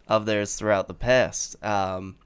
of 0.08 0.26
theirs 0.26 0.56
throughout 0.56 0.88
the 0.88 0.94
past 0.94 1.62
um 1.62 2.16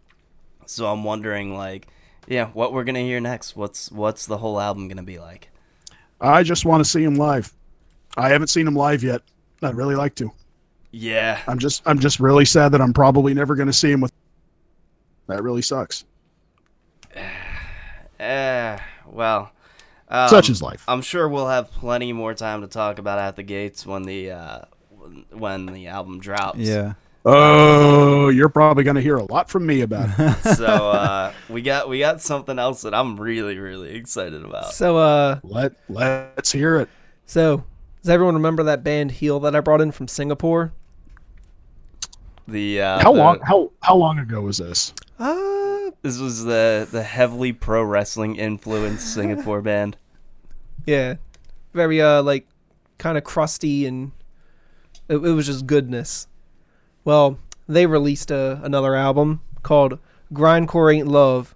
so 0.64 0.86
i'm 0.86 1.02
wondering 1.05 1.55
like 1.55 1.89
yeah 2.28 2.47
what 2.48 2.73
we're 2.73 2.85
gonna 2.85 3.01
hear 3.01 3.20
next 3.20 3.56
what's 3.56 3.90
what's 3.90 4.27
the 4.27 4.39
whole 4.39 4.60
album 4.60 4.89
gonna 4.89 5.02
be 5.02 5.18
like 5.18 5.51
I 6.18 6.43
just 6.43 6.64
want 6.64 6.82
to 6.82 6.89
see 6.89 7.02
him 7.05 7.16
live. 7.16 7.52
I 8.16 8.31
haven't 8.31 8.48
seen 8.48 8.66
him 8.66 8.74
live 8.74 9.02
yet. 9.02 9.20
I'd 9.62 9.74
really 9.74 9.94
like 9.94 10.14
to. 10.14 10.32
yeah 10.90 11.40
I'm 11.47 11.59
just 11.59 11.82
I'm 11.85 11.98
just 11.98 12.20
really 12.20 12.44
sad 12.47 12.73
that 12.73 12.81
I'm 12.81 12.94
probably 12.94 13.35
never 13.35 13.55
going 13.55 13.66
to 13.66 13.73
see 13.73 13.90
him 13.90 14.01
with. 14.01 14.12
That 15.27 15.43
really 15.43 15.62
sucks. 15.62 16.05
eh, 18.20 18.78
well 19.07 19.51
um, 20.09 20.28
Such 20.28 20.51
is 20.51 20.62
life. 20.62 20.85
I'm 20.86 21.03
sure 21.03 21.28
we'll 21.28 21.48
have 21.48 21.70
plenty 21.73 22.12
more 22.12 22.32
time 22.35 22.61
to 22.61 22.69
talk 22.69 22.98
about 23.01 23.19
at 23.19 23.35
the 23.36 23.43
gates 23.43 23.85
when 23.85 24.05
the 24.05 24.31
uh, 24.31 24.61
when 25.32 25.66
the 25.66 25.89
album 25.89 26.20
drops. 26.20 26.59
Yeah. 26.59 26.94
Oh, 27.28 28.28
you're 28.28 28.48
probably 28.48 28.85
going 28.85 28.94
to 28.94 29.03
hear 29.03 29.16
a 29.16 29.24
lot 29.24 29.51
from 29.51 29.66
me 29.66 29.81
about 29.81 30.11
it. 30.16 30.36
So 30.57 30.65
uh, 30.65 31.32
we 31.48 31.61
got 31.61 31.89
we 31.89 31.98
got 31.98 32.23
something 32.23 32.57
else 32.57 32.82
that 32.82 32.94
I'm 32.94 33.19
really 33.19 33.59
really 33.59 33.97
excited 33.97 34.44
about. 34.44 34.73
So, 34.74 34.97
uh, 34.97 35.40
Let 35.43 35.73
let's 35.89 36.53
hear 36.53 36.77
it. 36.77 36.89
so 37.27 37.65
does 38.03 38.11
everyone 38.11 38.35
remember 38.35 38.62
that 38.62 38.85
band 38.85 39.11
Heel 39.11 39.40
that 39.40 39.57
I 39.57 39.61
brought 39.61 39.81
in 39.81 39.90
from 39.90 40.07
Singapore? 40.07 40.73
The 42.47 42.81
uh, 42.81 43.01
How 43.01 43.12
the- 43.12 43.19
long 43.19 43.40
how 43.40 43.73
how 43.82 43.97
long 43.97 44.20
ago 44.20 44.40
was 44.43 44.59
this? 44.59 44.94
Uh, 45.18 45.90
This 46.02 46.18
was 46.18 46.44
the 46.44 46.86
the 46.90 47.02
heavily 47.02 47.52
pro 47.52 47.82
wrestling 47.82 48.36
influenced 48.36 49.12
Singapore 49.12 49.62
band. 49.70 49.97
yeah, 50.86 51.14
very 51.72 52.01
uh 52.01 52.22
like 52.22 52.47
kind 52.98 53.16
of 53.18 53.24
crusty 53.24 53.86
and 53.86 54.12
it, 55.09 55.16
it 55.16 55.32
was 55.32 55.47
just 55.47 55.66
goodness. 55.66 56.26
Well, 57.05 57.38
they 57.68 57.86
released 57.86 58.32
uh, 58.32 58.59
another 58.62 58.94
album 58.97 59.40
called 59.62 59.98
Grindcore 60.32 60.94
Ain't 60.94 61.06
Love, 61.09 61.55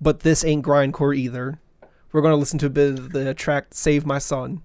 but 0.00 0.20
this 0.20 0.44
ain't 0.44 0.64
grindcore 0.64 1.16
either. 1.16 1.58
We're 2.12 2.20
gonna 2.22 2.36
listen 2.36 2.58
to 2.60 2.66
a 2.66 2.70
bit 2.70 2.98
of 2.98 3.12
the 3.12 3.34
track 3.34 3.68
"Save 3.72 4.04
My 4.06 4.18
Son." 4.18 4.62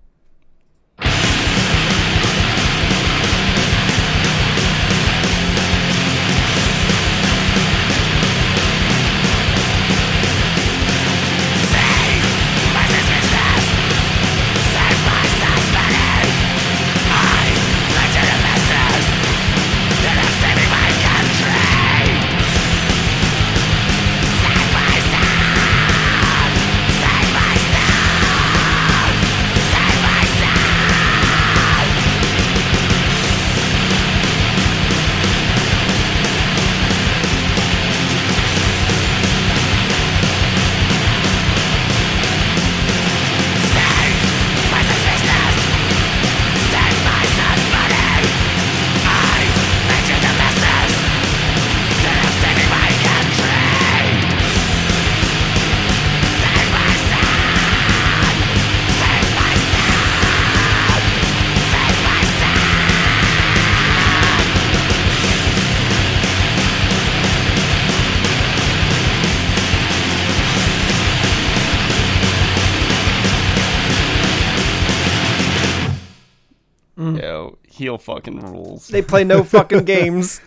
Fucking 78.06 78.40
rules. 78.40 78.88
They 78.88 79.02
play 79.02 79.23
no 79.23 79.44
fucking 79.44 79.84
games. 79.86 80.40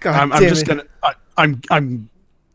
God 0.00 0.14
I'm, 0.14 0.32
I'm 0.32 0.42
just 0.42 0.62
it. 0.62 0.68
gonna. 0.68 0.84
I, 1.02 1.14
I'm. 1.36 1.60
I'm 1.70 2.10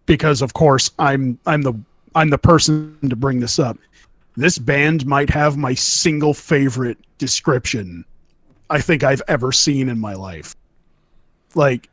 because 0.06 0.42
of 0.42 0.54
course 0.54 0.92
I'm. 1.00 1.40
I'm 1.46 1.62
the. 1.62 1.74
I'm 2.14 2.30
the 2.30 2.38
person 2.38 2.98
to 3.10 3.16
bring 3.16 3.40
this 3.40 3.58
up. 3.58 3.78
This 4.36 4.58
band 4.58 5.06
might 5.06 5.30
have 5.30 5.58
my 5.58 5.74
single 5.74 6.34
favorite 6.34 6.98
description 7.18 8.06
I 8.70 8.82
think 8.82 9.04
I've 9.04 9.22
ever 9.28 9.52
seen 9.52 9.90
in 9.90 10.00
my 10.00 10.14
life. 10.14 10.56
Like, 11.56 11.90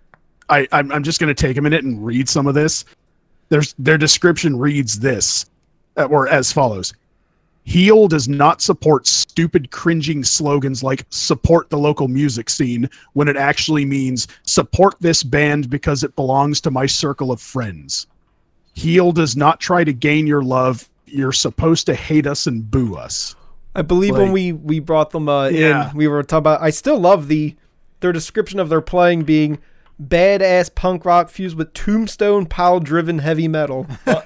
I. 0.49 0.67
I'm, 0.73 0.91
I'm 0.93 1.03
just 1.03 1.21
gonna 1.21 1.35
take 1.35 1.57
a 1.57 1.63
minute 1.63 1.85
and 1.85 2.05
read 2.05 2.29
some 2.29 2.47
of 2.47 2.55
this. 2.55 2.85
There's 3.49 3.75
their 3.79 3.97
description 3.97 4.59
reads 4.59 4.99
this, 4.99 5.47
uh, 5.97 6.05
or 6.05 6.29
as 6.29 6.53
follows. 6.53 6.93
Heel 7.69 8.09
does 8.09 8.29
not 8.31 8.63
support 8.63 9.07
stupid, 9.07 9.71
cringing 9.71 10.25
slogans 10.25 10.83
like 10.83 11.05
support 11.11 11.69
the 11.69 11.77
local 11.77 12.09
music 12.09 12.49
scene 12.49 12.89
when 13.13 13.29
it 13.29 13.37
actually 13.37 13.85
means 13.85 14.27
support 14.45 14.95
this 15.01 15.23
band 15.23 15.69
because 15.69 16.03
it 16.03 16.17
belongs 16.17 16.63
to 16.63 16.71
my 16.71 16.87
circle 16.87 17.31
of 17.31 17.43
friends. 17.43 18.07
Heel 18.73 19.13
does 19.13 19.37
not 19.37 19.61
try 19.61 19.85
to 19.85 19.93
gain 19.93 20.27
your 20.27 20.43
love. 20.43 20.89
You're 21.05 21.31
supposed 21.33 21.85
to 21.87 21.95
hate 21.95 22.27
us 22.27 22.47
and 22.47 22.71
boo 22.71 22.97
us. 22.97 23.37
I 23.75 23.83
believe 23.83 24.17
when 24.17 24.33
we 24.33 24.53
we 24.53 24.79
brought 24.81 25.11
them 25.11 25.29
uh, 25.29 25.49
Yeah. 25.49 25.91
in, 25.91 25.97
we 25.97 26.09
were 26.09 26.23
talking 26.23 26.39
about. 26.39 26.63
I 26.63 26.71
still 26.71 26.99
love 26.99 27.29
the 27.29 27.55
their 28.01 28.13
description 28.13 28.61
of 28.61 28.71
their 28.71 28.81
playing 28.81 29.25
being 29.25 29.59
badass 30.03 30.75
punk 30.75 31.05
rock 31.05 31.29
fused 31.29 31.57
with 31.59 31.75
tombstone 31.75 32.47
pile 32.47 32.81
driven 32.81 33.19
heavy 33.19 33.47
metal. 33.47 33.87
And, 34.07 34.23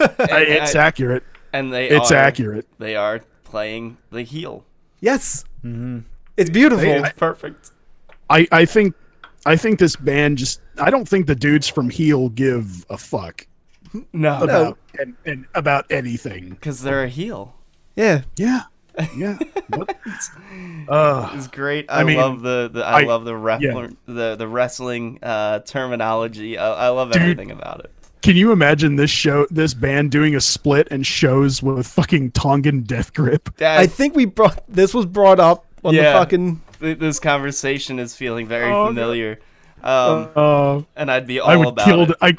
it's 0.48 0.76
I- 0.76 0.86
accurate. 0.86 1.24
and 1.52 1.72
they 1.72 1.88
It's 1.88 2.12
are, 2.12 2.16
accurate. 2.16 2.68
They 2.78 2.94
are 2.94 3.20
playing 3.52 3.98
the 4.10 4.22
heel. 4.22 4.64
yes, 5.00 5.44
Mm-hmm. 5.62 5.98
it's 6.38 6.50
beautiful. 6.50 6.84
It's 7.04 7.12
perfect. 7.18 7.70
I, 8.30 8.48
I 8.50 8.64
think 8.64 8.94
I 9.46 9.54
think 9.56 9.78
this 9.78 9.94
band 9.94 10.38
just 10.38 10.60
I 10.80 10.88
don't 10.90 11.06
think 11.06 11.26
the 11.26 11.34
dudes 11.36 11.68
from 11.68 11.90
Heel 11.90 12.30
give 12.30 12.84
a 12.90 12.96
fuck 12.96 13.46
No, 14.12 14.42
about 14.42 14.78
and, 14.98 15.14
and 15.26 15.44
about 15.54 15.84
anything. 15.90 16.50
because 16.50 16.82
they're 16.82 17.04
a 17.04 17.08
heel. 17.08 17.54
yeah, 17.94 18.22
Yeah. 18.36 18.62
Yeah. 19.16 19.38
What? 19.68 19.94
uh, 20.88 21.30
It's 21.34 21.46
great. 21.48 21.86
I, 21.88 22.04
mean, 22.04 22.16
love 22.16 22.42
the, 22.42 22.70
the 22.72 22.84
I, 22.84 23.02
I- 23.02 23.04
love 23.04 23.24
the 23.24 23.36
ref- 23.36 23.60
yeah. 23.62 23.88
the 24.06 24.34
the 24.36 24.48
wrestling 24.48 25.18
uh, 25.22 25.60
terminology. 25.60 26.58
I, 26.58 26.86
I 26.86 26.88
love 26.88 27.12
Dude. 27.12 27.22
everything 27.22 27.50
about 27.52 27.80
it. 27.84 27.90
Can 28.22 28.36
you 28.36 28.52
imagine 28.52 28.96
this 28.96 29.10
show 29.10 29.46
this 29.50 29.74
band 29.74 30.10
doing 30.10 30.34
a 30.34 30.40
split 30.40 30.88
and 30.90 31.06
shows 31.06 31.62
with 31.62 31.86
fucking 31.86 32.30
Tongan 32.32 32.80
death 32.82 33.12
grip? 33.12 33.54
Dad, 33.56 33.78
I 33.80 33.86
think 33.86 34.14
we 34.14 34.24
brought 34.24 34.62
this 34.68 34.94
was 34.94 35.04
brought 35.06 35.40
up 35.40 35.66
on 35.84 35.94
Yeah. 35.94 36.12
the 36.12 36.18
fucking. 36.18 36.60
th- 36.80 36.98
this 36.98 37.18
conversation 37.18 37.98
is 37.98 38.14
feeling 38.16 38.46
very 38.46 38.70
Oh, 38.72 38.86
familiar, 38.86 39.38
um, 39.82 40.28
Uh, 40.36 40.80
and 40.96 41.10
I'd 41.10 41.26
be 41.26 41.40
all 41.40 41.50
I 41.50 41.56
would 41.56 41.68
about 41.68 41.84
kill 41.84 42.02
it. 42.02 42.06
to, 42.06 42.16
I 42.22 42.36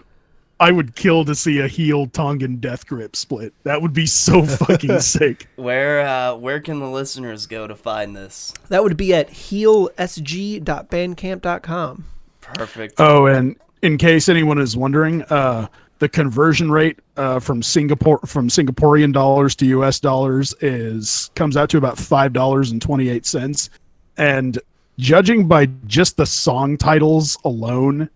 I 0.59 0.71
would 0.71 0.95
kill 0.95 1.25
to 1.25 1.33
see 1.35 1.59
a 1.59 1.67
heel 1.67 2.05
Tongan 2.07 2.57
death 2.57 2.85
grip 2.87 3.15
split. 3.17 3.53
That 3.63 3.81
would 3.81 3.91
be 3.91 4.05
so 4.05 4.43
fucking 4.45 4.99
sick. 5.01 5.47
Where 5.57 6.07
uh, 6.07 6.35
where 6.35 6.61
can 6.61 6.79
the 6.79 6.87
listeners 6.89 7.47
go 7.47 7.67
to 7.67 7.75
find 7.75 8.15
this? 8.15 8.53
That 8.69 8.81
would 8.83 8.95
be 8.95 9.13
at 9.13 9.29
heelsg.bandcamp.com. 9.31 12.05
Perfect. 12.41 12.93
Oh, 12.99 13.25
and 13.25 13.55
in 13.83 13.97
case 13.97 14.29
anyone 14.29 14.57
is 14.57 14.75
wondering, 14.75 15.21
uh, 15.23 15.67
the 15.99 16.09
conversion 16.09 16.71
rate 16.71 16.99
uh, 17.17 17.39
from 17.39 17.61
Singapore 17.61 18.19
from 18.25 18.47
Singaporean 18.47 19.13
dollars 19.13 19.55
to 19.57 19.65
U.S. 19.67 19.99
dollars 19.99 20.55
is 20.61 21.29
comes 21.35 21.55
out 21.55 21.69
to 21.69 21.77
about 21.77 21.97
five 21.97 22.33
dollars 22.33 22.71
and 22.71 22.81
twenty 22.81 23.09
eight 23.09 23.25
cents. 23.25 23.69
And 24.17 24.57
judging 24.97 25.47
by 25.47 25.67
just 25.85 26.17
the 26.17 26.25
song 26.25 26.77
titles 26.77 27.37
alone, 27.43 28.09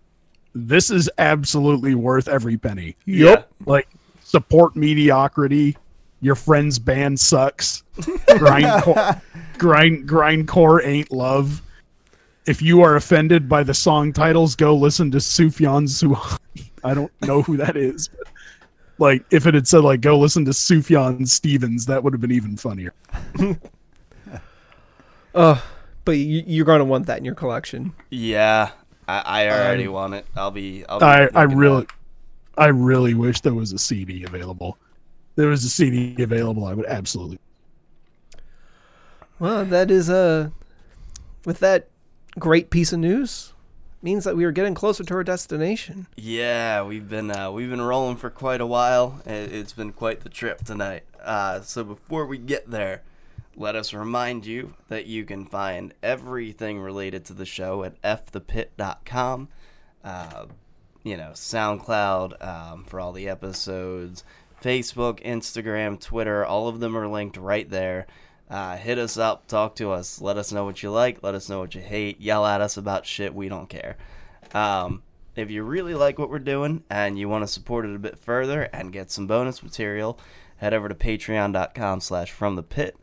this 0.54 0.90
is 0.90 1.08
absolutely 1.18 1.94
worth 1.94 2.28
every 2.28 2.56
penny. 2.56 2.96
Yep. 3.04 3.50
Like 3.66 3.88
support 4.22 4.74
mediocrity. 4.74 5.76
Your 6.20 6.34
friend's 6.34 6.78
band 6.78 7.20
sucks. 7.20 7.84
Grindcore, 7.96 9.20
grind 9.58 10.08
grindcore 10.08 10.84
ain't 10.84 11.12
love. 11.12 11.62
If 12.48 12.62
you 12.62 12.80
are 12.80 12.96
offended 12.96 13.46
by 13.46 13.62
the 13.62 13.74
song 13.74 14.10
titles, 14.10 14.56
go 14.56 14.74
listen 14.74 15.10
to 15.10 15.18
Sufjan 15.18 15.86
Suhani. 15.86 16.70
I 16.82 16.94
don't 16.94 17.12
know 17.20 17.42
who 17.42 17.58
that 17.58 17.76
is. 17.76 18.08
But 18.08 18.26
like 18.98 19.24
if 19.30 19.46
it 19.46 19.52
had 19.52 19.68
said 19.68 19.84
like 19.84 20.00
go 20.00 20.18
listen 20.18 20.46
to 20.46 20.52
Sufjan 20.52 21.28
Stevens, 21.28 21.84
that 21.84 22.02
would 22.02 22.14
have 22.14 22.22
been 22.22 22.32
even 22.32 22.56
funnier. 22.56 22.94
Uh, 25.34 25.60
but 26.04 26.12
you, 26.12 26.42
you're 26.46 26.64
going 26.64 26.80
to 26.80 26.84
want 26.84 27.06
that 27.06 27.18
in 27.18 27.24
your 27.24 27.34
collection. 27.34 27.92
Yeah, 28.10 28.70
I, 29.06 29.20
I 29.44 29.50
already 29.50 29.86
want 29.86 30.14
it. 30.14 30.26
I'll 30.34 30.50
be. 30.50 30.84
I'll 30.88 30.98
be 30.98 31.04
I, 31.04 31.28
I 31.34 31.42
really. 31.42 31.86
I 32.56 32.68
really 32.68 33.14
wish 33.14 33.42
there 33.42 33.54
was 33.54 33.72
a 33.72 33.78
CD 33.78 34.24
available. 34.24 34.78
There 35.36 35.48
was 35.48 35.64
a 35.64 35.68
CD 35.68 36.20
available. 36.20 36.64
I 36.64 36.74
would 36.74 36.86
absolutely. 36.86 37.38
Well, 39.38 39.64
that 39.66 39.92
is 39.92 40.10
uh, 40.10 40.48
with 41.44 41.60
that 41.60 41.88
great 42.38 42.70
piece 42.70 42.92
of 42.92 43.00
news, 43.00 43.52
means 44.02 44.24
that 44.24 44.36
we 44.36 44.44
are 44.44 44.52
getting 44.52 44.74
closer 44.74 45.04
to 45.04 45.14
our 45.14 45.24
destination. 45.24 46.06
Yeah, 46.16 46.82
we've 46.82 47.08
been 47.08 47.30
uh, 47.30 47.50
we've 47.50 47.70
been 47.70 47.80
rolling 47.80 48.16
for 48.16 48.30
quite 48.30 48.60
a 48.60 48.66
while. 48.66 49.20
It, 49.26 49.52
it's 49.52 49.72
been 49.72 49.92
quite 49.92 50.20
the 50.20 50.28
trip 50.28 50.64
tonight. 50.64 51.04
Uh, 51.22 51.60
so 51.60 51.84
before 51.84 52.26
we 52.26 52.38
get 52.38 52.70
there, 52.70 53.02
let 53.56 53.74
us 53.74 53.92
remind 53.92 54.46
you 54.46 54.74
that 54.88 55.06
you 55.06 55.24
can 55.24 55.44
find 55.44 55.92
everything 56.02 56.80
related 56.80 57.24
to 57.26 57.34
the 57.34 57.46
show 57.46 57.82
at 57.82 58.00
fthepit.com. 58.02 59.48
Uh, 60.04 60.46
you 61.02 61.16
know, 61.16 61.30
SoundCloud 61.34 62.44
um, 62.44 62.84
for 62.84 63.00
all 63.00 63.12
the 63.12 63.28
episodes, 63.28 64.24
Facebook, 64.62 65.22
Instagram, 65.24 66.00
Twitter, 66.00 66.44
all 66.44 66.68
of 66.68 66.80
them 66.80 66.96
are 66.96 67.08
linked 67.08 67.36
right 67.36 67.68
there. 67.68 68.06
Uh, 68.50 68.76
hit 68.76 68.98
us 68.98 69.18
up, 69.18 69.46
talk 69.46 69.74
to 69.76 69.90
us, 69.90 70.20
let 70.20 70.38
us 70.38 70.52
know 70.52 70.64
what 70.64 70.82
you 70.82 70.90
like, 70.90 71.22
let 71.22 71.34
us 71.34 71.48
know 71.50 71.58
what 71.60 71.74
you 71.74 71.82
hate, 71.82 72.20
yell 72.20 72.46
at 72.46 72.60
us 72.62 72.76
about 72.78 73.04
shit, 73.04 73.34
we 73.34 73.48
don't 73.48 73.68
care. 73.68 73.96
Um, 74.54 75.02
if 75.36 75.50
you 75.50 75.62
really 75.62 75.94
like 75.94 76.18
what 76.18 76.30
we're 76.30 76.38
doing 76.38 76.82
and 76.88 77.18
you 77.18 77.28
want 77.28 77.42
to 77.42 77.46
support 77.46 77.84
it 77.84 77.94
a 77.94 77.98
bit 77.98 78.18
further 78.18 78.62
and 78.72 78.92
get 78.92 79.10
some 79.10 79.26
bonus 79.26 79.62
material, 79.62 80.18
head 80.56 80.72
over 80.72 80.88
to 80.88 80.94
patreon.com 80.94 82.00
slash 82.00 82.30
from 82.30 82.56
the 82.56 82.62
pit. 82.62 82.96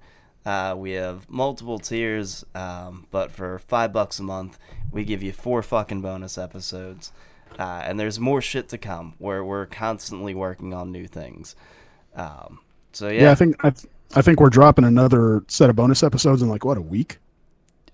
Uh, 0.46 0.76
we 0.78 0.92
have 0.92 1.30
multiple 1.30 1.80
tiers, 1.80 2.44
um, 2.54 3.08
but 3.12 3.32
for 3.32 3.60
five 3.60 3.94
bucks 3.94 4.20
a 4.20 4.24
month, 4.24 4.58
we 4.92 5.04
give 5.04 5.24
you 5.24 5.32
four 5.32 5.62
fucking 5.64 6.02
bonus 6.02 6.38
episodes. 6.38 7.12
Uh, 7.58 7.82
and 7.86 8.00
there's 8.00 8.20
more 8.20 8.42
shit 8.42 8.68
to 8.70 8.78
come 8.78 9.14
where 9.18 9.44
we're 9.44 9.66
constantly 9.66 10.36
working 10.36 10.74
on 10.74 10.92
new 10.92 11.08
things. 11.08 11.56
Um, 12.16 12.60
so 12.92 13.10
yeah, 13.10 13.24
Yeah, 13.24 13.32
I 13.32 13.36
think 13.36 13.56
I, 13.64 13.70
th- 13.70 13.92
I 14.16 14.22
think 14.22 14.40
we're 14.40 14.50
dropping 14.50 14.86
another 14.86 15.44
set 15.48 15.70
of 15.70 15.76
bonus 15.76 16.02
episodes 16.04 16.42
in 16.42 16.50
like 16.50 16.64
what 16.64 16.78
a 16.78 16.82
week. 16.82 17.18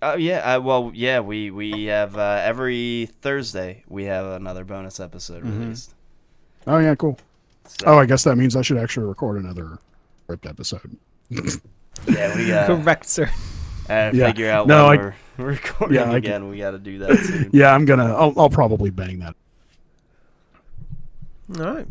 Oh 0.03 0.15
yeah, 0.15 0.55
uh, 0.55 0.59
well 0.61 0.91
yeah, 0.93 1.19
we 1.19 1.51
we 1.51 1.85
have 1.85 2.17
uh, 2.17 2.39
every 2.43 3.09
Thursday 3.21 3.83
we 3.87 4.05
have 4.05 4.25
another 4.25 4.63
bonus 4.63 4.99
episode 4.99 5.43
released. 5.43 5.93
Oh 6.67 6.77
yeah, 6.79 6.95
cool. 6.95 7.17
So, 7.67 7.85
Oh, 7.87 7.97
I 7.99 8.05
guess 8.05 8.23
that 8.23 8.35
means 8.35 8.55
I 8.55 8.61
should 8.61 8.77
actually 8.77 9.05
record 9.07 9.41
another 9.41 9.79
ripped 10.27 10.45
episode. 10.45 10.97
yeah, 11.29 12.35
we 12.35 12.47
got 12.47 12.67
Correct, 12.83 13.07
sir. 13.07 13.25
to 13.87 14.11
Yeah. 14.13 14.27
figure 14.27 14.49
out 14.49 14.67
No, 14.67 14.89
when 14.89 14.99
I- 14.99 15.03
we're 15.03 15.13
recording 15.45 15.95
Yeah, 15.95 16.11
I 16.11 16.17
again. 16.17 16.49
We 16.49 16.57
got 16.57 16.71
to 16.71 16.79
do 16.79 16.99
that 16.99 17.17
soon. 17.23 17.49
Yeah, 17.53 17.73
I'm 17.73 17.85
gonna. 17.85 18.13
I'll, 18.13 18.33
I'll 18.37 18.49
probably 18.49 18.89
bang 18.89 19.19
that. 19.19 19.35
All 21.59 21.73
right. 21.73 21.87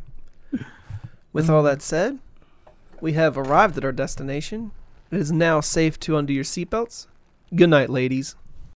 With 1.33 1.49
all 1.51 1.63
that 1.63 1.81
said, 1.83 2.19
we 3.01 3.13
have 3.15 3.37
arrived 3.39 3.77
at 3.77 3.85
our 3.85 3.93
destination. 3.93 4.73
It 5.11 5.19
is 5.19 5.33
now 5.33 5.61
safe 5.61 5.99
to 6.01 6.17
undo 6.17 6.33
your 6.33 6.45
seatbelts. 6.45 7.07
Good 7.55 7.71
night, 7.71 7.91
ladies. 7.91 8.37